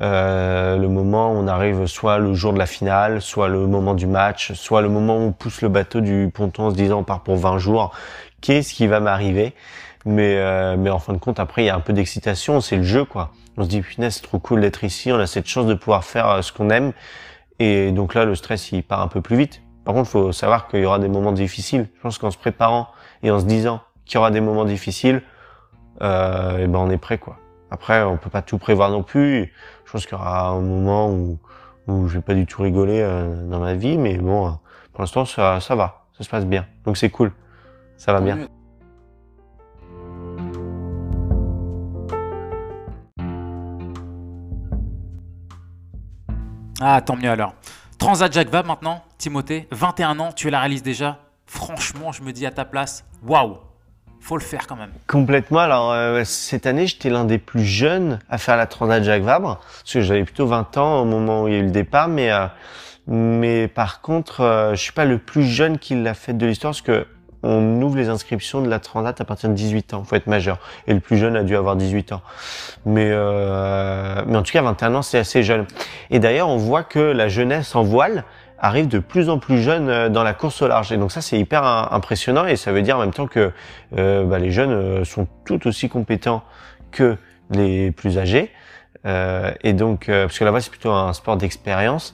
Euh, 0.01 0.77
le 0.77 0.87
moment 0.87 1.33
où 1.33 1.35
on 1.35 1.47
arrive 1.47 1.85
soit 1.85 2.19
le 2.19 2.33
jour 2.33 2.53
de 2.53 2.57
la 2.57 2.65
finale, 2.65 3.21
soit 3.21 3.49
le 3.49 3.67
moment 3.67 3.93
du 3.95 4.07
match, 4.07 4.53
soit 4.53 4.81
le 4.81 4.87
moment 4.87 5.17
où 5.17 5.21
on 5.21 5.31
pousse 5.33 5.61
le 5.61 5.67
bateau 5.67 5.99
du 5.99 6.29
ponton 6.33 6.67
en 6.67 6.71
se 6.71 6.75
disant 6.75 6.99
on 6.99 7.03
part 7.03 7.21
pour 7.21 7.35
20 7.35 7.57
jours. 7.57 7.91
Qu'est-ce 8.39 8.73
qui 8.73 8.87
va 8.87 9.01
m'arriver? 9.01 9.53
Mais 10.05 10.37
euh, 10.37 10.77
mais 10.77 10.89
en 10.89 10.99
fin 10.99 11.11
de 11.11 11.17
compte 11.17 11.41
après 11.41 11.63
il 11.63 11.65
y 11.65 11.69
a 11.69 11.75
un 11.75 11.81
peu 11.81 11.91
d'excitation, 11.91 12.61
c'est 12.61 12.77
le 12.77 12.83
jeu 12.83 13.03
quoi. 13.03 13.31
On 13.57 13.63
se 13.63 13.67
dit 13.67 13.81
punaise 13.81 14.15
c'est 14.15 14.21
trop 14.21 14.39
cool 14.39 14.61
d'être 14.61 14.85
ici, 14.85 15.11
on 15.11 15.19
a 15.19 15.27
cette 15.27 15.47
chance 15.47 15.65
de 15.65 15.73
pouvoir 15.73 16.05
faire 16.05 16.41
ce 16.41 16.53
qu'on 16.53 16.69
aime. 16.69 16.93
Et 17.59 17.91
donc 17.91 18.13
là, 18.13 18.25
le 18.25 18.35
stress, 18.35 18.71
il 18.71 18.83
part 18.83 19.01
un 19.01 19.07
peu 19.07 19.21
plus 19.21 19.35
vite. 19.35 19.61
Par 19.83 19.93
contre, 19.93 20.09
il 20.09 20.11
faut 20.11 20.31
savoir 20.31 20.67
qu'il 20.67 20.79
y 20.79 20.85
aura 20.85 20.99
des 20.99 21.09
moments 21.09 21.31
difficiles. 21.31 21.89
Je 21.95 22.01
pense 22.01 22.17
qu'en 22.17 22.31
se 22.31 22.37
préparant 22.37 22.87
et 23.23 23.31
en 23.31 23.39
se 23.39 23.45
disant 23.45 23.81
qu'il 24.05 24.15
y 24.15 24.17
aura 24.17 24.31
des 24.31 24.41
moments 24.41 24.65
difficiles, 24.65 25.21
euh, 26.01 26.57
et 26.57 26.67
ben 26.67 26.79
on 26.79 26.89
est 26.89 26.97
prêt, 26.97 27.17
quoi. 27.17 27.37
Après, 27.71 28.01
on 28.03 28.17
peut 28.17 28.29
pas 28.29 28.41
tout 28.41 28.57
prévoir 28.57 28.89
non 28.89 29.03
plus. 29.03 29.53
Je 29.85 29.91
pense 29.91 30.05
qu'il 30.05 30.17
y 30.17 30.21
aura 30.21 30.49
un 30.49 30.61
moment 30.61 31.11
où, 31.11 31.37
où 31.87 32.07
je 32.07 32.15
vais 32.15 32.21
pas 32.21 32.33
du 32.33 32.45
tout 32.45 32.61
rigoler 32.61 33.01
euh, 33.01 33.47
dans 33.49 33.59
ma 33.59 33.73
vie, 33.73 33.97
mais 33.97 34.17
bon, 34.17 34.57
pour 34.93 35.01
l'instant, 35.01 35.25
ça, 35.25 35.59
ça 35.59 35.75
va, 35.75 36.05
ça 36.17 36.23
se 36.23 36.29
passe 36.29 36.45
bien. 36.45 36.65
Donc 36.85 36.97
c'est 36.97 37.09
cool, 37.09 37.31
ça 37.97 38.13
va 38.13 38.21
bien. 38.21 38.47
Ah, 46.81 47.01
tant 47.01 47.17
mieux 47.17 47.29
alors. 47.29 47.53
Transat 47.97 48.31
Jacques 48.31 48.49
Vabre 48.49 48.69
maintenant, 48.69 49.03
Timothée, 49.17 49.67
21 49.71 50.19
ans, 50.19 50.31
tu 50.31 50.49
la 50.49 50.59
réalises 50.59 50.83
déjà. 50.83 51.19
Franchement, 51.45 52.13
je 52.13 52.23
me 52.23 52.31
dis 52.31 52.45
à 52.45 52.51
ta 52.51 52.63
place, 52.63 53.03
waouh, 53.23 53.57
faut 54.21 54.37
le 54.37 54.43
faire 54.43 54.65
quand 54.65 54.77
même. 54.77 54.91
Complètement. 55.07 55.59
Alors 55.59 55.91
euh, 55.91 56.23
cette 56.23 56.65
année, 56.65 56.87
j'étais 56.87 57.09
l'un 57.09 57.25
des 57.25 57.37
plus 57.37 57.65
jeunes 57.65 58.19
à 58.29 58.37
faire 58.37 58.55
la 58.55 58.65
Transat 58.65 59.03
Jacques 59.03 59.23
Vabre, 59.23 59.57
parce 59.57 59.93
que 59.93 60.01
j'avais 60.01 60.23
plutôt 60.23 60.47
20 60.47 60.77
ans 60.77 61.01
au 61.01 61.05
moment 61.05 61.43
où 61.43 61.47
il 61.49 61.53
y 61.53 61.57
a 61.57 61.59
eu 61.59 61.65
le 61.65 61.71
départ, 61.71 62.07
mais 62.07 62.31
euh, 62.31 62.47
mais 63.07 63.67
par 63.67 64.01
contre, 64.01 64.41
euh, 64.41 64.71
je 64.75 64.81
suis 64.81 64.93
pas 64.93 65.05
le 65.05 65.17
plus 65.17 65.43
jeune 65.43 65.79
qui 65.79 65.95
l'a 65.95 66.13
fait 66.13 66.33
de 66.33 66.45
l'histoire, 66.45 66.71
parce 66.71 66.81
que 66.81 67.07
on 67.43 67.81
ouvre 67.81 67.95
les 67.95 68.09
inscriptions 68.09 68.61
de 68.61 68.69
la 68.69 68.79
Transat 68.79 69.19
à 69.19 69.25
partir 69.25 69.49
de 69.49 69.55
18 69.55 69.93
ans. 69.93 70.03
Faut 70.03 70.15
être 70.15 70.27
majeur. 70.27 70.59
Et 70.87 70.93
le 70.93 70.99
plus 70.99 71.17
jeune 71.17 71.35
a 71.35 71.43
dû 71.43 71.55
avoir 71.55 71.75
18 71.75 72.11
ans. 72.11 72.21
Mais 72.85 73.09
euh, 73.11 74.23
mais 74.27 74.37
en 74.37 74.43
tout 74.43 74.51
cas, 74.51 74.61
21 74.61 74.95
ans, 74.95 75.01
c'est 75.01 75.19
assez 75.19 75.43
jeune. 75.43 75.65
Et 76.09 76.19
d'ailleurs, 76.19 76.49
on 76.49 76.57
voit 76.57 76.83
que 76.83 76.99
la 76.99 77.29
jeunesse 77.29 77.75
en 77.75 77.83
voile 77.83 78.25
arrive 78.59 78.87
de 78.87 78.99
plus 78.99 79.29
en 79.29 79.39
plus 79.39 79.61
jeune 79.61 79.89
euh, 79.89 80.09
dans 80.09 80.23
la 80.23 80.33
course 80.33 80.61
au 80.61 80.67
large. 80.67 80.91
Et 80.91 80.97
donc 80.97 81.11
ça, 81.11 81.21
c'est 81.21 81.39
hyper 81.39 81.63
impressionnant 81.63 82.45
et 82.45 82.55
ça 82.55 82.71
veut 82.71 82.81
dire 82.81 82.97
en 82.97 83.01
même 83.01 83.13
temps 83.13 83.27
que 83.27 83.51
euh, 83.97 84.25
bah, 84.25 84.39
les 84.39 84.51
jeunes 84.51 84.71
euh, 84.71 85.05
sont 85.05 85.27
tout 85.45 85.67
aussi 85.67 85.89
compétents 85.89 86.43
que 86.91 87.17
les 87.49 87.91
plus 87.91 88.17
âgés. 88.17 88.51
Et 89.63 89.73
donc, 89.73 90.07
parce 90.07 90.37
que 90.37 90.43
voile, 90.43 90.61
c'est 90.61 90.69
plutôt 90.69 90.91
un 90.91 91.13
sport 91.13 91.37
d'expérience 91.37 92.13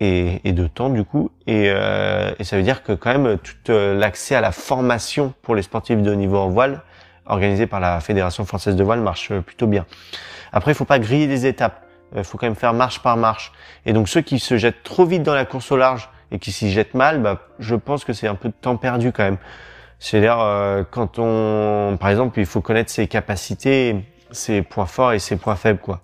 et, 0.00 0.40
et 0.48 0.52
de 0.52 0.66
temps 0.66 0.88
du 0.88 1.04
coup. 1.04 1.30
Et, 1.46 1.70
euh, 1.70 2.32
et 2.38 2.44
ça 2.44 2.56
veut 2.56 2.62
dire 2.62 2.82
que 2.82 2.92
quand 2.92 3.16
même, 3.16 3.38
tout 3.38 3.54
euh, 3.70 3.98
l'accès 3.98 4.34
à 4.34 4.40
la 4.40 4.52
formation 4.52 5.34
pour 5.42 5.54
les 5.54 5.62
sportifs 5.62 6.02
de 6.02 6.14
niveau 6.14 6.38
en 6.38 6.48
voile, 6.48 6.82
organisé 7.26 7.66
par 7.66 7.80
la 7.80 8.00
Fédération 8.00 8.44
française 8.44 8.76
de 8.76 8.84
voile, 8.84 9.00
marche 9.00 9.30
euh, 9.30 9.40
plutôt 9.40 9.66
bien. 9.66 9.86
Après, 10.52 10.72
il 10.72 10.74
faut 10.74 10.84
pas 10.84 10.98
griller 10.98 11.26
les 11.26 11.46
étapes. 11.46 11.82
Il 12.16 12.24
faut 12.24 12.38
quand 12.38 12.46
même 12.46 12.54
faire 12.54 12.72
marche 12.72 13.00
par 13.00 13.16
marche. 13.16 13.52
Et 13.84 13.92
donc 13.92 14.08
ceux 14.08 14.20
qui 14.20 14.38
se 14.38 14.56
jettent 14.56 14.84
trop 14.84 15.04
vite 15.04 15.22
dans 15.22 15.34
la 15.34 15.44
course 15.44 15.72
au 15.72 15.76
large 15.76 16.08
et 16.30 16.38
qui 16.38 16.52
s'y 16.52 16.70
jettent 16.70 16.94
mal, 16.94 17.20
bah, 17.20 17.40
je 17.58 17.74
pense 17.74 18.04
que 18.04 18.12
c'est 18.12 18.28
un 18.28 18.36
peu 18.36 18.48
de 18.48 18.54
temps 18.54 18.76
perdu 18.76 19.12
quand 19.12 19.24
même. 19.24 19.38
C'est-à-dire 19.98 20.38
euh, 20.40 20.84
quand 20.88 21.18
on, 21.18 21.96
par 21.98 22.10
exemple, 22.10 22.38
il 22.38 22.46
faut 22.46 22.60
connaître 22.60 22.90
ses 22.90 23.08
capacités, 23.08 24.04
ses 24.30 24.62
points 24.62 24.86
forts 24.86 25.12
et 25.12 25.18
ses 25.18 25.36
points 25.36 25.56
faibles, 25.56 25.80
quoi. 25.80 26.00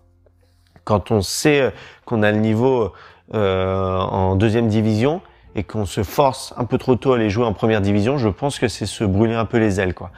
Quand 0.84 1.10
on 1.10 1.20
sait 1.20 1.60
euh, 1.60 1.70
qu'on 2.04 2.22
a 2.22 2.32
le 2.32 2.38
niveau 2.38 2.92
euh, 3.34 3.98
en 3.98 4.36
deuxième 4.36 4.68
division 4.68 5.20
et 5.54 5.64
qu'on 5.64 5.84
se 5.84 6.02
force 6.02 6.54
un 6.56 6.64
peu 6.64 6.78
trop 6.78 6.96
tôt 6.96 7.12
à 7.12 7.16
aller 7.16 7.28
jouer 7.28 7.44
en 7.44 7.52
première 7.52 7.82
division, 7.82 8.16
je 8.16 8.28
pense 8.28 8.58
que 8.58 8.68
c'est 8.68 8.86
se 8.86 9.04
brûler 9.04 9.34
un 9.34 9.44
peu 9.44 9.58
les 9.58 9.80
ailes, 9.80 9.92
quoi. 9.92 10.10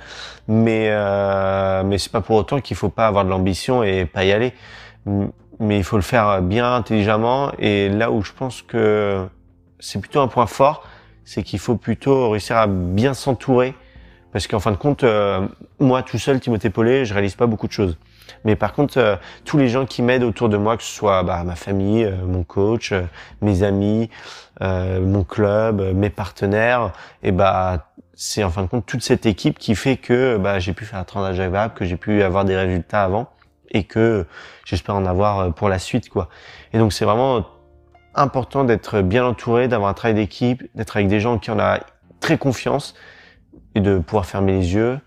Mais 0.46 0.88
euh, 0.90 1.82
mais 1.84 1.98
c'est 1.98 2.12
pas 2.12 2.20
pour 2.20 2.36
autant 2.36 2.60
qu'il 2.60 2.76
faut 2.76 2.88
pas 2.88 3.06
avoir 3.06 3.24
de 3.24 3.30
l'ambition 3.30 3.82
et 3.82 4.04
pas 4.04 4.24
y 4.24 4.32
aller 4.32 4.52
mais 5.60 5.78
il 5.78 5.84
faut 5.84 5.96
le 5.96 6.02
faire 6.02 6.42
bien 6.42 6.74
intelligemment. 6.74 7.52
Et 7.58 7.88
là 7.88 8.10
où 8.10 8.22
je 8.22 8.32
pense 8.32 8.62
que 8.62 9.26
c'est 9.78 10.00
plutôt 10.00 10.20
un 10.20 10.28
point 10.28 10.46
fort, 10.46 10.86
c'est 11.24 11.42
qu'il 11.42 11.58
faut 11.58 11.76
plutôt 11.76 12.30
réussir 12.30 12.56
à 12.56 12.66
bien 12.66 13.14
s'entourer. 13.14 13.74
Parce 14.32 14.46
qu'en 14.46 14.58
fin 14.58 14.72
de 14.72 14.76
compte, 14.76 15.04
euh, 15.04 15.46
moi 15.78 16.02
tout 16.02 16.18
seul, 16.18 16.40
Timothée 16.40 16.70
Paulet, 16.70 17.04
je 17.04 17.14
réalise 17.14 17.36
pas 17.36 17.46
beaucoup 17.46 17.68
de 17.68 17.72
choses. 17.72 17.96
Mais 18.44 18.56
par 18.56 18.72
contre, 18.72 18.98
euh, 18.98 19.16
tous 19.44 19.58
les 19.58 19.68
gens 19.68 19.86
qui 19.86 20.02
m'aident 20.02 20.24
autour 20.24 20.48
de 20.48 20.56
moi, 20.56 20.76
que 20.76 20.82
ce 20.82 20.92
soit 20.92 21.22
bah, 21.22 21.42
ma 21.44 21.56
famille, 21.56 22.04
euh, 22.04 22.16
mon 22.26 22.42
coach, 22.42 22.92
euh, 22.92 23.02
mes 23.40 23.62
amis, 23.62 24.10
euh, 24.62 25.00
mon 25.00 25.24
club, 25.24 25.80
euh, 25.80 25.92
mes 25.92 26.10
partenaires, 26.10 26.92
et 27.22 27.32
bah 27.32 27.88
c'est 28.14 28.44
en 28.44 28.50
fin 28.50 28.62
de 28.62 28.68
compte 28.68 28.86
toute 28.86 29.02
cette 29.02 29.26
équipe 29.26 29.58
qui 29.58 29.74
fait 29.74 29.96
que 29.96 30.36
bah, 30.36 30.58
j'ai 30.58 30.72
pu 30.72 30.84
faire 30.84 30.98
un 30.98 31.04
transat 31.04 31.34
Jacques 31.34 31.74
que 31.74 31.84
j'ai 31.84 31.96
pu 31.96 32.22
avoir 32.22 32.44
des 32.44 32.56
résultats 32.56 33.02
avant 33.02 33.28
et 33.70 33.84
que 33.84 34.26
j'espère 34.64 34.94
en 34.94 35.06
avoir 35.06 35.40
euh, 35.40 35.50
pour 35.50 35.68
la 35.68 35.78
suite 35.78 36.08
quoi. 36.08 36.28
Et 36.72 36.78
donc 36.78 36.92
c'est 36.92 37.04
vraiment 37.04 37.44
important 38.14 38.62
d'être 38.64 39.00
bien 39.00 39.26
entouré, 39.26 39.66
d'avoir 39.66 39.90
un 39.90 39.94
travail 39.94 40.14
d'équipe, 40.14 40.62
d'être 40.76 40.96
avec 40.96 41.08
des 41.08 41.18
gens 41.18 41.38
qui 41.38 41.50
en 41.50 41.58
a 41.58 41.80
très 42.20 42.38
confiance 42.38 42.94
et 43.74 43.80
de 43.80 43.98
pouvoir 43.98 44.26
fermer 44.26 44.52
les 44.52 44.74
yeux. 44.74 45.00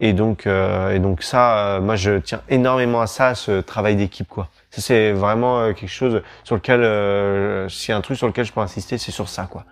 Et 0.00 0.12
donc 0.12 0.46
euh, 0.46 0.94
et 0.94 1.00
donc 1.00 1.22
ça 1.22 1.58
euh, 1.58 1.80
moi 1.80 1.96
je 1.96 2.18
tiens 2.18 2.40
énormément 2.48 3.00
à 3.00 3.08
ça 3.08 3.34
ce 3.34 3.60
travail 3.60 3.96
d'équipe 3.96 4.28
quoi. 4.28 4.48
Ça 4.70 4.80
c'est 4.80 5.12
vraiment 5.12 5.58
euh, 5.60 5.72
quelque 5.72 5.90
chose 5.90 6.22
sur 6.44 6.54
lequel 6.54 6.82
euh, 6.84 7.68
y 7.88 7.92
a 7.92 7.96
un 7.96 8.00
truc 8.00 8.16
sur 8.16 8.28
lequel 8.28 8.44
je 8.44 8.52
peux 8.52 8.60
insister, 8.60 8.96
c'est 8.96 9.10
sur 9.10 9.28
ça 9.28 9.48
quoi. 9.50 9.64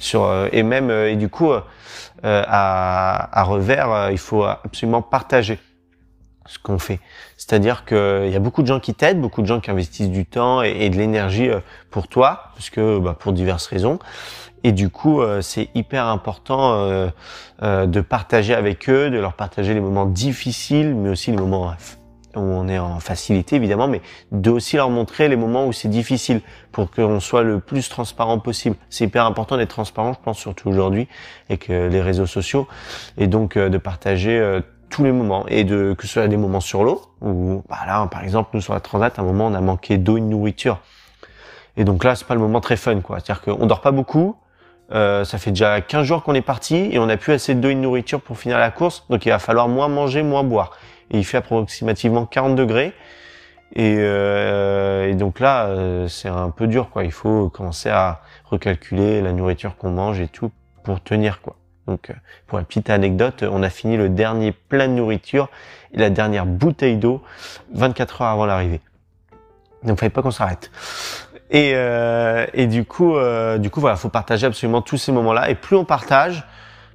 Sur 0.00 0.24
euh, 0.24 0.48
et 0.50 0.64
même 0.64 0.90
euh, 0.90 1.10
et 1.10 1.16
du 1.16 1.28
coup 1.28 1.52
euh, 1.52 1.60
à 2.24 3.38
à 3.38 3.42
revers, 3.44 3.92
euh, 3.92 4.10
il 4.10 4.18
faut 4.18 4.42
absolument 4.42 5.02
partager 5.02 5.60
ce 6.48 6.58
qu'on 6.58 6.78
fait. 6.78 6.98
C'est-à-dire 7.36 7.84
qu'il 7.84 8.28
y 8.30 8.36
a 8.36 8.40
beaucoup 8.40 8.62
de 8.62 8.66
gens 8.66 8.80
qui 8.80 8.94
t'aident, 8.94 9.20
beaucoup 9.20 9.42
de 9.42 9.46
gens 9.46 9.60
qui 9.60 9.70
investissent 9.70 10.10
du 10.10 10.26
temps 10.26 10.62
et, 10.62 10.90
de 10.90 10.96
l'énergie 10.96 11.48
euh, 11.48 11.60
pour 11.90 12.08
toi, 12.08 12.50
parce 12.54 12.70
que 12.70 12.98
bah, 12.98 13.16
pour 13.18 13.32
diverses 13.32 13.66
raisons. 13.66 13.98
Et 14.64 14.72
du 14.72 14.90
coup, 14.90 15.20
euh, 15.20 15.40
c'est 15.40 15.68
hyper 15.74 16.06
important 16.06 16.74
euh, 16.74 17.08
euh, 17.62 17.86
de 17.86 18.00
partager 18.00 18.54
avec 18.54 18.88
eux, 18.88 19.10
de 19.10 19.18
leur 19.18 19.34
partager 19.34 19.74
les 19.74 19.80
moments 19.80 20.06
difficiles, 20.06 20.94
mais 20.94 21.10
aussi 21.10 21.30
les 21.30 21.36
moments 21.36 21.74
où 22.36 22.40
on 22.40 22.68
est 22.68 22.78
en 22.78 23.00
facilité 23.00 23.56
évidemment, 23.56 23.88
mais 23.88 24.02
de 24.32 24.50
aussi 24.50 24.76
leur 24.76 24.90
montrer 24.90 25.28
les 25.28 25.36
moments 25.36 25.66
où 25.66 25.72
c'est 25.72 25.88
difficile 25.88 26.40
pour 26.72 26.90
qu'on 26.90 27.20
soit 27.20 27.42
le 27.42 27.60
plus 27.60 27.88
transparent 27.88 28.38
possible. 28.38 28.76
C'est 28.90 29.04
hyper 29.04 29.24
important 29.24 29.56
d'être 29.56 29.70
transparent, 29.70 30.12
je 30.12 30.18
pense 30.22 30.38
surtout 30.38 30.68
aujourd'hui 30.68 31.08
avec 31.48 31.68
les 31.68 32.02
réseaux 32.02 32.26
sociaux, 32.26 32.68
et 33.16 33.26
donc 33.26 33.56
euh, 33.56 33.68
de 33.68 33.78
partager 33.78 34.38
euh, 34.38 34.60
tous 34.88 35.04
les 35.04 35.12
moments. 35.12 35.46
Et 35.48 35.64
de 35.64 35.94
que 35.96 36.06
ce 36.06 36.14
soit 36.14 36.28
des 36.28 36.36
moments 36.36 36.60
sur 36.60 36.84
l'eau 36.84 37.02
où 37.20 37.62
bah 37.68 37.78
là 37.86 38.06
par 38.06 38.22
exemple 38.22 38.50
nous 38.54 38.60
sur 38.60 38.74
la 38.74 38.80
transat 38.80 39.18
à 39.18 39.22
un 39.22 39.24
moment 39.24 39.46
on 39.46 39.54
a 39.54 39.60
manqué 39.60 39.98
d'eau 39.98 40.16
et 40.16 40.20
de 40.20 40.26
nourriture. 40.26 40.78
Et 41.76 41.84
donc 41.84 42.04
là 42.04 42.14
c'est 42.14 42.26
pas 42.26 42.34
le 42.34 42.40
moment 42.40 42.60
très 42.60 42.76
fun 42.76 43.00
quoi. 43.00 43.18
C'est 43.18 43.30
à 43.30 43.34
dire 43.34 43.42
qu'on 43.42 43.66
dort 43.66 43.80
pas 43.80 43.92
beaucoup 43.92 44.36
euh, 44.92 45.24
ça 45.24 45.36
fait 45.36 45.50
déjà 45.50 45.80
15 45.82 46.06
jours 46.06 46.22
qu'on 46.22 46.34
est 46.34 46.40
parti 46.40 46.88
et 46.90 46.98
on 46.98 47.06
n'a 47.06 47.18
plus 47.18 47.34
assez 47.34 47.54
d'eau 47.54 47.68
et 47.68 47.74
de 47.74 47.80
nourriture 47.80 48.20
pour 48.20 48.38
finir 48.38 48.58
la 48.58 48.70
course. 48.70 49.04
Donc 49.10 49.26
il 49.26 49.30
va 49.30 49.38
falloir 49.38 49.68
moins 49.68 49.88
manger 49.88 50.22
moins 50.22 50.44
boire. 50.44 50.72
Et 51.10 51.18
il 51.18 51.24
fait 51.24 51.38
approximativement 51.38 52.26
40 52.26 52.56
degrés. 52.56 52.92
Et, 53.74 53.96
euh, 53.98 55.10
et 55.10 55.14
donc 55.14 55.40
là 55.40 55.66
euh, 55.66 56.08
c'est 56.08 56.28
un 56.28 56.50
peu 56.50 56.66
dur 56.66 56.88
quoi. 56.90 57.04
Il 57.04 57.12
faut 57.12 57.50
commencer 57.50 57.90
à 57.90 58.22
recalculer 58.44 59.20
la 59.20 59.32
nourriture 59.32 59.76
qu'on 59.76 59.90
mange 59.90 60.20
et 60.20 60.28
tout 60.28 60.50
pour 60.84 61.02
tenir 61.02 61.42
quoi 61.42 61.56
donc, 61.88 62.10
euh, 62.10 62.14
pour 62.46 62.58
la 62.58 62.64
petite 62.64 62.90
anecdote, 62.90 63.42
on 63.50 63.62
a 63.62 63.70
fini 63.70 63.96
le 63.96 64.08
dernier 64.08 64.52
plein 64.52 64.86
de 64.86 64.92
nourriture 64.92 65.48
et 65.92 65.98
la 65.98 66.10
dernière 66.10 66.46
bouteille 66.46 66.96
d'eau 66.96 67.22
24 67.74 68.22
heures 68.22 68.28
avant 68.28 68.46
l'arrivée. 68.46 68.80
Donc, 69.82 69.98
fallait 69.98 70.10
pas 70.10 70.22
qu'on 70.22 70.30
s'arrête. 70.30 70.70
Et, 71.50 71.72
euh, 71.74 72.46
et 72.52 72.66
du 72.66 72.84
coup, 72.84 73.16
euh, 73.16 73.58
du 73.58 73.70
coup, 73.70 73.80
voilà, 73.80 73.96
faut 73.96 74.10
partager 74.10 74.46
absolument 74.46 74.82
tous 74.82 74.98
ces 74.98 75.12
moments-là. 75.12 75.50
Et 75.50 75.54
plus 75.54 75.76
on 75.76 75.84
partage, 75.84 76.44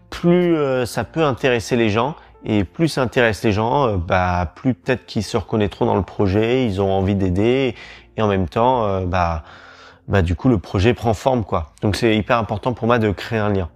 plus 0.09 0.55
euh, 0.55 0.85
ça 0.85 1.03
peut 1.03 1.23
intéresser 1.23 1.75
les 1.75 1.89
gens. 1.89 2.15
Et 2.45 2.65
plus 2.65 2.89
ça 2.89 3.01
intéresse 3.01 3.43
les 3.43 3.51
gens, 3.51 3.87
euh, 3.87 3.97
bah, 3.97 4.51
plus 4.55 4.73
peut-être 4.73 5.05
qu'ils 5.05 5.23
se 5.23 5.37
reconnaîtront 5.37 5.85
dans 5.85 5.95
le 5.95 6.03
projet, 6.03 6.65
ils 6.65 6.81
ont 6.81 6.91
envie 6.91 7.15
d'aider. 7.15 7.75
Et 8.17 8.21
en 8.21 8.27
même 8.27 8.47
temps, 8.47 8.85
euh, 8.85 9.05
bah, 9.05 9.43
bah, 10.07 10.21
du 10.21 10.35
coup, 10.35 10.49
le 10.49 10.59
projet 10.59 10.93
prend 10.93 11.13
forme, 11.13 11.45
quoi. 11.45 11.71
Donc, 11.81 11.95
c'est 11.95 12.15
hyper 12.15 12.37
important 12.37 12.73
pour 12.73 12.85
moi 12.85 12.99
de 12.99 13.09
créer 13.11 13.39
un 13.39 13.49
lien. 13.49 13.69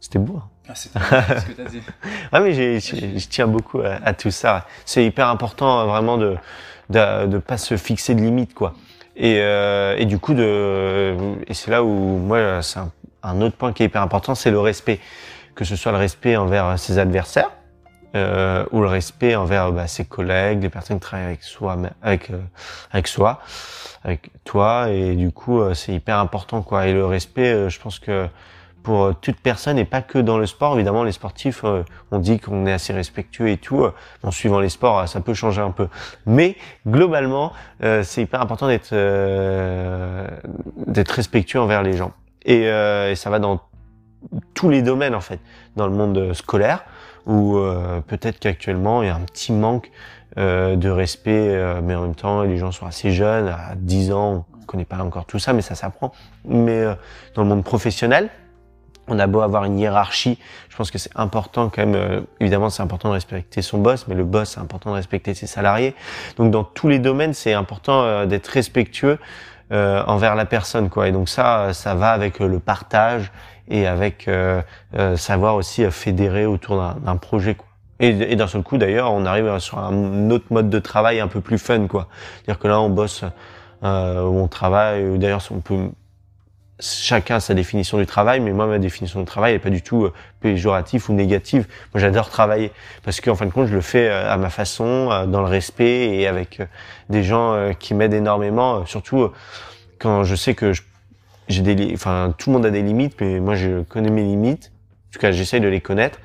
C'était 0.00 0.18
beau. 0.18 0.38
Hein 0.38 0.48
Ah, 0.68 0.74
c'est 0.74 0.88
ce 0.90 1.46
que 1.46 1.52
tu 1.52 1.60
as 1.60 1.64
dit. 1.64 1.82
ah 2.32 2.40
mais 2.40 2.52
je 2.52 3.28
tiens 3.28 3.46
beaucoup 3.46 3.80
à, 3.80 3.94
à 4.04 4.12
tout 4.12 4.30
ça. 4.30 4.66
C'est 4.84 5.04
hyper 5.04 5.28
important 5.28 5.80
euh, 5.80 5.84
vraiment 5.84 6.18
de, 6.18 6.36
de 6.90 7.26
de 7.26 7.38
pas 7.38 7.58
se 7.58 7.76
fixer 7.76 8.14
de 8.14 8.20
limites 8.20 8.54
quoi. 8.54 8.74
Et 9.16 9.38
euh, 9.40 9.96
et 9.98 10.04
du 10.04 10.18
coup 10.18 10.34
de 10.34 11.16
et 11.46 11.54
c'est 11.54 11.70
là 11.70 11.82
où 11.82 12.18
moi 12.18 12.62
c'est 12.62 12.78
un, 12.78 12.90
un 13.22 13.40
autre 13.40 13.56
point 13.56 13.72
qui 13.72 13.82
est 13.82 13.86
hyper 13.86 14.02
important, 14.02 14.34
c'est 14.34 14.50
le 14.50 14.60
respect. 14.60 15.00
Que 15.54 15.64
ce 15.64 15.74
soit 15.74 15.90
le 15.92 15.98
respect 15.98 16.36
envers 16.36 16.78
ses 16.78 16.98
adversaires 16.98 17.50
euh, 18.16 18.64
ou 18.72 18.80
le 18.80 18.88
respect 18.88 19.36
envers 19.36 19.72
bah, 19.72 19.86
ses 19.86 20.04
collègues, 20.04 20.62
les 20.62 20.68
personnes 20.68 20.98
qui 20.98 21.06
travaillent 21.06 21.26
avec 21.26 21.42
soi, 21.42 21.76
avec 22.02 22.30
euh, 22.30 22.38
avec 22.90 23.08
soi, 23.08 23.40
avec 24.04 24.30
toi. 24.44 24.88
Et 24.90 25.14
du 25.14 25.30
coup 25.32 25.60
euh, 25.60 25.74
c'est 25.74 25.92
hyper 25.92 26.18
important 26.18 26.62
quoi. 26.62 26.86
Et 26.86 26.92
le 26.92 27.06
respect, 27.06 27.52
euh, 27.52 27.68
je 27.68 27.80
pense 27.80 27.98
que 27.98 28.28
pour 28.86 29.02
euh, 29.02 29.12
toute 29.20 29.40
personne 29.40 29.78
et 29.78 29.84
pas 29.84 30.00
que 30.00 30.16
dans 30.16 30.38
le 30.38 30.46
sport. 30.46 30.74
Évidemment, 30.76 31.02
les 31.02 31.10
sportifs, 31.10 31.62
euh, 31.64 31.82
on 32.12 32.20
dit 32.20 32.38
qu'on 32.38 32.66
est 32.66 32.72
assez 32.72 32.92
respectueux 32.92 33.48
et 33.48 33.56
tout. 33.56 33.82
euh, 33.82 33.92
En 34.22 34.30
suivant 34.30 34.60
les 34.60 34.68
sports, 34.68 35.08
ça 35.08 35.20
peut 35.20 35.34
changer 35.34 35.60
un 35.60 35.72
peu. 35.72 35.88
Mais 36.24 36.54
globalement, 36.86 37.52
c'est 37.80 38.22
hyper 38.22 38.40
important 38.40 38.68
d'être 38.68 38.94
d'être 40.86 41.10
respectueux 41.10 41.60
envers 41.60 41.82
les 41.82 41.94
gens. 41.96 42.12
Et, 42.44 42.70
ça 43.16 43.30
va 43.30 43.38
dans 43.38 43.60
tous 44.54 44.70
les 44.70 44.82
domaines 44.82 45.14
en 45.14 45.20
fait. 45.20 45.40
Dans 45.74 45.86
le 45.86 45.92
monde 45.92 46.32
scolaire, 46.32 46.84
où 47.26 47.58
peut-être 48.06 48.38
qu'actuellement 48.38 49.02
il 49.02 49.06
y 49.06 49.10
a 49.10 49.16
un 49.16 49.20
petit 49.20 49.52
manque 49.52 49.90
de 50.36 50.88
respect, 50.88 51.80
mais 51.82 51.94
en 51.94 52.02
même 52.02 52.14
temps 52.14 52.42
les 52.42 52.56
gens 52.56 52.72
sont 52.72 52.86
assez 52.86 53.10
jeunes, 53.10 53.48
à 53.48 53.74
10 53.76 54.12
ans, 54.12 54.46
on 54.60 54.64
connaît 54.64 54.84
pas 54.84 54.98
encore 54.98 55.26
tout 55.26 55.38
ça, 55.38 55.52
mais 55.52 55.62
ça 55.62 55.74
s'apprend. 55.74 56.12
Mais 56.44 56.84
dans 57.34 57.42
le 57.42 57.48
monde 57.48 57.64
professionnel, 57.64 58.30
on 59.08 59.18
a 59.18 59.26
beau 59.26 59.40
avoir 59.40 59.64
une 59.64 59.78
hiérarchie, 59.78 60.38
je 60.68 60.76
pense 60.76 60.90
que 60.90 60.98
c'est 60.98 61.10
important 61.16 61.68
quand 61.68 61.84
même, 61.86 61.94
euh, 61.94 62.20
évidemment 62.40 62.70
c'est 62.70 62.82
important 62.82 63.08
de 63.08 63.14
respecter 63.14 63.62
son 63.62 63.78
boss, 63.78 64.06
mais 64.08 64.14
le 64.14 64.24
boss 64.24 64.50
c'est 64.50 64.60
important 64.60 64.90
de 64.90 64.96
respecter 64.96 65.34
ses 65.34 65.46
salariés. 65.46 65.94
Donc 66.36 66.50
dans 66.50 66.64
tous 66.64 66.88
les 66.88 66.98
domaines, 66.98 67.34
c'est 67.34 67.52
important 67.52 68.02
euh, 68.02 68.26
d'être 68.26 68.48
respectueux 68.48 69.18
euh, 69.72 70.02
envers 70.06 70.34
la 70.34 70.44
personne, 70.44 70.88
quoi. 70.88 71.08
Et 71.08 71.12
donc 71.12 71.28
ça, 71.28 71.72
ça 71.72 71.94
va 71.94 72.10
avec 72.10 72.40
euh, 72.40 72.46
le 72.46 72.60
partage 72.60 73.32
et 73.68 73.86
avec 73.86 74.28
euh, 74.28 74.62
euh, 74.96 75.16
savoir 75.16 75.56
aussi 75.56 75.84
euh, 75.84 75.90
fédérer 75.90 76.46
autour 76.46 76.76
d'un- 76.76 77.16
projet, 77.16 77.54
quoi. 77.56 77.66
Et, 77.98 78.36
d'un 78.36 78.46
seul 78.46 78.62
coup, 78.62 78.76
d'ailleurs, 78.76 79.10
on 79.10 79.24
arrive 79.24 79.58
sur 79.58 79.78
un 79.78 80.30
autre 80.30 80.44
mode 80.50 80.68
de 80.68 80.78
travail 80.78 81.18
un 81.18 81.28
peu 81.28 81.40
plus 81.40 81.58
fun, 81.58 81.86
quoi. 81.86 82.08
C'est-à-dire 82.36 82.60
que 82.60 82.68
là, 82.68 82.78
on 82.78 82.90
bosse, 82.90 83.24
euh, 83.82 84.22
où 84.22 84.38
on 84.38 84.48
travaille, 84.48 85.18
d'ailleurs, 85.18 85.42
on 85.50 85.60
peut 85.60 85.90
chacun 86.78 87.36
a 87.36 87.40
sa 87.40 87.54
définition 87.54 87.98
du 87.98 88.06
travail, 88.06 88.40
mais 88.40 88.52
moi 88.52 88.66
ma 88.66 88.78
définition 88.78 89.20
du 89.20 89.26
travail 89.26 89.54
n'est 89.54 89.58
pas 89.58 89.70
du 89.70 89.82
tout 89.82 90.04
euh, 90.04 90.12
péjorative 90.40 91.08
ou 91.08 91.14
négative. 91.14 91.66
Moi 91.94 92.00
j'adore 92.00 92.28
travailler 92.28 92.70
parce 93.02 93.20
qu'en 93.20 93.34
fin 93.34 93.46
de 93.46 93.50
compte 93.50 93.68
je 93.68 93.74
le 93.74 93.80
fais 93.80 94.08
euh, 94.08 94.30
à 94.30 94.36
ma 94.36 94.50
façon, 94.50 95.10
euh, 95.10 95.26
dans 95.26 95.40
le 95.40 95.46
respect 95.46 96.08
et 96.16 96.26
avec 96.26 96.60
des 97.08 97.22
gens 97.22 97.72
qui 97.78 97.94
m'aident 97.94 98.14
énormément. 98.14 98.84
Surtout 98.86 99.30
quand 99.98 100.24
je 100.24 100.34
sais 100.34 100.54
que 100.54 100.72
j'ai 101.48 101.62
des, 101.62 101.94
enfin 101.94 102.34
tout 102.36 102.50
le 102.50 102.54
monde 102.56 102.66
a 102.66 102.70
des 102.70 102.82
limites, 102.82 103.16
mais 103.20 103.40
moi 103.40 103.54
je 103.54 103.82
connais 103.82 104.10
mes 104.10 104.22
limites. 104.22 104.72
En 105.08 105.12
tout 105.12 105.18
cas 105.20 105.32
j'essaye 105.32 105.60
de 105.60 105.68
les 105.68 105.80
connaître. 105.80 106.18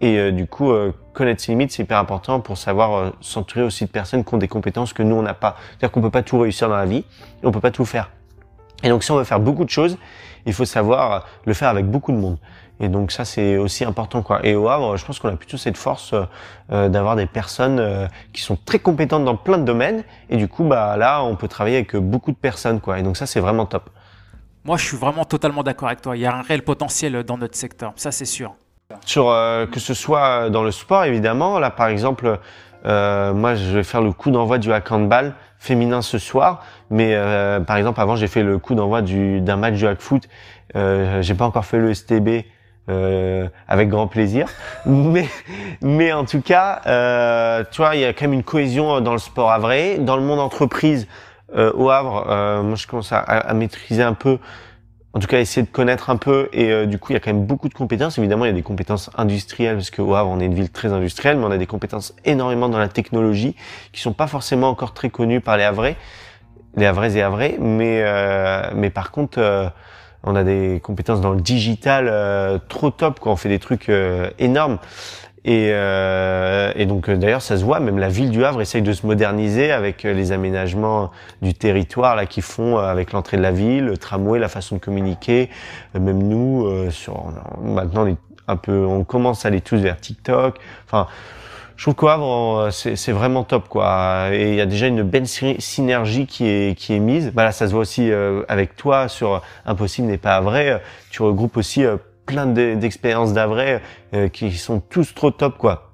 Et 0.00 0.30
du 0.30 0.46
coup, 0.46 0.72
connaître 1.12 1.42
ses 1.42 1.50
limites, 1.50 1.72
c'est 1.72 1.82
hyper 1.82 1.98
important 1.98 2.38
pour 2.38 2.56
savoir 2.56 3.14
s'entourer 3.20 3.64
aussi 3.64 3.84
de 3.84 3.90
personnes 3.90 4.24
qui 4.24 4.32
ont 4.32 4.38
des 4.38 4.46
compétences 4.46 4.92
que 4.92 5.02
nous, 5.02 5.16
on 5.16 5.22
n'a 5.22 5.34
pas. 5.34 5.56
C'est-à-dire 5.70 5.90
qu'on 5.90 6.00
peut 6.00 6.10
pas 6.10 6.22
tout 6.22 6.38
réussir 6.38 6.68
dans 6.68 6.76
la 6.76 6.86
vie, 6.86 6.98
et 7.42 7.46
on 7.46 7.50
peut 7.50 7.58
pas 7.58 7.72
tout 7.72 7.84
faire. 7.84 8.08
Et 8.82 8.88
donc, 8.88 9.02
si 9.02 9.10
on 9.10 9.16
veut 9.16 9.24
faire 9.24 9.40
beaucoup 9.40 9.64
de 9.64 9.70
choses, 9.70 9.98
il 10.46 10.52
faut 10.52 10.64
savoir 10.64 11.26
le 11.44 11.54
faire 11.54 11.68
avec 11.68 11.86
beaucoup 11.86 12.12
de 12.12 12.16
monde. 12.16 12.38
Et 12.80 12.88
donc, 12.88 13.10
ça, 13.10 13.24
c'est 13.24 13.56
aussi 13.56 13.84
important, 13.84 14.22
quoi. 14.22 14.44
Et 14.44 14.54
au 14.54 14.68
Havre, 14.68 14.96
je 14.96 15.04
pense 15.04 15.18
qu'on 15.18 15.28
a 15.28 15.36
plutôt 15.36 15.56
cette 15.56 15.76
force 15.76 16.14
euh, 16.70 16.88
d'avoir 16.88 17.16
des 17.16 17.26
personnes 17.26 17.80
euh, 17.80 18.06
qui 18.32 18.40
sont 18.40 18.56
très 18.64 18.78
compétentes 18.78 19.24
dans 19.24 19.36
plein 19.36 19.58
de 19.58 19.64
domaines. 19.64 20.04
Et 20.30 20.36
du 20.36 20.46
coup, 20.46 20.64
bah 20.64 20.96
là, 20.96 21.22
on 21.24 21.34
peut 21.34 21.48
travailler 21.48 21.76
avec 21.76 21.96
beaucoup 21.96 22.30
de 22.30 22.36
personnes, 22.36 22.80
quoi. 22.80 22.98
Et 22.98 23.02
donc, 23.02 23.16
ça, 23.16 23.26
c'est 23.26 23.40
vraiment 23.40 23.66
top. 23.66 23.90
Moi, 24.64 24.76
je 24.76 24.84
suis 24.84 24.96
vraiment 24.96 25.24
totalement 25.24 25.64
d'accord 25.64 25.88
avec 25.88 26.02
toi. 26.02 26.16
Il 26.16 26.20
y 26.20 26.26
a 26.26 26.34
un 26.34 26.42
réel 26.42 26.62
potentiel 26.62 27.24
dans 27.24 27.38
notre 27.38 27.56
secteur, 27.56 27.92
ça 27.96 28.12
c'est 28.12 28.24
sûr. 28.24 28.54
Sur 29.04 29.28
euh, 29.28 29.66
que 29.66 29.80
ce 29.80 29.94
soit 29.94 30.50
dans 30.50 30.62
le 30.62 30.70
sport, 30.70 31.04
évidemment. 31.04 31.58
Là, 31.58 31.70
par 31.70 31.88
exemple, 31.88 32.38
moi, 32.84 33.54
je 33.54 33.74
vais 33.74 33.82
faire 33.82 34.02
le 34.02 34.12
coup 34.12 34.30
d'envoi 34.30 34.58
du 34.58 34.70
handball 34.72 35.34
féminin 35.58 36.02
ce 36.02 36.18
soir. 36.18 36.62
Mais 36.90 37.14
euh, 37.14 37.60
par 37.60 37.76
exemple, 37.76 38.00
avant, 38.00 38.16
j'ai 38.16 38.28
fait 38.28 38.42
le 38.42 38.58
coup 38.58 38.74
d'envoi 38.74 39.02
du- 39.02 39.40
d'un 39.40 39.56
match 39.56 39.74
du 39.74 39.86
hack 39.86 40.00
foot. 40.00 40.28
Euh, 40.76 41.22
j'ai 41.22 41.34
pas 41.34 41.44
encore 41.44 41.64
fait 41.64 41.78
le 41.78 41.92
STB. 41.94 42.44
euh, 42.90 43.46
avec 43.68 43.90
grand 43.90 44.06
plaisir, 44.06 44.48
mais 44.86 45.26
mais 45.82 46.10
en 46.14 46.24
tout 46.24 46.40
cas, 46.40 46.80
euh, 46.86 47.62
tu 47.70 47.82
vois, 47.82 47.94
il 47.96 48.00
y 48.00 48.04
a 48.06 48.14
quand 48.14 48.22
même 48.24 48.32
une 48.32 48.42
cohésion 48.42 49.02
dans 49.02 49.12
le 49.12 49.18
sport 49.18 49.50
havrais, 49.52 49.98
dans 49.98 50.16
le 50.16 50.22
monde 50.22 50.40
entreprise 50.40 51.06
euh, 51.54 51.70
au 51.74 51.90
Havre. 51.90 52.26
euh, 52.30 52.62
moi, 52.62 52.76
je 52.76 52.86
commence 52.86 53.12
à, 53.12 53.18
à 53.18 53.52
maîtriser 53.52 54.02
un 54.02 54.14
peu 54.14 54.38
en 55.14 55.20
tout 55.20 55.26
cas 55.26 55.40
essayer 55.40 55.66
de 55.66 55.70
connaître 55.70 56.10
un 56.10 56.16
peu. 56.16 56.48
Et 56.52 56.70
euh, 56.70 56.86
du 56.86 56.98
coup 56.98 57.12
il 57.12 57.14
y 57.14 57.16
a 57.16 57.20
quand 57.20 57.32
même 57.32 57.44
beaucoup 57.44 57.68
de 57.68 57.74
compétences. 57.74 58.18
Évidemment 58.18 58.44
il 58.44 58.48
y 58.48 58.52
a 58.52 58.54
des 58.54 58.62
compétences 58.62 59.10
industrielles 59.16 59.76
parce 59.76 59.90
que 59.90 60.02
au 60.02 60.14
Havre 60.14 60.30
on 60.30 60.40
est 60.40 60.46
une 60.46 60.54
ville 60.54 60.70
très 60.70 60.92
industrielle 60.92 61.38
mais 61.38 61.44
on 61.44 61.50
a 61.50 61.58
des 61.58 61.66
compétences 61.66 62.14
énormément 62.24 62.68
dans 62.68 62.78
la 62.78 62.88
technologie 62.88 63.56
qui 63.92 64.00
sont 64.00 64.12
pas 64.12 64.26
forcément 64.26 64.68
encore 64.68 64.94
très 64.94 65.10
connues 65.10 65.40
par 65.40 65.56
les 65.56 65.64
Havrais 65.64 65.96
les 66.76 66.86
Havrais 66.86 67.16
et 67.16 67.22
Havrais 67.22 67.56
mais 67.58 68.02
euh, 68.02 68.70
mais 68.74 68.90
par 68.90 69.10
contre 69.10 69.38
euh, 69.38 69.68
on 70.24 70.34
a 70.34 70.44
des 70.44 70.80
compétences 70.82 71.20
dans 71.20 71.32
le 71.32 71.40
digital 71.40 72.60
trop 72.68 72.90
top 72.90 73.20
quoi. 73.20 73.32
On 73.32 73.36
fait 73.36 73.48
des 73.48 73.60
trucs 73.60 73.90
énormes 74.38 74.78
et, 75.50 75.70
euh, 75.72 76.72
et 76.76 76.84
donc 76.84 77.08
euh, 77.08 77.16
d'ailleurs 77.16 77.40
ça 77.40 77.56
se 77.56 77.64
voit 77.64 77.80
même 77.80 77.96
la 77.96 78.10
ville 78.10 78.28
du 78.28 78.44
Havre 78.44 78.60
essaye 78.60 78.82
de 78.82 78.92
se 78.92 79.06
moderniser 79.06 79.72
avec 79.72 80.04
euh, 80.04 80.12
les 80.12 80.30
aménagements 80.30 81.10
du 81.40 81.54
territoire 81.54 82.16
là 82.16 82.26
qu'ils 82.26 82.42
font 82.42 82.76
euh, 82.76 82.82
avec 82.82 83.12
l'entrée 83.12 83.38
de 83.38 83.42
la 83.42 83.50
ville, 83.50 83.86
le 83.86 83.96
tramway, 83.96 84.38
la 84.38 84.50
façon 84.50 84.74
de 84.76 84.80
communiquer. 84.80 85.48
Même 85.98 86.22
nous, 86.22 86.66
euh, 86.66 86.90
sur 86.90 87.32
maintenant, 87.62 88.02
on 88.02 88.08
est 88.08 88.18
un 88.46 88.56
peu, 88.56 88.84
on 88.84 89.04
commence 89.04 89.46
à 89.46 89.48
aller 89.48 89.62
tous 89.62 89.78
vers 89.78 89.98
TikTok. 89.98 90.58
Enfin, 90.84 91.06
je 91.76 91.84
trouve 91.84 91.94
qu'au 91.94 92.08
Havre, 92.08 92.68
c'est 92.70 93.12
vraiment 93.12 93.42
top 93.42 93.68
quoi. 93.68 94.28
Et 94.32 94.50
il 94.50 94.54
y 94.56 94.60
a 94.60 94.66
déjà 94.66 94.88
une 94.88 95.02
belle 95.02 95.26
sy- 95.26 95.56
synergie 95.60 96.26
qui 96.26 96.46
est 96.46 96.78
qui 96.78 96.92
est 96.94 96.98
mise. 96.98 97.32
Bah 97.32 97.44
là, 97.44 97.52
ça 97.52 97.68
se 97.68 97.72
voit 97.72 97.80
aussi 97.80 98.10
avec 98.48 98.76
toi 98.76 99.08
sur 99.08 99.40
Impossible 99.64 100.08
n'est 100.08 100.18
pas 100.18 100.42
vrai. 100.42 100.82
Tu 101.10 101.22
regroupes 101.22 101.56
aussi 101.56 101.86
euh, 102.28 102.32
plein 102.32 102.46
de- 102.46 102.74
d'expériences 102.74 103.32
d'Avray 103.32 103.80
euh, 104.14 104.28
qui 104.28 104.52
sont 104.52 104.80
tous 104.80 105.14
trop 105.14 105.30
top 105.30 105.58
quoi. 105.58 105.90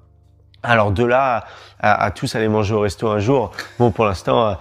Alors 0.63 0.91
de 0.91 1.03
là 1.05 1.45
à, 1.79 2.03
à 2.03 2.11
tous 2.11 2.35
aller 2.35 2.47
manger 2.47 2.73
au 2.73 2.79
resto 2.81 3.07
un 3.09 3.19
jour, 3.19 3.51
bon 3.79 3.91
pour 3.91 4.05
l'instant. 4.05 4.57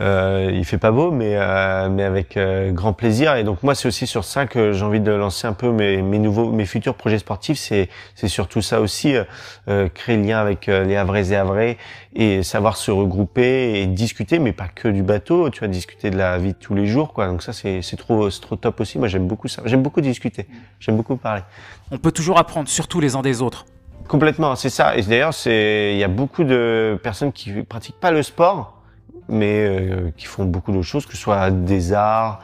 Euh, 0.00 0.50
il 0.52 0.64
fait 0.64 0.78
pas 0.78 0.90
beau, 0.90 1.10
mais 1.10 1.36
euh, 1.36 1.88
mais 1.90 2.02
avec 2.02 2.36
euh, 2.36 2.72
grand 2.72 2.92
plaisir. 2.92 3.36
Et 3.36 3.44
donc 3.44 3.62
moi, 3.62 3.74
c'est 3.74 3.88
aussi 3.88 4.06
sur 4.06 4.24
ça 4.24 4.46
que 4.46 4.72
j'ai 4.72 4.84
envie 4.84 5.00
de 5.00 5.12
lancer 5.12 5.46
un 5.46 5.52
peu 5.52 5.70
mes, 5.70 6.02
mes 6.02 6.18
nouveaux, 6.18 6.50
mes 6.50 6.64
futurs 6.64 6.94
projets 6.94 7.18
sportifs. 7.18 7.58
C'est 7.58 7.88
c'est 8.14 8.28
surtout 8.28 8.62
ça 8.62 8.80
aussi, 8.80 9.14
euh, 9.14 9.24
euh, 9.68 9.88
créer 9.88 10.16
le 10.16 10.24
lien 10.24 10.38
avec 10.38 10.68
euh, 10.68 10.84
les 10.84 10.96
Havrais 10.96 11.30
et 11.30 11.36
Havrais 11.36 11.78
et 12.14 12.42
savoir 12.42 12.76
se 12.76 12.90
regrouper 12.90 13.80
et 13.80 13.86
discuter, 13.86 14.38
mais 14.38 14.52
pas 14.52 14.68
que 14.68 14.88
du 14.88 15.02
bateau. 15.02 15.50
Tu 15.50 15.60
vas 15.60 15.68
discuter 15.68 16.10
de 16.10 16.16
la 16.16 16.38
vie 16.38 16.52
de 16.52 16.58
tous 16.58 16.74
les 16.74 16.86
jours, 16.86 17.12
quoi. 17.12 17.26
Donc 17.26 17.42
ça, 17.42 17.52
c'est 17.52 17.82
c'est 17.82 17.96
trop 17.96 18.30
c'est 18.30 18.40
trop 18.40 18.56
top 18.56 18.80
aussi. 18.80 18.98
Moi, 18.98 19.08
j'aime 19.08 19.26
beaucoup 19.26 19.48
ça. 19.48 19.62
J'aime 19.66 19.82
beaucoup 19.82 20.00
discuter. 20.00 20.46
J'aime 20.80 20.96
beaucoup 20.96 21.16
parler. 21.16 21.42
On 21.90 21.98
peut 21.98 22.12
toujours 22.12 22.38
apprendre, 22.38 22.68
surtout 22.68 23.00
les 23.00 23.14
uns 23.16 23.22
des 23.22 23.42
autres. 23.42 23.66
Complètement, 24.08 24.56
c'est 24.56 24.68
ça. 24.68 24.96
Et 24.96 25.02
d'ailleurs, 25.02 25.32
c'est 25.32 25.92
il 25.94 25.98
y 25.98 26.04
a 26.04 26.08
beaucoup 26.08 26.44
de 26.44 26.98
personnes 27.02 27.32
qui 27.32 27.50
pratiquent 27.62 28.00
pas 28.00 28.10
le 28.10 28.22
sport, 28.22 28.81
mais 29.28 29.66
euh, 29.66 30.10
qui 30.16 30.26
font 30.26 30.44
beaucoup 30.44 30.72
d'autres 30.72 30.86
choses, 30.86 31.06
que 31.06 31.12
ce 31.12 31.22
soit 31.22 31.50
des 31.50 31.92
arts 31.92 32.40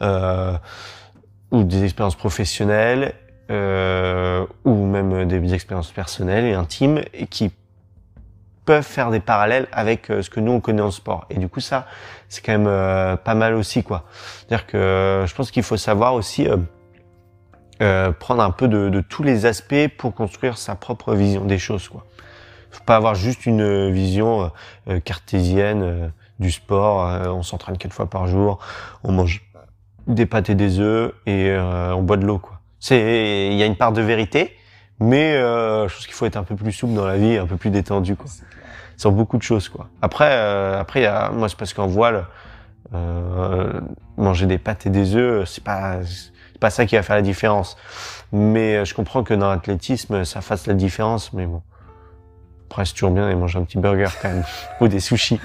euh, 0.00 0.56
ou 1.50 1.64
des 1.64 1.84
expériences 1.84 2.16
professionnelles 2.16 3.14
euh, 3.50 4.46
ou 4.64 4.86
même 4.86 5.26
des 5.26 5.54
expériences 5.54 5.92
personnelles 5.92 6.44
et 6.44 6.54
intimes, 6.54 7.02
et 7.12 7.26
qui 7.26 7.52
peuvent 8.64 8.84
faire 8.84 9.10
des 9.10 9.20
parallèles 9.20 9.66
avec 9.72 10.10
euh, 10.10 10.22
ce 10.22 10.30
que 10.30 10.40
nous 10.40 10.52
on 10.52 10.60
connaît 10.60 10.82
en 10.82 10.90
sport. 10.90 11.26
Et 11.30 11.38
du 11.38 11.48
coup, 11.48 11.60
ça, 11.60 11.86
c'est 12.28 12.44
quand 12.44 12.52
même 12.52 12.68
euh, 12.68 13.16
pas 13.16 13.34
mal 13.34 13.54
aussi, 13.54 13.82
quoi. 13.82 14.04
C'est-à-dire 14.38 14.66
que 14.66 14.76
euh, 14.76 15.26
je 15.26 15.34
pense 15.34 15.50
qu'il 15.50 15.62
faut 15.62 15.76
savoir 15.76 16.14
aussi. 16.14 16.48
prendre 18.20 18.44
un 18.44 18.52
peu 18.52 18.68
de, 18.68 18.90
de 18.90 19.00
tous 19.00 19.24
les 19.24 19.44
aspects 19.44 19.88
pour 19.98 20.14
construire 20.14 20.56
sa 20.56 20.76
propre 20.76 21.14
vision 21.14 21.44
des 21.44 21.58
choses. 21.58 21.88
Quoi. 21.88 22.06
Faut 22.70 22.84
pas 22.84 22.94
avoir 22.94 23.16
juste 23.16 23.44
une 23.44 23.90
vision 23.90 24.52
cartésienne 25.04 26.12
du 26.42 26.50
sport. 26.50 27.06
euh, 27.06 27.28
on 27.28 27.42
s'entraîne 27.42 27.78
quatre 27.78 27.94
fois 27.94 28.06
par 28.06 28.26
jour, 28.26 28.58
on 29.04 29.12
mange 29.12 29.42
des 30.06 30.26
pâtes 30.26 30.50
et 30.50 30.54
des 30.54 30.80
œufs 30.80 31.12
et 31.26 31.48
euh, 31.50 31.94
on 31.94 32.02
boit 32.02 32.16
de 32.16 32.26
l'eau. 32.26 32.38
Quoi. 32.38 32.60
C'est, 32.80 33.48
il 33.50 33.56
y 33.56 33.62
a 33.62 33.66
une 33.66 33.76
part 33.76 33.92
de 33.92 34.02
vérité, 34.02 34.56
mais 35.00 35.34
euh, 35.34 35.88
je 35.88 35.94
pense 35.94 36.06
qu'il 36.06 36.14
faut 36.14 36.26
être 36.26 36.36
un 36.36 36.42
peu 36.42 36.56
plus 36.56 36.72
souple 36.72 36.94
dans 36.94 37.06
la 37.06 37.16
vie, 37.16 37.38
un 37.38 37.46
peu 37.46 37.56
plus 37.56 37.70
détendu. 37.70 38.16
Quoi. 38.16 38.26
Sur 38.96 39.12
beaucoup 39.12 39.38
de 39.38 39.42
choses. 39.42 39.68
Quoi. 39.68 39.88
Après, 40.02 40.32
après, 40.78 41.02
y 41.02 41.06
a, 41.06 41.30
moi 41.30 41.48
c'est 41.48 41.56
parce 41.56 41.72
qu'en 41.72 41.86
voile, 41.86 42.26
manger 44.16 44.46
des 44.46 44.58
pâtes 44.58 44.86
et 44.86 44.90
des 44.90 45.16
œufs, 45.16 45.48
c'est 45.48 45.64
pas 45.64 46.00
pas 46.60 46.70
ça 46.70 46.86
qui 46.86 46.94
va 46.94 47.02
faire 47.02 47.16
la 47.16 47.22
différence. 47.22 47.76
Mais 48.30 48.84
je 48.84 48.94
comprends 48.94 49.24
que 49.24 49.34
dans 49.34 49.50
l'athlétisme, 49.50 50.24
ça 50.24 50.40
fasse 50.40 50.66
la 50.66 50.74
différence, 50.74 51.32
mais 51.32 51.44
bon. 51.44 51.60
Après, 52.70 52.86
c'est 52.86 52.94
toujours 52.94 53.10
bien 53.10 53.28
de 53.28 53.34
manger 53.34 53.58
un 53.58 53.64
petit 53.64 53.78
burger 53.78 54.06
quand 54.22 54.28
même, 54.28 54.44
ou 54.80 54.88
des 54.88 55.00
sushis. 55.00 55.40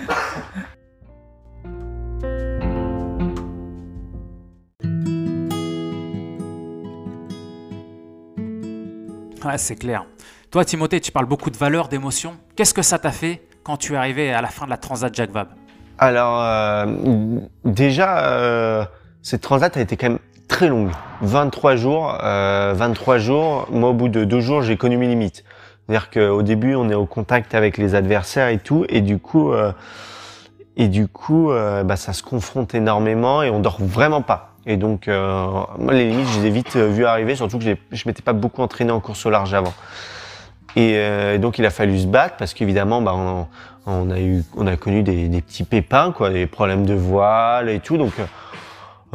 Ouais, 9.47 9.57
c'est 9.57 9.77
clair. 9.77 10.05
Toi, 10.51 10.65
Timothée, 10.65 10.99
tu 10.99 11.13
parles 11.13 11.25
beaucoup 11.25 11.49
de 11.49 11.55
valeurs, 11.55 11.87
d'émotions. 11.87 12.33
Qu'est-ce 12.57 12.73
que 12.73 12.81
ça 12.81 12.99
t'a 12.99 13.11
fait 13.11 13.47
quand 13.63 13.77
tu 13.77 13.93
es 13.93 13.95
arrivé 13.95 14.33
à 14.33 14.41
la 14.41 14.49
fin 14.49 14.65
de 14.65 14.69
la 14.69 14.75
Transat 14.75 15.15
Jacques 15.15 15.31
Vabre 15.31 15.51
Alors, 15.99 16.41
euh, 16.41 16.85
déjà, 17.63 18.27
euh, 18.27 18.83
cette 19.21 19.39
transat 19.39 19.77
a 19.77 19.79
été 19.79 19.95
quand 19.95 20.09
même 20.09 20.19
très 20.49 20.67
longue. 20.67 20.89
23 21.21 21.77
jours, 21.77 22.17
euh, 22.21 22.73
23 22.75 23.19
jours. 23.19 23.69
Moi, 23.71 23.91
au 23.91 23.93
bout 23.93 24.09
de 24.09 24.25
deux 24.25 24.41
jours, 24.41 24.61
j'ai 24.63 24.75
connu 24.75 24.97
mes 24.97 25.07
limites. 25.07 25.45
C'est-à-dire 25.87 26.09
qu'au 26.09 26.41
début, 26.41 26.75
on 26.75 26.89
est 26.89 26.95
au 26.95 27.05
contact 27.05 27.55
avec 27.55 27.77
les 27.77 27.95
adversaires 27.95 28.49
et 28.49 28.57
tout, 28.57 28.85
et 28.89 28.99
du 28.99 29.19
coup, 29.19 29.53
euh, 29.53 29.71
et 30.75 30.89
du 30.89 31.07
coup, 31.07 31.51
euh, 31.51 31.83
bah, 31.83 31.95
ça 31.95 32.11
se 32.11 32.21
confronte 32.21 32.75
énormément 32.75 33.43
et 33.43 33.49
on 33.49 33.61
dort 33.61 33.77
vraiment 33.79 34.21
pas. 34.21 34.46
Et 34.67 34.77
donc, 34.77 35.07
euh, 35.07 35.47
moi, 35.79 35.93
les 35.93 36.09
limites, 36.09 36.27
je 36.27 36.39
les 36.41 36.47
ai 36.47 36.49
vite 36.49 36.75
euh, 36.75 36.87
vues 36.89 37.05
arriver, 37.05 37.35
surtout 37.35 37.57
que 37.57 37.65
je 37.91 38.03
m'étais 38.05 38.21
pas 38.21 38.33
beaucoup 38.33 38.61
entraîné 38.61 38.91
en 38.91 38.99
course 38.99 39.25
au 39.25 39.29
large 39.29 39.53
avant. 39.53 39.73
Et 40.75 40.93
euh, 40.97 41.39
donc 41.39 41.57
il 41.57 41.65
a 41.65 41.71
fallu 41.71 41.97
se 41.97 42.05
battre 42.05 42.35
parce 42.37 42.53
qu'évidemment, 42.53 43.01
bah, 43.01 43.15
on, 43.15 44.11
a 44.11 44.15
on 44.55 44.67
a 44.67 44.77
connu 44.77 45.01
des, 45.01 45.41
petits 45.41 45.63
pépins, 45.63 46.11
quoi, 46.11 46.29
des 46.29 46.45
problèmes 46.45 46.85
de 46.85 46.93
voile 46.93 47.69
et 47.69 47.79
tout. 47.79 47.97
Donc 47.97 48.13
euh, 48.19 48.25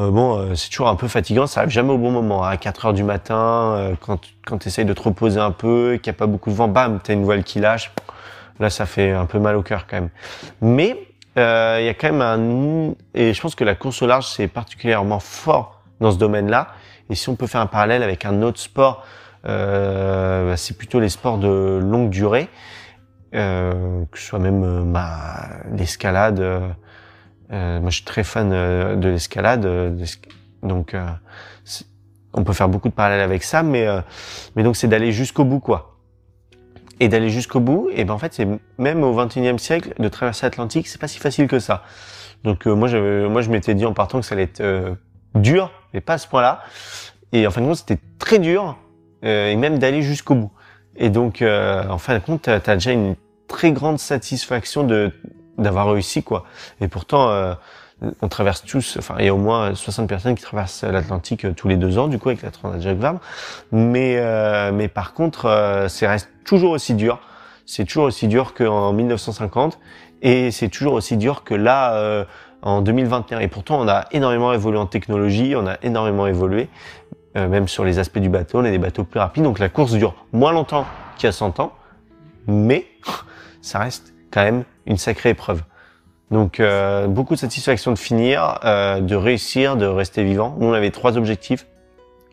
euh, 0.00 0.10
bon, 0.10 0.38
euh, 0.38 0.54
c'est 0.56 0.70
toujours 0.70 0.88
un 0.88 0.96
peu 0.96 1.06
fatigant. 1.06 1.46
Ça 1.46 1.60
arrive 1.60 1.70
jamais 1.70 1.92
au 1.92 1.98
bon 1.98 2.10
moment. 2.10 2.42
À 2.42 2.56
4 2.56 2.86
heures 2.86 2.92
du 2.94 3.04
matin, 3.04 3.92
quand 4.00 4.18
quand 4.44 4.58
tu 4.58 4.68
essayes 4.68 4.84
de 4.84 4.92
te 4.92 5.02
reposer 5.02 5.38
un 5.38 5.52
peu, 5.52 6.00
qu'il 6.02 6.10
n'y 6.10 6.16
a 6.16 6.18
pas 6.18 6.26
beaucoup 6.26 6.50
de 6.50 6.56
vent, 6.56 6.66
bam, 6.66 6.98
t'as 7.00 7.12
une 7.12 7.24
voile 7.24 7.44
qui 7.44 7.60
lâche. 7.60 7.92
Là, 8.58 8.70
ça 8.70 8.86
fait 8.86 9.12
un 9.12 9.26
peu 9.26 9.38
mal 9.38 9.54
au 9.54 9.62
cœur 9.62 9.86
quand 9.86 9.96
même. 9.96 10.10
Mais 10.60 10.96
euh, 11.38 11.78
il 11.80 11.86
y 11.86 11.88
a 11.88 11.94
quand 11.94 12.12
même 12.12 12.20
un 12.20 12.94
et 13.14 13.32
je 13.32 13.40
pense 13.40 13.54
que 13.54 13.64
la 13.64 13.74
course 13.74 14.02
au 14.02 14.06
large 14.06 14.26
c'est 14.26 14.48
particulièrement 14.48 15.20
fort 15.20 15.82
dans 16.00 16.12
ce 16.12 16.18
domaine-là. 16.18 16.68
Et 17.10 17.14
si 17.14 17.28
on 17.28 17.36
peut 17.36 17.46
faire 17.46 17.60
un 17.60 17.66
parallèle 17.66 18.02
avec 18.02 18.24
un 18.24 18.42
autre 18.42 18.60
sport, 18.60 19.04
euh, 19.46 20.50
bah, 20.50 20.56
c'est 20.56 20.76
plutôt 20.76 21.00
les 21.00 21.08
sports 21.08 21.38
de 21.38 21.78
longue 21.82 22.10
durée, 22.10 22.48
euh, 23.34 24.04
que 24.10 24.18
ce 24.18 24.26
soit 24.26 24.38
même 24.38 24.62
euh, 24.64 24.82
bah, 24.84 25.48
l'escalade. 25.72 26.40
euh, 26.40 26.68
moi, 27.50 27.90
je 27.90 27.96
suis 27.96 28.04
très 28.04 28.24
fan 28.24 28.48
de 28.50 29.08
l'escalade, 29.08 29.66
donc 30.62 30.96
on 32.32 32.44
peut 32.44 32.52
faire 32.54 32.68
beaucoup 32.68 32.88
de 32.88 32.94
parallèles 32.94 33.20
avec 33.20 33.42
ça, 33.42 33.62
mais 33.62 33.86
mais 34.56 34.62
donc 34.62 34.74
c'est 34.74 34.88
d'aller 34.88 35.12
jusqu'au 35.12 35.44
bout, 35.44 35.60
quoi. 35.60 35.91
Et 37.02 37.08
d'aller 37.08 37.30
jusqu'au 37.30 37.58
bout, 37.58 37.88
et 37.92 38.04
ben 38.04 38.14
en 38.14 38.18
fait, 38.18 38.32
c'est 38.32 38.46
même 38.78 39.02
au 39.02 39.12
21e 39.12 39.58
siècle 39.58 39.92
de 39.98 40.08
traverser 40.08 40.46
l'Atlantique, 40.46 40.86
c'est 40.86 41.00
pas 41.00 41.08
si 41.08 41.18
facile 41.18 41.48
que 41.48 41.58
ça. 41.58 41.82
Donc 42.44 42.68
euh, 42.68 42.74
moi, 42.76 42.86
je 42.86 43.26
moi, 43.26 43.42
je 43.42 43.50
m'étais 43.50 43.74
dit 43.74 43.84
en 43.84 43.92
partant 43.92 44.20
que 44.20 44.24
ça 44.24 44.36
allait 44.36 44.44
être 44.44 44.60
euh, 44.60 44.94
dur, 45.34 45.72
mais 45.92 46.00
pas 46.00 46.12
à 46.12 46.18
ce 46.18 46.28
point-là. 46.28 46.62
Et 47.32 47.44
en 47.44 47.50
fin 47.50 47.60
de 47.60 47.66
compte, 47.66 47.78
c'était 47.78 47.98
très 48.20 48.38
dur, 48.38 48.76
euh, 49.24 49.48
et 49.50 49.56
même 49.56 49.80
d'aller 49.80 50.02
jusqu'au 50.02 50.36
bout. 50.36 50.52
Et 50.96 51.10
donc, 51.10 51.42
euh, 51.42 51.84
en 51.88 51.98
fin 51.98 52.14
de 52.14 52.20
compte, 52.20 52.42
t'as 52.42 52.60
as 52.64 52.74
déjà 52.74 52.92
une 52.92 53.16
très 53.48 53.72
grande 53.72 53.98
satisfaction 53.98 54.84
de 54.84 55.10
d'avoir 55.58 55.90
réussi, 55.90 56.22
quoi. 56.22 56.44
Et 56.80 56.88
pourtant, 56.88 57.30
euh, 57.30 57.54
on 58.20 58.28
traverse 58.28 58.64
tous, 58.64 58.96
enfin, 58.98 59.16
il 59.18 59.26
y 59.26 59.28
a 59.28 59.34
au 59.34 59.38
moins 59.38 59.74
60 59.74 60.08
personnes 60.08 60.34
qui 60.34 60.42
traversent 60.42 60.84
l'Atlantique 60.84 61.44
euh, 61.44 61.52
tous 61.52 61.68
les 61.68 61.76
deux 61.76 61.98
ans, 61.98 62.08
du 62.08 62.18
coup, 62.18 62.30
avec 62.30 62.42
la 62.42 62.50
Transat 62.50 62.80
Jacques 62.80 62.98
Vabre. 62.98 63.20
Mais, 63.70 64.18
mais 64.72 64.88
par 64.88 65.12
contre, 65.12 65.86
c'est 65.88 66.06
reste 66.06 66.31
toujours 66.44 66.72
aussi 66.72 66.94
dur. 66.94 67.20
C'est 67.66 67.85
toujours 67.85 68.05
aussi 68.05 68.28
dur 68.28 68.55
qu'en 68.55 68.92
1950, 68.92 69.78
et 70.22 70.50
c'est 70.50 70.68
toujours 70.68 70.94
aussi 70.94 71.16
dur 71.16 71.44
que 71.44 71.55
là, 71.55 71.94
euh, 71.94 72.24
en 72.62 72.81
2021. 72.81 73.40
Et 73.40 73.48
pourtant, 73.48 73.81
on 73.81 73.88
a 73.88 74.07
énormément 74.12 74.52
évolué 74.52 74.78
en 74.78 74.87
technologie, 74.87 75.55
on 75.57 75.66
a 75.66 75.76
énormément 75.83 76.26
évolué, 76.26 76.68
euh, 77.37 77.48
même 77.48 77.68
sur 77.68 77.85
les 77.85 77.98
aspects 77.98 78.18
du 78.18 78.28
bateau, 78.28 78.59
on 78.59 78.64
a 78.64 78.70
des 78.70 78.78
bateaux 78.78 79.05
plus 79.05 79.20
rapides, 79.20 79.42
donc 79.42 79.59
la 79.59 79.68
course 79.68 79.92
dure 79.92 80.14
moins 80.33 80.52
longtemps 80.52 80.87
qu'il 81.16 81.26
y 81.26 81.28
a 81.28 81.33
100 81.33 81.61
ans, 81.61 81.72
mais 82.46 82.87
ça 83.62 83.78
reste 83.78 84.12
quand 84.31 84.42
même 84.42 84.64
une 84.87 84.96
sacrée 84.96 85.31
épreuve. 85.31 85.62
Donc 86.33 86.61
euh, 86.61 87.09
beaucoup 87.09 87.35
de 87.35 87.38
satisfaction 87.38 87.92
de 87.92 87.98
finir, 87.98 88.59
euh, 88.64 89.00
de 89.00 89.14
réussir, 89.14 89.76
de 89.76 89.85
rester 89.85 90.24
vivant. 90.24 90.57
Nous 90.59 90.66
on 90.66 90.72
avait 90.72 90.90
trois 90.90 91.18
objectifs. 91.18 91.66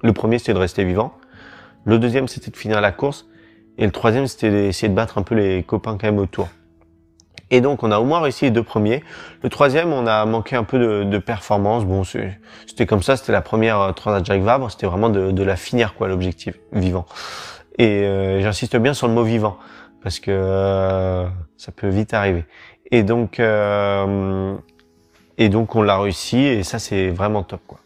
Le 0.01 0.13
premier 0.13 0.39
c'était 0.39 0.53
de 0.53 0.59
rester 0.59 0.85
vivant. 0.85 1.13
Le 1.83 1.99
deuxième 1.99 2.29
c'était 2.29 2.49
de 2.49 2.55
finir 2.55 2.79
la 2.79 2.93
course. 2.93 3.25
Et 3.79 3.85
le 3.85 3.91
troisième 3.91 4.27
c'était 4.27 4.51
d'essayer 4.51 4.89
de 4.89 4.93
battre 4.93 5.17
un 5.17 5.23
peu 5.23 5.33
les 5.33 5.63
copains 5.63 5.97
quand 5.97 6.05
même 6.05 6.19
autour. 6.19 6.49
Et 7.49 7.61
donc 7.61 7.81
on 7.81 7.91
a 7.91 7.99
au 7.99 8.03
moins 8.03 8.19
réussi 8.19 8.45
les 8.45 8.51
deux 8.51 8.61
premiers. 8.61 9.03
Le 9.41 9.49
troisième 9.49 9.91
on 9.91 10.05
a 10.05 10.23
manqué 10.25 10.55
un 10.55 10.63
peu 10.63 10.77
de, 10.77 11.03
de 11.03 11.17
performance. 11.17 11.85
Bon 11.85 12.03
c'était 12.03 12.85
comme 12.85 13.01
ça, 13.01 13.17
c'était 13.17 13.31
la 13.31 13.41
première 13.41 13.79
euh, 13.79 13.91
Transat 13.91 14.23
Jacques 14.23 14.43
Vabre. 14.43 14.69
C'était 14.69 14.85
vraiment 14.85 15.09
de, 15.09 15.31
de 15.31 15.43
la 15.43 15.55
finir 15.55 15.95
quoi 15.95 16.07
l'objectif 16.07 16.59
vivant. 16.73 17.07
Et 17.79 18.03
euh, 18.03 18.41
j'insiste 18.41 18.75
bien 18.77 18.93
sur 18.93 19.07
le 19.07 19.13
mot 19.13 19.23
vivant 19.23 19.57
parce 20.03 20.19
que 20.19 20.31
euh, 20.31 21.27
ça 21.57 21.71
peut 21.71 21.89
vite 21.89 22.13
arriver. 22.13 22.45
Et 22.91 23.03
donc, 23.03 23.39
euh, 23.39 24.55
et 25.37 25.49
donc 25.49 25.75
on 25.75 25.81
l'a 25.81 25.99
réussi 25.99 26.37
et 26.37 26.63
ça 26.63 26.79
c'est 26.79 27.09
vraiment 27.09 27.43
top 27.43 27.61
quoi. 27.67 27.79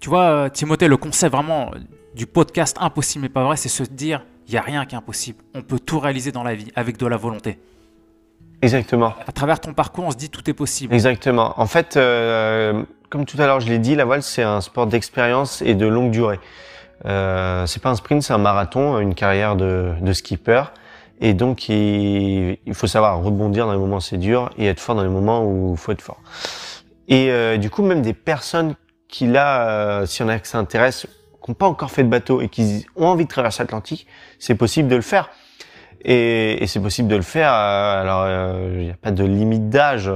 Tu 0.00 0.08
vois, 0.08 0.22
euh, 0.22 0.48
Timothée, 0.48 0.88
le 0.88 0.96
concept 0.96 1.34
vraiment 1.34 1.72
du 2.14 2.26
podcast 2.26 2.76
impossible 2.80 3.22
mais 3.22 3.28
pas 3.28 3.44
vrai, 3.44 3.56
c'est 3.56 3.68
se 3.68 3.82
dire, 3.82 4.24
il 4.50 4.54
n'y 4.54 4.58
a 4.58 4.62
rien 4.62 4.84
qui 4.84 4.96
est 4.96 4.98
impossible. 4.98 5.38
On 5.54 5.62
peut 5.62 5.78
tout 5.78 6.00
réaliser 6.00 6.32
dans 6.32 6.42
la 6.42 6.54
vie 6.56 6.72
avec 6.74 6.96
de 6.96 7.06
la 7.06 7.16
volonté. 7.16 7.58
Exactement, 8.62 9.14
À 9.26 9.32
travers 9.32 9.60
ton 9.60 9.72
parcours, 9.72 10.04
on 10.04 10.10
se 10.10 10.16
dit 10.16 10.28
tout 10.28 10.48
est 10.50 10.54
possible. 10.54 10.92
exactement. 10.92 11.54
En 11.58 11.66
fait, 11.66 11.96
euh, 11.96 12.82
comme 13.08 13.24
tout 13.24 13.40
à 13.40 13.46
l'heure 13.46 13.60
je 13.60 13.68
l'ai 13.68 13.78
dit, 13.78 13.94
la 13.94 14.04
voile 14.04 14.22
c'est 14.22 14.42
un 14.42 14.60
sport 14.60 14.86
d'expérience 14.88 15.62
et 15.62 15.74
de 15.74 15.86
longue 15.86 16.10
durée. 16.10 16.40
Euh, 17.06 17.64
c'est 17.66 17.80
pas 17.80 17.90
un 17.90 17.94
sprint, 17.94 18.22
c'est 18.22 18.32
un 18.34 18.38
marathon, 18.38 18.98
une 18.98 19.14
carrière 19.14 19.54
de, 19.56 19.92
de 20.00 20.12
skipper. 20.12 20.64
Et 21.20 21.32
donc 21.32 21.68
il, 21.68 22.58
il 22.66 22.74
faut 22.74 22.86
savoir 22.88 23.22
rebondir 23.22 23.66
dans 23.66 23.72
les 23.72 23.78
moments 23.78 23.96
où 23.96 24.00
c'est 24.00 24.18
dur 24.18 24.50
et 24.58 24.66
être 24.66 24.80
fort 24.80 24.96
dans 24.96 25.04
les 25.04 25.08
moments 25.08 25.44
où 25.44 25.72
il 25.72 25.78
faut 25.78 25.92
être 25.92 26.02
fort. 26.02 26.20
Et 27.08 27.30
euh, 27.30 27.56
du 27.56 27.70
coup, 27.70 27.82
même 27.82 28.02
des 28.02 28.14
personnes 28.14 28.74
qui 29.08 29.26
là, 29.26 29.68
euh, 29.68 30.06
s'il 30.06 30.24
y 30.26 30.28
en 30.28 30.32
a 30.32 30.38
qui 30.38 30.48
s'intéressent, 30.50 31.06
qui 31.42 31.50
n'ont 31.50 31.54
pas 31.54 31.66
encore 31.66 31.90
fait 31.90 32.04
de 32.04 32.08
bateau 32.08 32.40
et 32.40 32.48
qui 32.48 32.86
ont 32.96 33.06
envie 33.06 33.24
de 33.24 33.30
traverser 33.30 33.62
l'Atlantique, 33.62 34.06
c'est 34.38 34.54
possible 34.54 34.88
de 34.88 34.96
le 34.96 35.02
faire. 35.02 35.30
Et, 36.02 36.62
et 36.62 36.66
c'est 36.66 36.80
possible 36.80 37.08
de 37.08 37.16
le 37.16 37.22
faire. 37.22 37.52
euh, 37.52 38.00
alors, 38.00 38.22
euh, 38.24 38.70
il 38.78 38.84
n'y 38.84 38.90
a 38.90 38.96
pas 38.96 39.10
de 39.10 39.24
limite 39.24 39.68
d'âge, 39.68 40.10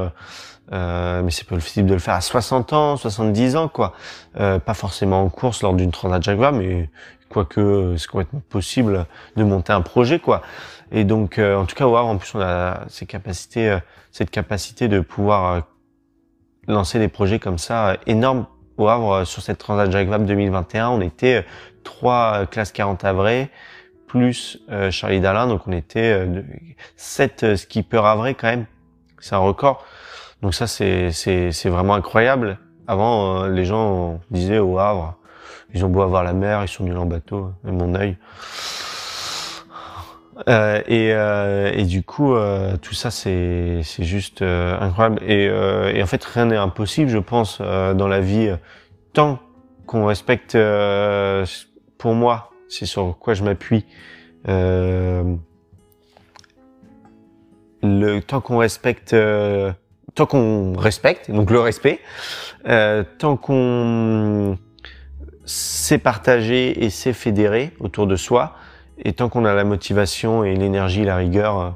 euh, 0.72 1.22
mais 1.22 1.30
c'est 1.30 1.46
possible 1.46 1.88
de 1.88 1.94
le 1.94 2.00
faire 2.00 2.14
à 2.14 2.20
60 2.22 2.72
ans, 2.72 2.96
70 2.96 3.56
ans, 3.56 3.68
quoi. 3.68 3.92
Euh, 4.40 4.58
pas 4.58 4.74
forcément 4.74 5.22
en 5.22 5.28
course 5.28 5.62
lors 5.62 5.74
d'une 5.74 5.90
Transat 5.90 6.22
Jacques 6.22 6.38
mais 6.54 6.88
quoique 7.28 7.60
euh, 7.60 7.96
c'est 7.98 8.08
complètement 8.08 8.42
possible 8.48 9.06
de 9.37 9.44
monter 9.44 9.72
un 9.72 9.82
projet, 9.82 10.18
quoi. 10.18 10.42
Et 10.90 11.04
donc, 11.04 11.38
euh, 11.38 11.56
en 11.56 11.66
tout 11.66 11.74
cas, 11.74 11.84
Havre, 11.84 12.06
en 12.06 12.16
plus, 12.16 12.34
on 12.34 12.40
a 12.40 12.84
ces 12.88 13.04
capacités, 13.04 13.68
euh, 13.70 13.78
cette 14.12 14.30
capacité 14.30 14.88
de 14.88 15.00
pouvoir 15.00 15.52
euh, 15.52 15.60
lancer 16.68 16.98
des 16.98 17.08
projets 17.08 17.38
comme 17.38 17.58
ça 17.58 17.88
euh, 17.88 17.96
énormes. 18.06 18.46
Au 18.76 18.88
Havre, 18.88 19.12
euh, 19.12 19.24
sur 19.24 19.42
cette 19.42 19.58
Transat 19.58 19.90
Jacques 19.90 20.08
Vabre 20.08 20.26
2021, 20.26 20.88
on 20.88 21.00
était 21.00 21.37
euh, 21.37 21.42
trois 21.84 22.46
classes 22.46 22.72
40 22.72 23.04
avrées, 23.04 23.50
plus 24.08 24.58
euh, 24.70 24.90
Charlie 24.90 25.20
Dalin, 25.20 25.46
donc 25.46 25.66
on 25.66 25.72
était 25.72 26.26
sept 26.96 27.56
skippers 27.56 28.04
avrés 28.04 28.34
quand 28.34 28.48
même. 28.48 28.66
C'est 29.20 29.34
un 29.34 29.38
record. 29.38 29.84
Donc 30.42 30.54
ça, 30.54 30.66
c'est 30.66 31.10
c'est 31.12 31.68
vraiment 31.68 31.94
incroyable. 31.94 32.58
Avant, 32.87 33.46
les 33.46 33.64
gens 33.64 34.20
disaient 34.30 34.58
au 34.58 34.78
Havre, 34.78 35.16
ils 35.72 35.84
ont 35.84 35.88
beau 35.88 36.02
avoir 36.02 36.22
la 36.22 36.32
mer, 36.32 36.62
ils 36.62 36.68
sont 36.68 36.84
nuls 36.84 36.98
en 36.98 37.06
bateau, 37.06 37.52
et 37.66 37.70
mon 37.70 37.94
œil. 37.94 38.16
Euh, 40.49 40.83
et, 40.88 41.12
euh, 41.12 41.70
et 41.73 41.85
du 41.85 42.03
coup, 42.03 42.35
euh, 42.35 42.77
tout 42.77 42.94
ça, 42.94 43.11
c'est 43.11 43.83
juste 44.01 44.42
euh, 44.42 44.79
incroyable. 44.81 45.23
Et, 45.23 45.49
euh, 45.49 45.92
et 45.94 46.03
en 46.03 46.07
fait, 46.07 46.25
rien 46.25 46.47
n'est 46.47 46.57
impossible, 46.57 47.11
je 47.11 47.18
pense, 47.18 47.59
euh, 47.61 47.94
dans 47.94 48.09
la 48.09 48.20
vie, 48.20 48.53
tant 49.12 49.38
qu'on 49.87 50.07
respecte. 50.07 50.57
pour 51.99 52.14
moi, 52.14 52.51
c'est 52.68 52.87
sur 52.87 53.16
quoi 53.18 53.35
je 53.35 53.44
m'appuie. 53.44 53.85
Le 54.47 55.38
tant 58.20 58.40
qu'on 58.40 58.59
respecte, 58.59 59.14
tant 60.14 60.27
qu'on 60.27 60.73
respecte, 60.77 61.31
donc 61.31 61.51
le 61.51 61.61
respect, 61.61 62.01
tant 63.18 63.37
qu'on 63.37 64.59
sait 65.44 65.99
partager 65.99 66.83
et 66.83 66.88
sait 66.88 67.12
fédérer 67.12 67.73
autour 67.79 68.07
de 68.07 68.16
soi, 68.16 68.57
et 68.98 69.12
tant 69.12 69.28
qu'on 69.28 69.44
a 69.44 69.54
la 69.54 69.64
motivation 69.64 70.44
et 70.44 70.54
l'énergie, 70.54 71.04
la 71.04 71.16
rigueur, 71.16 71.59
euh, 71.59 71.70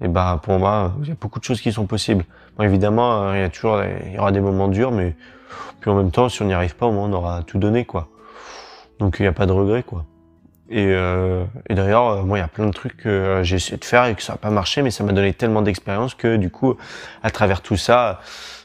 et 0.00 0.08
ben 0.08 0.38
pour 0.42 0.58
moi, 0.58 0.94
il 1.02 1.08
y 1.08 1.12
a 1.12 1.16
beaucoup 1.20 1.38
de 1.38 1.44
choses 1.44 1.60
qui 1.60 1.72
sont 1.72 1.86
possibles. 1.86 2.24
Bon, 2.56 2.64
évidemment, 2.64 3.22
euh, 3.22 3.36
il 3.36 3.40
y 3.40 3.44
a 3.44 3.48
toujours, 3.48 3.82
il 3.82 4.14
y 4.14 4.18
aura 4.18 4.32
des 4.32 4.40
moments 4.40 4.68
durs, 4.68 4.92
mais 4.92 5.16
puis 5.80 5.90
en 5.90 5.94
même 5.94 6.10
temps, 6.10 6.28
si 6.28 6.42
on 6.42 6.46
n'y 6.46 6.54
arrive 6.54 6.76
pas, 6.76 6.86
au 6.86 6.92
moins 6.92 7.08
on 7.08 7.12
aura 7.12 7.42
tout 7.42 7.58
donné, 7.58 7.84
quoi. 7.84 8.08
Donc 8.98 9.16
il 9.18 9.22
n'y 9.22 9.28
a 9.28 9.32
pas 9.32 9.46
de 9.46 9.52
regret, 9.52 9.82
quoi. 9.82 10.04
Et, 10.70 10.88
euh, 10.88 11.44
et 11.68 11.74
d'ailleurs, 11.74 12.08
euh, 12.08 12.22
moi, 12.22 12.36
il 12.38 12.42
y 12.42 12.44
a 12.44 12.48
plein 12.48 12.66
de 12.66 12.72
trucs 12.72 12.96
que 12.98 13.40
j'ai 13.42 13.56
essayé 13.56 13.78
de 13.78 13.84
faire 13.84 14.04
et 14.04 14.14
que 14.14 14.22
ça 14.22 14.34
n'a 14.34 14.36
pas 14.36 14.50
marché, 14.50 14.82
mais 14.82 14.90
ça 14.90 15.02
m'a 15.02 15.12
donné 15.12 15.32
tellement 15.32 15.62
d'expérience 15.62 16.14
que 16.14 16.36
du 16.36 16.50
coup, 16.50 16.76
à 17.22 17.30
travers 17.30 17.62
tout 17.62 17.76
ça, 17.76 18.20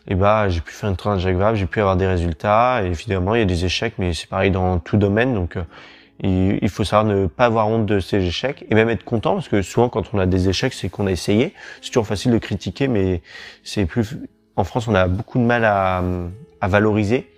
et 0.07 0.15
bah, 0.15 0.49
j'ai 0.49 0.59
pu 0.59 0.73
faire 0.73 0.89
une 0.89 0.97
train 0.97 1.15
de 1.15 1.21
Jacques 1.21 1.37
Vabre, 1.37 1.55
j'ai 1.55 1.65
pu 1.65 1.79
avoir 1.79 1.95
des 1.95 2.07
résultats. 2.07 2.81
Et 2.83 2.87
évidemment, 2.87 3.35
il 3.35 3.39
y 3.39 3.41
a 3.41 3.45
des 3.45 3.63
échecs, 3.63 3.93
mais 3.99 4.13
c'est 4.13 4.27
pareil 4.27 4.51
dans 4.51 4.79
tout 4.79 4.97
domaine. 4.97 5.33
Donc, 5.33 5.57
il, 6.21 6.59
il 6.61 6.69
faut 6.69 6.83
savoir 6.83 7.05
ne 7.05 7.27
pas 7.27 7.45
avoir 7.45 7.67
honte 7.67 7.85
de 7.85 7.99
ces 7.99 8.23
échecs 8.23 8.65
et 8.69 8.75
même 8.75 8.89
être 8.89 9.03
content 9.03 9.33
parce 9.35 9.49
que 9.49 9.61
souvent, 9.61 9.89
quand 9.89 10.13
on 10.13 10.19
a 10.19 10.25
des 10.25 10.49
échecs, 10.49 10.73
c'est 10.73 10.89
qu'on 10.89 11.07
a 11.07 11.11
essayé. 11.11 11.53
C'est 11.81 11.89
toujours 11.89 12.07
facile 12.07 12.31
de 12.31 12.37
critiquer, 12.37 12.87
mais 12.87 13.21
c'est 13.63 13.85
plus. 13.85 14.17
En 14.55 14.63
France, 14.63 14.87
on 14.87 14.95
a 14.95 15.07
beaucoup 15.07 15.39
de 15.39 15.43
mal 15.43 15.65
à, 15.65 16.03
à 16.61 16.67
valoriser. 16.67 17.29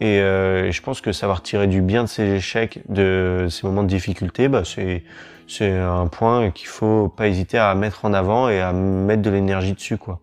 Et 0.00 0.20
euh, 0.20 0.70
je 0.70 0.80
pense 0.80 1.00
que 1.00 1.12
savoir 1.12 1.42
tirer 1.42 1.66
du 1.66 1.82
bien 1.82 2.04
de 2.04 2.08
ces 2.08 2.22
échecs, 2.34 2.80
de 2.88 3.48
ces 3.50 3.66
moments 3.66 3.82
de 3.82 3.88
difficulté, 3.88 4.48
bah, 4.48 4.62
c'est 4.64 5.02
c'est 5.50 5.76
un 5.78 6.06
point 6.08 6.50
qu'il 6.50 6.68
faut 6.68 7.08
pas 7.08 7.26
hésiter 7.26 7.56
à 7.58 7.74
mettre 7.74 8.04
en 8.04 8.12
avant 8.12 8.50
et 8.50 8.60
à 8.60 8.72
mettre 8.72 9.22
de 9.22 9.30
l'énergie 9.30 9.72
dessus, 9.72 9.96
quoi. 9.96 10.20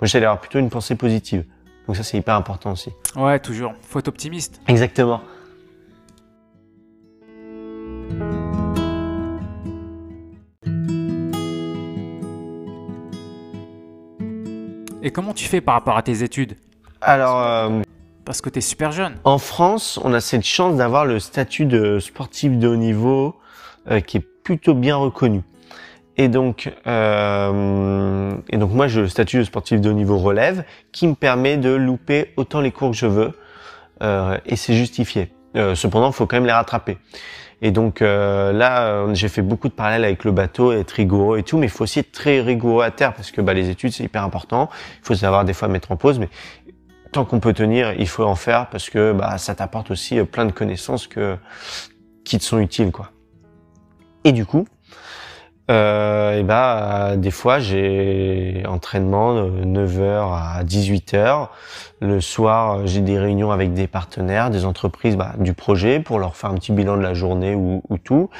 Moi, 0.00 0.06
j'allais 0.06 0.26
avoir 0.26 0.40
plutôt 0.40 0.58
une 0.58 0.68
pensée 0.68 0.94
positive. 0.94 1.44
Donc 1.86 1.96
ça, 1.96 2.02
c'est 2.02 2.18
hyper 2.18 2.34
important 2.34 2.72
aussi. 2.72 2.92
Ouais, 3.16 3.38
toujours. 3.38 3.72
Faut 3.80 3.98
être 3.98 4.08
optimiste. 4.08 4.60
Exactement. 4.68 5.22
Et 15.02 15.10
comment 15.12 15.32
tu 15.32 15.44
fais 15.44 15.60
par 15.60 15.74
rapport 15.74 15.96
à 15.96 16.02
tes 16.02 16.24
études 16.24 16.56
Alors, 17.00 17.40
euh, 17.40 17.82
Parce 18.24 18.40
que 18.40 18.50
tu 18.50 18.58
es 18.58 18.62
super 18.62 18.90
jeune. 18.90 19.14
en 19.24 19.38
France, 19.38 20.00
on 20.02 20.12
a 20.12 20.20
cette 20.20 20.44
chance 20.44 20.76
d'avoir 20.76 21.04
le 21.06 21.20
statut 21.20 21.66
de 21.66 22.00
sportif 22.00 22.58
de 22.58 22.66
haut 22.66 22.76
niveau 22.76 23.36
euh, 23.90 24.00
qui 24.00 24.16
est 24.16 24.26
plutôt 24.42 24.74
bien 24.74 24.96
reconnu. 24.96 25.42
Et 26.16 26.28
donc, 26.28 26.72
euh, 26.88 28.32
et 28.50 28.56
donc 28.56 28.72
moi, 28.72 28.88
j'ai 28.88 29.00
le 29.00 29.08
statut 29.08 29.38
de 29.38 29.44
sportif 29.44 29.80
de 29.80 29.88
haut 29.88 29.94
niveau 29.94 30.18
relève 30.18 30.64
qui 30.90 31.06
me 31.06 31.14
permet 31.14 31.56
de 31.56 31.70
louper 31.70 32.32
autant 32.36 32.60
les 32.60 32.72
cours 32.72 32.90
que 32.90 32.96
je 32.96 33.06
veux 33.06 33.32
euh, 34.02 34.36
et 34.46 34.56
c'est 34.56 34.74
justifié. 34.74 35.30
Euh, 35.56 35.74
cependant, 35.74 36.08
il 36.08 36.12
faut 36.12 36.26
quand 36.26 36.36
même 36.36 36.46
les 36.46 36.52
rattraper. 36.52 36.98
Et 37.60 37.70
donc 37.70 38.02
euh, 38.02 38.52
là, 38.52 38.86
euh, 38.86 39.14
j'ai 39.14 39.28
fait 39.28 39.42
beaucoup 39.42 39.68
de 39.68 39.72
parallèles 39.72 40.04
avec 40.04 40.24
le 40.24 40.30
bateau, 40.30 40.72
être 40.72 40.92
rigoureux 40.92 41.38
et 41.38 41.42
tout, 41.42 41.58
mais 41.58 41.66
il 41.66 41.70
faut 41.70 41.84
aussi 41.84 41.98
être 41.98 42.12
très 42.12 42.40
rigoureux 42.40 42.84
à 42.84 42.90
terre 42.90 43.14
parce 43.14 43.32
que 43.32 43.40
bah, 43.40 43.52
les 43.52 43.68
études 43.68 43.92
c'est 43.92 44.04
hyper 44.04 44.22
important. 44.22 44.68
Il 45.02 45.06
faut 45.06 45.14
savoir 45.14 45.44
des 45.44 45.54
fois 45.54 45.66
mettre 45.66 45.90
en 45.90 45.96
pause, 45.96 46.20
mais 46.20 46.28
tant 47.10 47.24
qu'on 47.24 47.40
peut 47.40 47.52
tenir, 47.52 47.94
il 47.98 48.06
faut 48.06 48.24
en 48.24 48.36
faire 48.36 48.68
parce 48.68 48.90
que 48.90 49.12
bah, 49.12 49.38
ça 49.38 49.56
t'apporte 49.56 49.90
aussi 49.90 50.20
euh, 50.20 50.24
plein 50.24 50.44
de 50.44 50.52
connaissances 50.52 51.08
que 51.08 51.36
qui 52.24 52.38
te 52.38 52.44
sont 52.44 52.60
utiles 52.60 52.92
quoi. 52.92 53.10
Et 54.22 54.30
du 54.30 54.46
coup, 54.46 54.66
euh, 55.70 56.38
et 56.38 56.42
bah 56.42 57.16
des 57.16 57.30
fois 57.30 57.58
j'ai 57.58 58.62
entraînement 58.66 59.34
de 59.34 59.64
9h 59.64 60.32
à 60.32 60.64
18h. 60.64 61.48
Le 62.00 62.20
soir, 62.20 62.86
j'ai 62.86 63.00
des 63.00 63.18
réunions 63.18 63.50
avec 63.50 63.74
des 63.74 63.86
partenaires, 63.86 64.50
des 64.50 64.64
entreprises 64.64 65.16
bah, 65.16 65.32
du 65.38 65.52
projet 65.52 66.00
pour 66.00 66.18
leur 66.18 66.36
faire 66.36 66.50
un 66.50 66.54
petit 66.54 66.72
bilan 66.72 66.96
de 66.96 67.02
la 67.02 67.12
journée 67.12 67.54
ou, 67.54 67.82
ou 67.88 67.98
tout. 67.98 68.30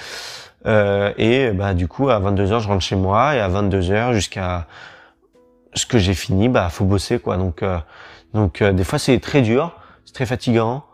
Euh, 0.66 1.12
et 1.18 1.50
bah 1.50 1.74
du 1.74 1.86
coup 1.86 2.08
à 2.08 2.18
22h 2.20 2.60
je 2.60 2.68
rentre 2.68 2.82
chez 2.82 2.96
moi 2.96 3.36
et 3.36 3.40
à 3.40 3.48
22h 3.48 4.12
jusqu'à 4.12 4.66
ce 5.74 5.86
que 5.86 5.98
j'ai 5.98 6.14
fini, 6.14 6.48
bah 6.48 6.68
faut 6.70 6.84
bosser 6.84 7.18
quoi. 7.18 7.36
Donc 7.36 7.62
euh, 7.62 7.78
donc 8.34 8.62
euh, 8.62 8.72
des 8.72 8.84
fois 8.84 8.98
c'est 8.98 9.18
très 9.20 9.42
dur, 9.42 9.76
c'est 10.04 10.14
très 10.14 10.26
fatigant. 10.26 10.84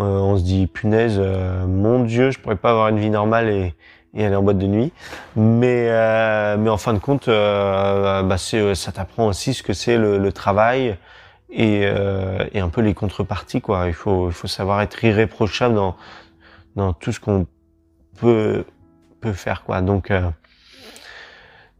Euh, 0.00 0.18
on 0.20 0.36
se 0.36 0.44
dit 0.44 0.68
punaise, 0.68 1.16
euh, 1.18 1.66
mon 1.66 2.04
Dieu, 2.04 2.30
je 2.30 2.38
pourrais 2.38 2.56
pas 2.56 2.70
avoir 2.70 2.88
une 2.88 3.00
vie 3.00 3.10
normale 3.10 3.48
et, 3.48 3.74
et 4.18 4.26
aller 4.26 4.36
en 4.36 4.42
boîte 4.42 4.58
de 4.58 4.66
nuit. 4.66 4.92
Mais 5.36 5.86
euh, 5.88 6.56
mais 6.58 6.68
en 6.68 6.76
fin 6.76 6.92
de 6.92 6.98
compte, 6.98 7.28
euh, 7.28 8.22
bah 8.22 8.36
c'est 8.36 8.74
ça 8.74 8.92
t'apprend 8.92 9.26
aussi 9.26 9.54
ce 9.54 9.62
que 9.62 9.72
c'est 9.72 9.96
le, 9.96 10.18
le 10.18 10.32
travail 10.32 10.96
et, 11.50 11.82
euh, 11.84 12.44
et 12.52 12.60
un 12.60 12.68
peu 12.68 12.82
les 12.82 12.94
contreparties 12.94 13.60
quoi. 13.62 13.86
Il 13.86 13.94
faut 13.94 14.28
il 14.28 14.34
faut 14.34 14.48
savoir 14.48 14.82
être 14.82 15.02
irréprochable 15.04 15.74
dans 15.74 15.96
dans 16.76 16.92
tout 16.92 17.12
ce 17.12 17.20
qu'on 17.20 17.46
peut 18.20 18.64
peut 19.20 19.32
faire 19.32 19.62
quoi. 19.64 19.80
Donc 19.80 20.10
euh, 20.10 20.28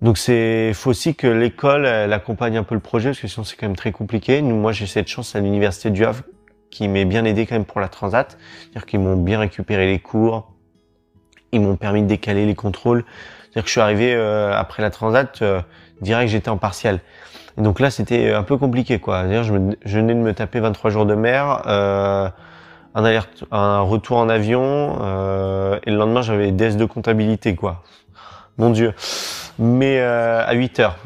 donc 0.01 0.16
c'est 0.16 0.72
faut 0.74 0.91
aussi 0.91 1.16
que 1.16 1.26
l'école 1.26 1.86
accompagne 1.86 2.57
un 2.57 2.62
peu 2.62 2.76
le 2.76 2.80
projet 2.80 3.11
parce 3.11 3.20
que 3.20 3.28
sinon 3.28 3.45
c'est 3.45 3.57
quand 3.57 3.66
même 3.66 3.76
très 3.76 3.93
compliqué. 3.93 4.43
Nous 4.43 4.57
moi 4.57 4.72
j'ai 4.72 4.86
cette 4.86 5.09
chance 5.09 5.34
à 5.34 5.41
l'université 5.41 5.91
du 5.91 6.05
Havre 6.05 6.22
qui 6.70 6.86
m'est 6.86 7.07
bien 7.07 7.24
aidé 7.24 7.47
quand 7.47 7.55
même 7.55 7.64
pour 7.64 7.80
la 7.80 7.89
transat, 7.89 8.36
c'est-à-dire 8.61 8.86
qu'ils 8.86 9.01
m'ont 9.01 9.16
bien 9.16 9.41
récupéré 9.41 9.86
les 9.86 9.99
cours, 9.99 10.53
ils 11.53 11.61
m'ont 11.61 11.76
permis 11.76 12.03
de 12.03 12.07
décaler 12.09 12.46
les 12.46 12.55
contrôles. 12.55 13.05
C'est-à-dire 13.42 13.62
que 13.62 13.68
je 13.68 13.72
suis 13.72 13.80
arrivé 13.80 14.14
euh, 14.14 14.53
après 14.55 14.82
la 14.82 14.90
transat 14.90 15.40
euh, 15.42 15.61
direct 16.01 16.30
j'étais 16.30 16.51
en 16.51 16.59
partiel. 16.59 17.01
Et 17.57 17.62
donc 17.62 17.80
là 17.80 17.90
c'était 17.90 18.32
un 18.32 18.42
peu 18.42 18.57
compliqué 18.57 18.99
quoi. 18.99 19.24
D'ailleurs 19.24 19.44
je, 19.44 19.53
me- 19.53 19.76
je 19.84 19.99
venais 19.99 20.14
de 20.14 20.20
me 20.20 20.32
taper 20.34 20.61
23 20.61 20.90
jours 20.90 21.07
de 21.07 21.14
mer. 21.14 21.62
Euh, 21.66 22.28
un, 22.94 23.20
un 23.53 23.80
retour 23.80 24.16
en 24.18 24.28
avion 24.28 24.99
euh, 25.03 25.78
et 25.84 25.90
le 25.90 25.96
lendemain 25.96 26.22
j'avais 26.22 26.51
des 26.53 26.74
de 26.74 26.84
comptabilité 26.84 27.55
quoi. 27.55 27.82
Mon 28.59 28.70
Dieu. 28.70 28.92
Mais 29.59 29.99
euh, 30.01 30.44
à 30.46 30.53
8 30.55 30.80
heures, 30.80 30.96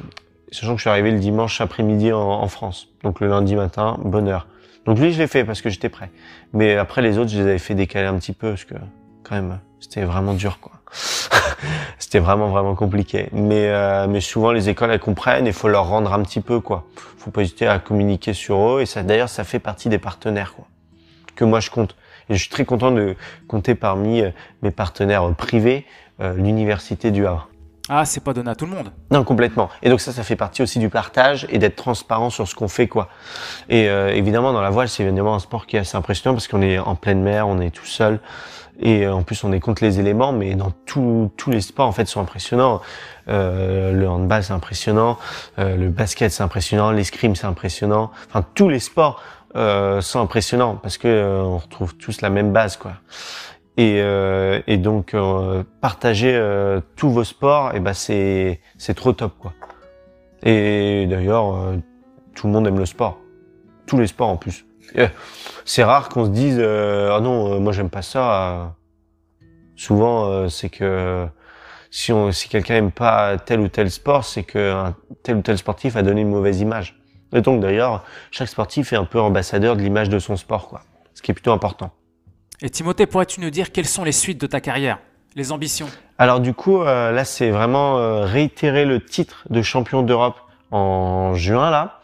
sachant 0.50 0.72
que 0.72 0.78
je 0.78 0.82
suis 0.82 0.90
arrivé 0.90 1.10
le 1.10 1.18
dimanche 1.18 1.60
après-midi 1.60 2.12
en, 2.12 2.20
en 2.20 2.48
France. 2.48 2.88
Donc 3.02 3.20
le 3.20 3.28
lundi 3.28 3.56
matin, 3.56 3.96
bonne 4.02 4.28
heure. 4.28 4.46
Donc 4.86 4.98
lui 4.98 5.12
je 5.12 5.18
l'ai 5.18 5.26
fait 5.26 5.44
parce 5.44 5.60
que 5.62 5.70
j'étais 5.70 5.88
prêt. 5.88 6.10
Mais 6.52 6.76
après 6.76 7.02
les 7.02 7.18
autres 7.18 7.30
je 7.30 7.36
les 7.38 7.42
avais 7.44 7.58
fait 7.58 7.74
décaler 7.74 8.06
un 8.06 8.16
petit 8.18 8.32
peu 8.32 8.50
parce 8.50 8.64
que 8.64 8.74
quand 9.22 9.34
même 9.36 9.58
c'était 9.82 10.04
vraiment 10.04 10.32
dur 10.32 10.58
quoi. 10.60 10.72
c'était 11.98 12.20
vraiment 12.20 12.48
vraiment 12.48 12.74
compliqué. 12.74 13.28
Mais 13.32 13.66
euh, 13.68 14.06
mais 14.08 14.20
souvent 14.20 14.52
les 14.52 14.68
écoles 14.68 14.90
elles 14.92 15.00
comprennent 15.00 15.46
et 15.46 15.52
faut 15.52 15.68
leur 15.68 15.88
rendre 15.88 16.12
un 16.12 16.22
petit 16.22 16.40
peu 16.40 16.60
quoi. 16.60 16.86
Faut 17.18 17.30
pas 17.30 17.42
hésiter 17.42 17.66
à 17.66 17.78
communiquer 17.78 18.32
sur 18.32 18.76
eux 18.76 18.80
et 18.80 18.86
ça 18.86 19.02
d'ailleurs 19.02 19.28
ça 19.28 19.44
fait 19.44 19.58
partie 19.58 19.88
des 19.88 19.98
partenaires 19.98 20.54
quoi 20.54 20.66
que 21.34 21.44
moi 21.44 21.60
je 21.60 21.70
compte. 21.70 21.96
Et 22.28 22.34
je 22.34 22.40
suis 22.40 22.50
très 22.50 22.64
content 22.64 22.90
de 22.90 23.16
compter 23.48 23.74
parmi 23.74 24.20
euh, 24.20 24.30
mes 24.62 24.70
partenaires 24.70 25.28
privés 25.34 25.86
euh, 26.20 26.34
l'université 26.34 27.10
du 27.10 27.26
Havre. 27.26 27.48
Ah, 27.88 28.04
c'est 28.04 28.22
pas 28.22 28.32
donné 28.32 28.48
à 28.48 28.54
tout 28.54 28.64
le 28.64 28.70
monde. 28.70 28.92
Non, 29.10 29.24
complètement. 29.24 29.68
Et 29.82 29.90
donc 29.90 30.00
ça, 30.00 30.12
ça 30.12 30.22
fait 30.22 30.36
partie 30.36 30.62
aussi 30.62 30.78
du 30.78 30.88
partage 30.88 31.46
et 31.50 31.58
d'être 31.58 31.74
transparent 31.74 32.30
sur 32.30 32.46
ce 32.46 32.54
qu'on 32.54 32.68
fait, 32.68 32.86
quoi. 32.86 33.08
Et 33.68 33.88
euh, 33.88 34.14
évidemment, 34.14 34.52
dans 34.52 34.62
la 34.62 34.70
voile, 34.70 34.88
c'est 34.88 35.02
évidemment 35.02 35.34
un 35.34 35.40
sport 35.40 35.66
qui 35.66 35.76
est 35.76 35.80
assez 35.80 35.96
impressionnant 35.96 36.34
parce 36.34 36.46
qu'on 36.46 36.62
est 36.62 36.78
en 36.78 36.94
pleine 36.94 37.22
mer, 37.22 37.48
on 37.48 37.60
est 37.60 37.70
tout 37.70 37.86
seul. 37.86 38.20
Et 38.80 39.06
euh, 39.06 39.14
en 39.14 39.22
plus, 39.22 39.44
on 39.44 39.52
est 39.52 39.60
contre 39.60 39.84
les 39.84 40.00
éléments, 40.00 40.32
mais 40.32 40.54
dans 40.54 40.72
tous 40.86 41.30
tous 41.36 41.50
les 41.50 41.60
sports, 41.60 41.86
en 41.86 41.92
fait, 41.92 42.06
sont 42.06 42.20
impressionnants. 42.20 42.80
Euh, 43.28 43.92
le 43.92 44.08
handball, 44.08 44.42
c'est 44.42 44.52
impressionnant. 44.52 45.18
Euh, 45.58 45.76
le 45.76 45.88
basket, 45.88 46.32
c'est 46.32 46.42
impressionnant. 46.42 46.90
L'escrime, 46.90 47.36
c'est 47.36 47.46
impressionnant. 47.46 48.10
Enfin, 48.28 48.44
tous 48.54 48.68
les 48.68 48.80
sports 48.80 49.20
euh, 49.54 50.00
sont 50.00 50.20
impressionnants 50.20 50.76
parce 50.76 50.96
que 50.96 51.08
euh, 51.08 51.42
on 51.42 51.58
retrouve 51.58 51.94
tous 51.96 52.22
la 52.22 52.30
même 52.30 52.52
base, 52.52 52.76
quoi. 52.76 52.92
Et, 53.76 54.00
euh, 54.00 54.60
et 54.66 54.78
donc 54.78 55.16
partager 55.80 56.38
tous 56.96 57.10
vos 57.10 57.24
sports, 57.24 57.74
et 57.74 57.80
ben 57.80 57.94
c'est 57.94 58.60
c'est 58.76 58.92
trop 58.92 59.12
top 59.12 59.32
quoi. 59.38 59.54
Et 60.42 61.06
d'ailleurs 61.08 61.72
tout 62.34 62.48
le 62.48 62.52
monde 62.52 62.66
aime 62.66 62.78
le 62.78 62.84
sport, 62.84 63.18
tous 63.86 63.96
les 63.96 64.06
sports 64.08 64.28
en 64.28 64.36
plus. 64.36 64.66
C'est 65.64 65.84
rare 65.84 66.08
qu'on 66.08 66.24
se 66.24 66.30
dise 66.30 66.56
euh, 66.58 67.14
ah 67.14 67.20
non 67.20 67.54
euh, 67.54 67.58
moi 67.58 67.72
j'aime 67.72 67.90
pas 67.90 68.02
ça. 68.02 68.74
Souvent 69.76 70.26
euh, 70.26 70.48
c'est 70.48 70.68
que 70.68 71.26
si 71.90 72.12
on 72.12 72.32
si 72.32 72.48
quelqu'un 72.48 72.76
aime 72.76 72.92
pas 72.92 73.38
tel 73.38 73.60
ou 73.60 73.68
tel 73.68 73.90
sport, 73.90 74.24
c'est 74.24 74.42
que 74.42 74.72
un 74.72 74.94
tel 75.22 75.36
ou 75.36 75.42
tel 75.42 75.58
sportif 75.58 75.96
a 75.96 76.02
donné 76.02 76.22
une 76.22 76.30
mauvaise 76.30 76.60
image. 76.60 77.00
Et 77.32 77.40
donc 77.40 77.60
d'ailleurs 77.60 78.04
chaque 78.30 78.48
sportif 78.48 78.92
est 78.92 78.96
un 78.96 79.04
peu 79.04 79.20
ambassadeur 79.20 79.76
de 79.76 79.82
l'image 79.82 80.08
de 80.08 80.18
son 80.18 80.36
sport 80.36 80.68
quoi, 80.68 80.82
ce 81.14 81.22
qui 81.22 81.30
est 81.30 81.34
plutôt 81.34 81.52
important. 81.52 81.92
Et 82.64 82.70
Timothée, 82.70 83.06
pourrais-tu 83.06 83.40
nous 83.40 83.50
dire 83.50 83.72
quelles 83.72 83.88
sont 83.88 84.04
les 84.04 84.12
suites 84.12 84.40
de 84.40 84.46
ta 84.46 84.60
carrière 84.60 85.00
Les 85.34 85.50
ambitions? 85.50 85.88
Alors 86.16 86.38
du 86.38 86.54
coup, 86.54 86.80
euh, 86.80 87.10
là, 87.10 87.24
c'est 87.24 87.50
vraiment 87.50 87.98
euh, 87.98 88.24
réitérer 88.24 88.84
le 88.84 89.04
titre 89.04 89.44
de 89.50 89.62
champion 89.62 90.02
d'Europe 90.02 90.36
en 90.70 91.34
juin, 91.34 91.70
là. 91.70 92.00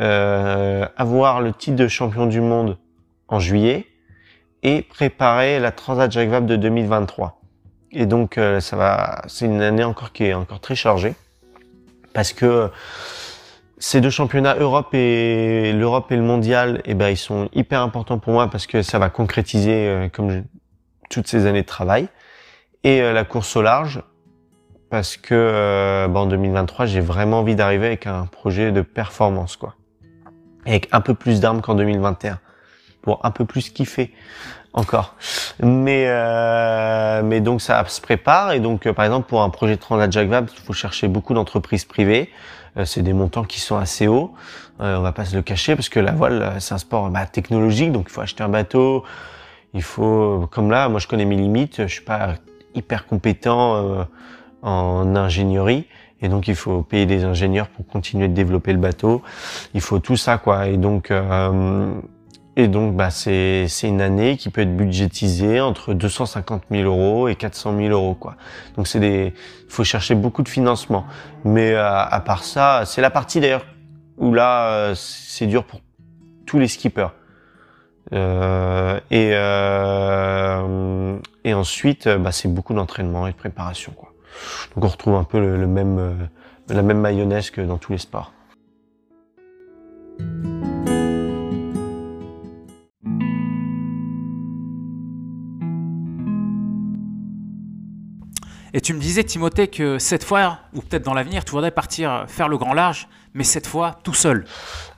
Euh, 0.00 0.86
avoir 0.96 1.42
le 1.42 1.52
titre 1.52 1.76
de 1.76 1.86
champion 1.86 2.26
du 2.26 2.40
monde 2.40 2.78
en 3.28 3.38
juillet 3.40 3.86
et 4.62 4.80
préparer 4.82 5.60
la 5.60 5.70
Transat 5.70 6.10
Jacques 6.10 6.30
Vabre 6.30 6.46
de 6.46 6.56
2023. 6.56 7.40
Et 7.90 8.06
donc, 8.06 8.38
euh, 8.38 8.60
ça 8.60 8.76
va, 8.76 9.20
c'est 9.26 9.44
une 9.44 9.60
année 9.60 9.84
encore 9.84 10.12
qui 10.12 10.24
est 10.24 10.32
encore 10.34 10.60
très 10.60 10.74
chargée 10.74 11.14
parce 12.14 12.32
que 12.32 12.70
ces 13.76 14.00
deux 14.00 14.08
championnats 14.10 14.54
Europe 14.58 14.94
et 14.94 15.72
l'Europe 15.74 16.10
et 16.10 16.16
le 16.16 16.22
mondial, 16.22 16.80
eh 16.86 16.94
ben, 16.94 17.08
ils 17.08 17.16
sont 17.18 17.48
hyper 17.52 17.80
importants 17.82 18.18
pour 18.18 18.32
moi 18.32 18.48
parce 18.48 18.66
que 18.66 18.80
ça 18.82 18.98
va 18.98 19.10
concrétiser 19.10 19.88
euh, 19.88 20.08
comme 20.08 20.30
je- 20.30 20.40
toutes 21.10 21.26
ces 21.26 21.44
années 21.46 21.62
de 21.62 21.66
travail 21.66 22.08
et 22.84 23.02
euh, 23.02 23.12
la 23.12 23.24
course 23.24 23.54
au 23.56 23.62
large 23.62 24.02
parce 24.88 25.16
que 25.18 25.34
euh, 25.34 26.08
bah, 26.08 26.20
en 26.20 26.26
2023 26.26 26.86
j'ai 26.86 27.00
vraiment 27.00 27.40
envie 27.40 27.56
d'arriver 27.56 27.86
avec 27.88 28.06
un 28.06 28.24
projet 28.26 28.72
de 28.72 28.80
performance 28.82 29.56
quoi 29.56 29.74
avec 30.66 30.88
un 30.92 31.00
peu 31.00 31.14
plus 31.14 31.40
d'armes 31.40 31.60
qu'en 31.60 31.74
2021 31.74 32.38
pour 33.02 33.24
un 33.24 33.30
peu 33.30 33.44
plus 33.44 33.70
kiffer 33.70 34.12
encore. 34.72 35.16
Mais 35.62 36.04
euh, 36.06 37.22
mais 37.22 37.40
donc 37.40 37.60
ça 37.60 37.84
se 37.86 38.00
prépare 38.00 38.52
et 38.52 38.60
donc 38.60 38.86
euh, 38.86 38.92
par 38.92 39.04
exemple 39.04 39.28
pour 39.28 39.42
un 39.42 39.50
projet 39.50 39.76
de 39.76 39.80
Transat 39.80 40.10
Jacques 40.10 40.28
Vabre 40.28 40.52
il 40.56 40.62
faut 40.62 40.72
chercher 40.72 41.08
beaucoup 41.08 41.34
d'entreprises 41.34 41.84
privées. 41.84 42.30
Euh, 42.78 42.84
c'est 42.84 43.02
des 43.02 43.12
montants 43.12 43.44
qui 43.44 43.60
sont 43.60 43.76
assez 43.76 44.06
hauts. 44.06 44.32
Euh, 44.80 44.96
on 44.96 45.02
va 45.02 45.12
pas 45.12 45.24
se 45.24 45.36
le 45.36 45.42
cacher 45.42 45.76
parce 45.76 45.88
que 45.88 46.00
la 46.00 46.12
voile 46.12 46.42
euh, 46.42 46.60
c'est 46.60 46.74
un 46.74 46.78
sport 46.78 47.10
bah, 47.10 47.26
technologique 47.26 47.92
donc 47.92 48.06
il 48.08 48.12
faut 48.12 48.22
acheter 48.22 48.42
un 48.42 48.48
bateau. 48.48 49.04
Il 49.74 49.82
faut, 49.82 50.48
comme 50.50 50.70
là, 50.70 50.90
moi 50.90 51.00
je 51.00 51.06
connais 51.06 51.24
mes 51.24 51.36
limites, 51.36 51.82
je 51.86 51.92
suis 51.92 52.04
pas 52.04 52.34
hyper 52.74 53.06
compétent 53.06 54.06
en 54.60 55.16
ingénierie, 55.16 55.86
et 56.22 56.28
donc 56.28 56.48
il 56.48 56.54
faut 56.54 56.82
payer 56.82 57.06
des 57.06 57.24
ingénieurs 57.24 57.68
pour 57.68 57.86
continuer 57.86 58.28
de 58.28 58.34
développer 58.34 58.72
le 58.72 58.78
bateau. 58.78 59.22
Il 59.74 59.80
faut 59.80 59.98
tout 59.98 60.16
ça, 60.16 60.38
quoi. 60.38 60.68
Et 60.68 60.76
donc, 60.76 61.10
euh, 61.10 61.92
et 62.56 62.68
donc, 62.68 62.94
bah 62.94 63.10
c'est 63.10 63.66
c'est 63.68 63.88
une 63.88 64.00
année 64.00 64.36
qui 64.36 64.50
peut 64.50 64.60
être 64.60 64.76
budgétisée 64.76 65.60
entre 65.60 65.94
250 65.94 66.64
000 66.70 66.84
euros 66.84 67.28
et 67.28 67.34
400 67.34 67.76
000 67.76 67.88
euros, 67.90 68.14
quoi. 68.14 68.36
Donc 68.76 68.86
c'est 68.86 69.00
des, 69.00 69.34
faut 69.68 69.84
chercher 69.84 70.14
beaucoup 70.14 70.42
de 70.42 70.48
financement. 70.48 71.04
Mais 71.44 71.72
euh, 71.72 71.84
à 71.86 72.20
part 72.20 72.44
ça, 72.44 72.84
c'est 72.86 73.00
la 73.00 73.10
partie 73.10 73.40
d'ailleurs 73.40 73.66
où 74.18 74.32
là 74.32 74.68
euh, 74.68 74.94
c'est 74.94 75.46
dur 75.46 75.64
pour 75.64 75.80
tous 76.46 76.58
les 76.58 76.68
skippers. 76.68 77.08
Euh, 78.12 79.00
et, 79.10 79.30
euh, 79.32 81.18
et 81.44 81.54
ensuite, 81.54 82.08
bah, 82.08 82.32
c'est 82.32 82.48
beaucoup 82.48 82.74
d'entraînement 82.74 83.26
et 83.26 83.32
de 83.32 83.36
préparation. 83.36 83.92
Quoi. 83.92 84.11
Donc 84.74 84.84
on 84.84 84.88
retrouve 84.88 85.14
un 85.14 85.24
peu 85.24 85.38
euh, 85.38 86.14
la 86.68 86.82
même 86.82 87.00
mayonnaise 87.00 87.50
que 87.50 87.60
dans 87.60 87.78
tous 87.78 87.92
les 87.92 87.98
sports. 87.98 88.32
Et 98.74 98.80
tu 98.80 98.94
me 98.94 99.00
disais, 99.00 99.22
Timothée, 99.22 99.68
que 99.68 99.98
cette 99.98 100.24
fois, 100.24 100.60
ou 100.72 100.80
peut-être 100.80 101.04
dans 101.04 101.12
l'avenir, 101.12 101.44
tu 101.44 101.50
voudrais 101.50 101.70
partir 101.70 102.24
faire 102.26 102.48
le 102.48 102.56
grand 102.56 102.72
large, 102.72 103.06
mais 103.34 103.44
cette 103.44 103.66
fois 103.66 103.98
tout 104.02 104.14
seul. 104.14 104.46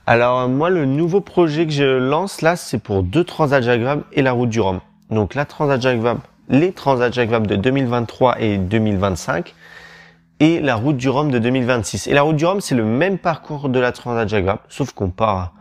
Alors 0.05 0.47
moi, 0.47 0.69
le 0.69 0.85
nouveau 0.85 1.19
projet 1.19 1.65
que 1.65 1.73
je 1.73 1.83
lance 1.83 2.41
là, 2.41 2.55
c'est 2.55 2.77
pour 2.77 3.03
deux 3.03 3.25
Transat 3.25 3.63
et 4.13 4.21
la 4.21 4.31
route 4.31 4.49
du 4.49 4.61
Rhum. 4.61 4.79
Donc 5.09 5.35
la 5.35 5.45
Transat 5.45 5.81
les 6.49 6.71
Transat 6.71 7.13
Jacques 7.13 7.29
Vabre 7.29 7.47
de 7.47 7.55
2023 7.55 8.41
et 8.41 8.57
2025 8.57 9.53
et 10.39 10.59
la 10.59 10.75
route 10.75 10.97
du 10.97 11.09
Rhum 11.09 11.31
de 11.31 11.39
2026. 11.39 12.07
Et 12.07 12.13
la 12.13 12.21
route 12.21 12.35
du 12.35 12.45
Rhum, 12.45 12.61
c'est 12.61 12.75
le 12.75 12.85
même 12.85 13.17
parcours 13.17 13.69
de 13.69 13.79
la 13.79 13.91
Transat 13.91 14.27
Jacques 14.27 14.45
Vabre, 14.45 14.63
sauf 14.69 14.91
qu'on 14.91 15.09
part 15.09 15.53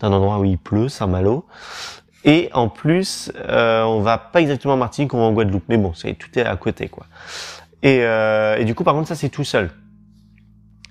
d'un 0.00 0.12
endroit 0.12 0.38
où 0.38 0.44
il 0.44 0.58
pleut, 0.58 0.88
Saint-Malo. 0.88 1.46
Et 2.24 2.50
en 2.52 2.68
plus, 2.68 3.32
euh, 3.48 3.82
on 3.84 4.00
va 4.00 4.18
pas 4.18 4.40
exactement 4.40 4.74
en 4.74 4.78
Martinique, 4.78 5.14
on 5.14 5.18
va 5.18 5.24
en 5.24 5.32
Guadeloupe. 5.32 5.64
Mais 5.68 5.76
bon, 5.76 5.94
c'est 5.94 6.14
tout 6.14 6.36
est 6.38 6.44
à 6.44 6.56
côté, 6.56 6.88
quoi. 6.88 7.06
Et, 7.82 8.00
euh, 8.02 8.56
et 8.58 8.64
du 8.64 8.74
coup, 8.74 8.84
par 8.84 8.94
contre, 8.94 9.08
ça 9.08 9.14
c'est 9.14 9.28
tout 9.28 9.44
seul. 9.44 9.70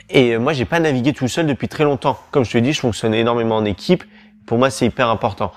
Et 0.09 0.33
euh, 0.35 0.39
moi, 0.39 0.53
j'ai 0.53 0.65
pas 0.65 0.79
navigué 0.79 1.13
tout 1.13 1.27
seul 1.27 1.45
depuis 1.45 1.67
très 1.67 1.83
longtemps. 1.83 2.17
Comme 2.31 2.45
je 2.45 2.51
te 2.51 2.57
dis, 2.57 2.73
je 2.73 2.79
fonctionne 2.79 3.13
énormément 3.13 3.57
en 3.57 3.65
équipe. 3.65 4.03
Pour 4.45 4.57
moi, 4.57 4.69
c'est 4.69 4.85
hyper 4.85 5.09
important. 5.09 5.51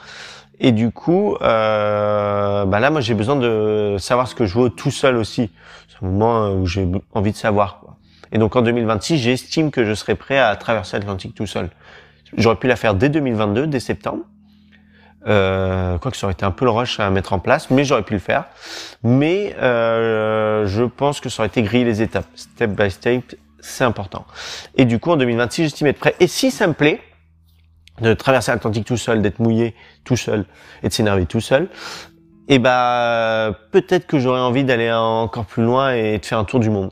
Et 0.60 0.72
du 0.72 0.90
coup, 0.90 1.36
euh, 1.40 2.66
bah 2.66 2.80
là, 2.80 2.90
moi, 2.90 3.00
j'ai 3.00 3.14
besoin 3.14 3.36
de 3.36 3.96
savoir 3.98 4.28
ce 4.28 4.34
que 4.34 4.44
je 4.44 4.58
veux 4.58 4.68
tout 4.68 4.90
seul 4.90 5.16
aussi. 5.16 5.50
C'est 5.88 6.04
un 6.04 6.08
moment 6.08 6.50
où 6.50 6.66
j'ai 6.66 6.86
envie 7.14 7.32
de 7.32 7.36
savoir. 7.36 7.80
Quoi. 7.80 7.96
Et 8.30 8.38
donc, 8.38 8.54
en 8.56 8.62
2026, 8.62 9.18
j'estime 9.18 9.70
que 9.70 9.86
je 9.86 9.94
serai 9.94 10.14
prêt 10.14 10.38
à 10.38 10.54
traverser 10.56 10.98
l'Atlantique 10.98 11.34
tout 11.34 11.46
seul. 11.46 11.70
J'aurais 12.36 12.56
pu 12.56 12.68
la 12.68 12.76
faire 12.76 12.94
dès 12.94 13.08
2022, 13.08 13.66
dès 13.66 13.80
septembre. 13.80 14.24
Euh, 15.26 15.98
que 15.98 16.16
ça 16.16 16.26
aurait 16.26 16.32
été 16.32 16.46
un 16.46 16.50
peu 16.50 16.64
le 16.64 16.70
rush 16.70 16.98
à 16.98 17.10
mettre 17.10 17.34
en 17.34 17.38
place, 17.38 17.68
mais 17.70 17.84
j'aurais 17.84 18.02
pu 18.02 18.14
le 18.14 18.20
faire. 18.20 18.44
Mais 19.02 19.54
euh, 19.60 20.66
je 20.66 20.84
pense 20.84 21.20
que 21.20 21.28
ça 21.28 21.42
aurait 21.42 21.48
été 21.48 21.62
griller 21.62 21.84
les 21.84 22.00
étapes, 22.00 22.26
step 22.34 22.70
by 22.70 22.90
step, 22.90 23.34
c'est 23.60 23.84
important. 23.84 24.24
Et 24.76 24.86
du 24.86 24.98
coup, 24.98 25.10
en 25.10 25.16
2026, 25.16 25.64
j'estime 25.64 25.88
être 25.88 25.98
prêt. 25.98 26.14
Et 26.20 26.26
si 26.26 26.50
ça 26.50 26.66
me 26.66 26.72
plaît, 26.72 27.00
de 28.00 28.14
traverser 28.14 28.52
l'Atlantique 28.52 28.86
tout 28.86 28.96
seul, 28.96 29.22
d'être 29.22 29.38
mouillé 29.38 29.74
tout 30.04 30.16
seul 30.16 30.44
et 30.82 30.88
de 30.88 30.92
s'énerver 30.92 31.26
tout 31.26 31.40
seul, 31.40 31.68
et 32.48 32.54
eh 32.54 32.58
bah 32.58 33.56
peut-être 33.70 34.06
que 34.06 34.18
j'aurais 34.18 34.40
envie 34.40 34.64
d'aller 34.64 34.90
encore 34.92 35.44
plus 35.44 35.62
loin 35.62 35.92
et 35.94 36.18
de 36.18 36.26
faire 36.26 36.38
un 36.38 36.44
tour 36.44 36.58
du 36.58 36.68
monde. 36.68 36.90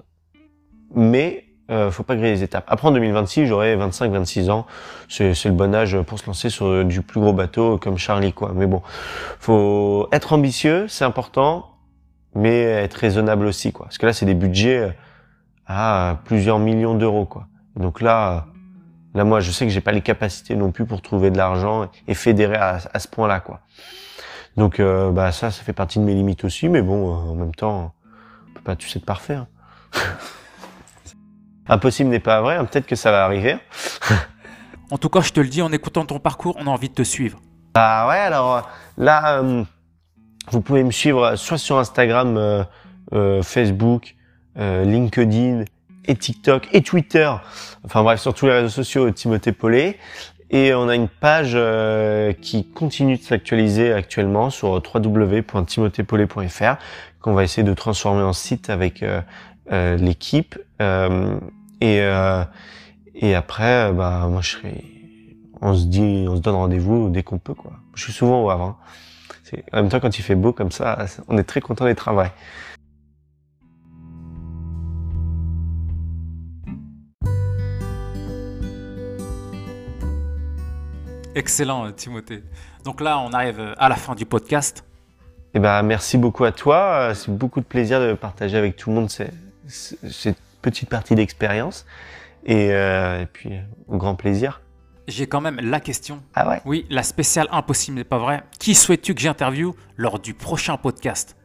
Mais 0.95 1.47
euh, 1.71 1.91
faut 1.91 2.05
pas 2.05 2.15
griller 2.15 2.33
les 2.33 2.43
étapes. 2.45 2.65
Après 2.69 2.87
en 2.87 2.93
2026, 2.93 3.47
j'aurai 3.47 3.77
25-26 3.77 4.51
ans, 4.51 4.67
c'est 5.09 5.33
le 5.45 5.51
bon 5.51 5.75
âge 5.75 6.01
pour 6.03 6.19
se 6.19 6.27
lancer 6.27 6.49
sur 6.49 6.85
du 6.85 7.03
plus 7.03 7.21
gros 7.21 7.33
bateau 7.33 7.77
comme 7.77 7.99
Charlie 7.99 8.33
quoi. 8.33 8.53
Mais 8.55 8.67
bon, 8.67 8.83
faut 9.41 10.09
être 10.13 10.33
ambitieux, 10.33 10.87
c'est 10.87 11.05
important, 11.05 11.75
mais 12.35 12.61
être 12.61 12.95
raisonnable 12.95 13.47
aussi 13.47 13.73
quoi. 13.73 13.87
Parce 13.87 13.99
que 13.99 14.07
là 14.07 14.13
c'est 14.13 14.27
des 14.27 14.35
budgets 14.35 14.97
à 15.67 16.21
plusieurs 16.25 16.61
millions 16.61 16.95
d'euros 16.95 17.27
quoi. 17.27 17.49
Donc 17.79 18.01
là, 18.01 18.47
là 19.15 19.25
moi 19.25 19.41
je 19.41 19.51
sais 19.51 19.67
que 19.67 19.73
j'ai 19.73 19.81
pas 19.81 19.93
les 19.93 20.03
capacités 20.03 20.55
non 20.57 20.71
plus 20.71 20.87
pour 20.87 21.03
trouver 21.03 21.31
de 21.31 21.37
l'argent 21.37 21.91
et 22.07 22.15
fédérer 22.15 22.57
à, 22.57 22.99
ce 22.99 23.09
point-là 23.09 23.41
quoi. 23.41 23.61
Donc 24.57 24.81
euh, 24.81 25.11
bah 25.13 25.31
ça, 25.31 25.51
ça 25.51 25.63
fait 25.63 25.73
partie 25.73 25.99
de 26.01 26.05
mes 26.05 26.15
limites 26.15 26.45
aussi, 26.45 26.69
mais 26.69 26.83
bon, 26.83 27.15
en 27.15 27.35
même 27.35 27.55
temps, 27.55 27.95
on 28.49 28.53
peut 28.55 28.63
pas 28.63 28.77
tous 28.77 28.97
être 28.97 29.05
parfait. 29.05 29.35
Hein. 29.35 29.47
Impossible 31.69 32.11
n'est 32.11 32.19
pas 32.19 32.41
vrai, 32.41 32.57
hein, 32.57 32.65
peut-être 32.65 32.87
que 32.87 32.97
ça 32.97 33.13
va 33.13 33.25
arriver. 33.25 33.57
en 34.91 34.99
tout 34.99 35.09
cas, 35.09 35.21
je 35.21 35.33
te 35.33 35.39
le 35.39 35.49
dis, 35.49 35.63
en 35.63 35.71
écoutant 35.71 36.05
ton 36.05 36.19
parcours, 36.19 36.57
on 36.59 36.67
a 36.67 36.71
envie 36.71 36.89
de 36.89 36.95
te 36.95 37.03
suivre. 37.03 37.39
Bah 37.75 38.09
ouais, 38.09 38.17
alors 38.17 38.69
là, 38.97 39.39
euh, 39.39 39.63
vous 40.51 40.61
pouvez 40.61 40.83
me 40.83 40.91
suivre 40.91 41.37
soit 41.37 41.59
sur 41.59 41.79
Instagram, 41.79 42.65
euh, 43.13 43.43
Facebook, 43.43 44.17
LinkedIn 44.57 45.65
et 46.09 46.17
TikTok 46.17 46.67
et 46.73 46.83
Twitter. 46.83 47.31
Enfin 47.85 48.03
bref, 48.03 48.21
sur 48.21 48.35
tous 48.35 48.47
les 48.47 48.53
réseaux 48.53 48.69
sociaux, 48.69 49.09
Timothée 49.13 49.53
Paulet. 49.53 49.97
Et 50.51 50.73
on 50.75 50.89
a 50.89 50.95
une 50.95 51.09
page 51.09 51.53
euh, 51.55 52.33
qui 52.33 52.67
continue 52.67 53.19
de 53.19 53.23
s'actualiser 53.23 53.93
actuellement 53.93 54.49
sur 54.49 54.83
www.timothépollet.fr 54.83 56.77
qu'on 57.21 57.35
va 57.35 57.45
essayer 57.45 57.65
de 57.65 57.75
transformer 57.75 58.23
en 58.23 58.33
site 58.33 58.71
avec 58.71 59.03
euh, 59.03 59.21
euh, 59.71 59.97
l'équipe. 59.97 60.59
et 61.81 62.01
et 63.21 63.35
après, 63.35 63.93
bah 63.93 64.29
moi 64.31 64.43
je 64.43 64.51
serai, 64.51 64.85
on 65.61 65.75
se 65.75 65.87
dit, 65.87 66.27
on 66.29 66.37
se 66.37 66.41
donne 66.41 66.55
rendez-vous 66.55 67.09
dès 67.09 67.25
qu'on 67.25 67.39
peut 67.39 67.53
quoi. 67.53 67.73
Je 67.97 68.05
suis 68.05 68.13
souvent 68.13 68.45
au 68.45 68.51
Havre. 68.51 68.63
Hein. 68.65 68.77
En 69.73 69.79
même 69.79 69.89
temps, 69.89 69.99
quand 69.99 70.17
il 70.17 70.23
fait 70.23 70.37
beau 70.37 70.53
comme 70.53 70.71
ça, 70.71 71.05
on 71.27 71.37
est 71.37 71.43
très 71.43 71.61
content 71.61 71.85
des 71.85 71.97
travail. 71.97 72.31
Excellent, 81.39 81.87
euh, 81.87 81.93
Timothée. 81.93 82.43
Donc 82.83 83.01
là, 83.01 83.21
on 83.21 83.33
arrive 83.33 83.61
euh, 83.61 83.73
à 83.79 83.89
la 83.89 83.95
fin 83.95 84.17
du 84.17 84.27
podcast. 84.27 84.85
Eh 85.55 85.61
ben, 85.61 85.85
merci 85.85 86.19
beaucoup 86.19 86.45
à 86.45 86.51
toi. 86.51 86.77
Euh, 86.95 87.15
c'est 87.15 87.31
beaucoup 87.31 87.61
de 87.61 87.65
plaisir 87.65 88.01
de 88.01 88.15
partager 88.15 88.59
avec 88.59 88.75
tout 88.75 88.91
le 88.91 88.97
monde 88.97 89.09
cette 89.09 90.39
petite 90.63 90.89
partie 90.89 91.15
d'expérience. 91.15 91.87
Et, 92.45 92.73
puis, 93.33 93.53
au 93.87 93.99
grand 93.99 94.17
plaisir. 94.17 94.63
J'ai 95.07 95.29
quand 95.29 95.41
même 95.41 95.61
la 95.61 95.79
question. 95.79 96.23
Ah 96.35 96.49
ouais 96.49 96.61
Oui, 96.65 96.87
la 96.91 97.05
spéciale 97.05 97.47
impossible 97.53 97.99
n'est 97.99 98.05
pas 98.05 98.19
vrai. 98.19 98.43
Qui 98.59 98.75
souhaites-tu 98.75 99.15
que 99.15 99.21
j'interviewe 99.21 99.75
lors 99.97 100.19
du 100.19 100.35
prochain 100.35 100.77
podcast? 100.77 101.37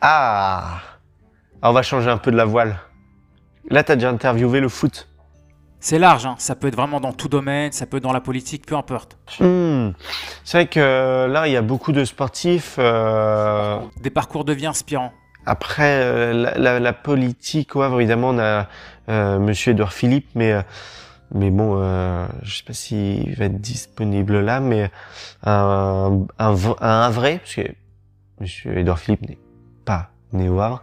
Ah 0.00 0.80
On 1.62 1.72
va 1.72 1.82
changer 1.82 2.10
un 2.10 2.18
peu 2.18 2.32
de 2.32 2.36
la 2.36 2.44
voile. 2.44 2.76
Là, 3.70 3.84
tu 3.84 3.92
as 3.92 3.96
déjà 3.96 4.10
interviewé 4.10 4.58
le 4.58 4.68
foot. 4.68 5.06
C'est 5.84 5.98
large, 5.98 6.24
hein. 6.24 6.34
ça 6.38 6.54
peut 6.54 6.68
être 6.68 6.76
vraiment 6.76 6.98
dans 6.98 7.12
tout 7.12 7.28
domaine, 7.28 7.70
ça 7.70 7.84
peut 7.84 7.98
être 7.98 8.02
dans 8.04 8.14
la 8.14 8.22
politique, 8.22 8.64
peu 8.64 8.74
importe. 8.74 9.18
Hmm. 9.38 9.90
C'est 10.42 10.56
vrai 10.56 10.66
que 10.66 10.80
euh, 10.80 11.28
là, 11.28 11.46
il 11.46 11.52
y 11.52 11.58
a 11.58 11.60
beaucoup 11.60 11.92
de 11.92 12.06
sportifs. 12.06 12.76
Euh... 12.78 13.78
Des 14.00 14.08
parcours 14.08 14.46
de 14.46 14.54
vie 14.54 14.64
inspirants. 14.64 15.12
Après, 15.44 16.00
euh, 16.00 16.54
la, 16.56 16.80
la, 16.80 16.92
politique, 16.94 17.74
ouais, 17.74 17.86
évidemment, 17.96 18.30
on 18.30 18.38
a 18.38 18.66
euh, 19.10 19.38
Monsieur 19.38 19.72
Edouard 19.72 19.92
Philippe, 19.92 20.30
mais 20.34 20.54
mais 21.34 21.50
bon, 21.50 21.76
je 22.40 22.56
sais 22.56 22.64
pas 22.64 22.72
s'il 22.72 23.34
va 23.36 23.44
être 23.44 23.60
disponible 23.60 24.40
là, 24.40 24.60
mais 24.60 24.90
un, 25.42 26.24
un, 26.38 26.56
un 26.80 27.10
vrai, 27.10 27.40
parce 27.40 27.56
que 27.56 27.74
Monsieur 28.40 28.78
Edouard 28.78 28.98
Philippe 28.98 29.28
n'est 29.28 29.38
pas 29.84 30.08
né 30.32 30.48
au 30.48 30.58
Havre. 30.60 30.82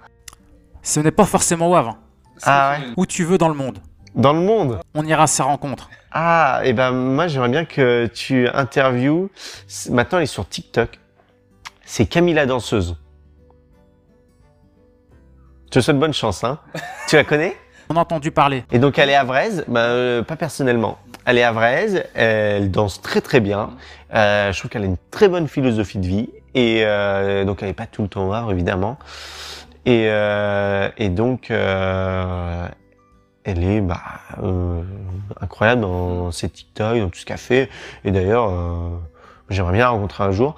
Ce 0.84 1.00
n'est 1.00 1.10
pas 1.10 1.26
forcément 1.26 1.72
au 1.72 1.76
Havre. 1.76 1.98
Ah 2.44 2.78
ouais. 2.78 2.94
Où 2.98 3.08
tu 3.08 3.24
veux 3.24 3.40
dans 3.40 3.50
le 3.50 3.56
monde. 3.56 3.80
Dans 4.16 4.34
le 4.34 4.42
monde 4.42 4.80
On 4.94 5.06
ira 5.06 5.24
à 5.24 5.28
sa 5.28 5.46
rencontre. 5.46 5.90
Ah, 6.12 6.62
et 6.64 6.70
eh 6.70 6.74
ben 6.74 6.92
moi 6.92 7.28
j'aimerais 7.28 7.50
bien 7.50 7.64
que 7.64 8.08
tu 8.08 8.48
interviewes. 8.50 9.30
Maintenant 9.90 10.18
elle 10.18 10.26
est 10.26 10.28
sur 10.28 10.48
TikTok. 10.48 11.00
C'est 11.86 12.06
Camille 12.06 12.34
la 12.34 12.46
danseuse. 12.46 12.98
Je 15.66 15.72
te 15.72 15.80
souhaite 15.80 16.00
bonne 16.00 16.14
chance, 16.14 16.44
hein. 16.44 16.60
tu 17.08 17.16
la 17.16 17.24
connais? 17.24 17.56
On 17.90 17.96
a 17.96 18.02
entendu 18.02 18.32
parler. 18.32 18.66
Et 18.72 18.80
donc 18.80 19.00
elle 19.00 19.10
est 19.10 19.16
à 19.16 19.24
Vraise, 19.24 19.64
bah, 19.70 19.82
euh, 19.82 20.22
pas 20.22 20.36
personnellement. 20.36 20.98
Elle 21.26 21.38
est 21.38 21.44
à 21.44 21.54
Vraise, 21.54 22.04
elle 22.14 22.72
danse 22.72 23.02
très 23.02 23.22
très 23.22 23.40
bien. 23.40 23.72
Euh, 24.14 24.52
je 24.52 24.60
trouve 24.60 24.70
qu'elle 24.70 24.84
a 24.84 24.88
une 24.88 24.98
très 25.12 25.30
bonne 25.30 25.48
philosophie 25.48 26.00
de 26.00 26.08
vie. 26.08 26.30
Et 26.54 26.82
euh, 26.84 27.46
donc 27.46 27.62
elle 27.62 27.70
n'est 27.70 27.74
pas 27.74 27.86
tout 27.86 28.02
le 28.02 28.10
temps 28.10 28.26
noire 28.26 28.52
évidemment. 28.52 28.98
Et, 29.86 30.08
euh, 30.10 30.90
et 30.98 31.10
donc 31.10 31.50
euh, 31.50 32.68
elle 33.44 33.64
est 33.64 33.82
bah, 33.82 34.02
euh, 34.44 34.82
incroyable 35.40 35.82
dans 35.82 36.32
ses 36.32 36.50
TikTok, 36.50 36.98
dans 36.98 37.10
tout 37.10 37.20
ce 37.20 37.26
qu'elle 37.26 37.38
fait. 37.38 37.70
Et 38.06 38.12
d'ailleurs, 38.12 38.50
euh, 38.50 38.90
j'aimerais 39.50 39.74
bien 39.74 39.86
la 39.86 39.90
rencontrer 39.90 40.24
un 40.24 40.32
jour. 40.32 40.56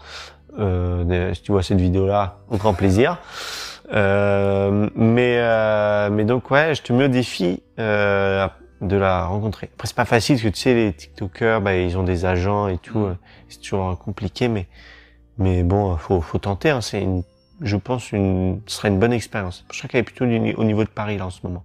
Euh, 0.59 1.33
si 1.33 1.41
tu 1.41 1.51
vois 1.51 1.63
cette 1.63 1.79
vidéo-là, 1.79 2.37
au 2.49 2.57
grand 2.57 2.73
plaisir. 2.73 3.17
Euh, 3.93 4.89
mais 4.95 5.37
euh, 5.39 6.09
mais 6.09 6.23
donc 6.25 6.49
ouais, 6.51 6.73
je 6.73 6.81
te 6.81 6.93
mets 6.93 7.05
au 7.05 7.09
défi 7.09 7.61
euh, 7.79 8.47
de 8.81 8.95
la 8.95 9.25
rencontrer. 9.25 9.69
Après 9.73 9.87
c'est 9.87 9.95
pas 9.95 10.05
facile 10.05 10.35
parce 10.35 10.43
que 10.43 10.49
tu 10.49 10.61
sais 10.61 10.73
les 10.73 10.93
TikTokers, 10.93 11.61
bah, 11.61 11.75
ils 11.75 11.97
ont 11.97 12.03
des 12.03 12.25
agents 12.25 12.67
et 12.67 12.77
tout. 12.77 12.99
Mm. 12.99 13.17
C'est 13.49 13.61
toujours 13.61 13.97
compliqué, 13.99 14.47
mais 14.47 14.67
mais 15.37 15.63
bon, 15.63 15.97
faut 15.97 16.21
faut 16.21 16.37
tenter. 16.37 16.69
Hein, 16.69 16.81
c'est 16.81 17.01
une, 17.01 17.23
je 17.61 17.75
pense 17.75 18.11
une, 18.11 18.61
ce 18.67 18.77
serait 18.77 18.87
une 18.89 18.99
bonne 18.99 19.13
expérience. 19.13 19.65
Je 19.71 19.79
crois 19.79 19.89
qu'elle 19.89 20.01
est 20.01 20.03
plutôt 20.03 20.25
au 20.25 20.63
niveau 20.63 20.83
de 20.83 20.89
Paris 20.89 21.17
là 21.17 21.25
en 21.25 21.29
ce 21.29 21.39
moment. 21.43 21.63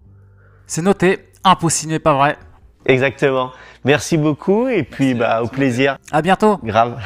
C'est 0.69 0.83
noté. 0.83 1.19
Impossible 1.45 1.93
mais 1.93 1.99
pas 1.99 2.13
vrai. 2.15 2.37
Exactement. 2.85 3.53
Merci 3.85 4.19
beaucoup 4.19 4.69
et 4.69 4.83
puis 4.83 5.15
bah 5.15 5.43
au 5.43 5.49
plaisir. 5.49 5.97
À 6.13 6.21
bientôt. 6.21 6.59
Grave. 6.63 7.01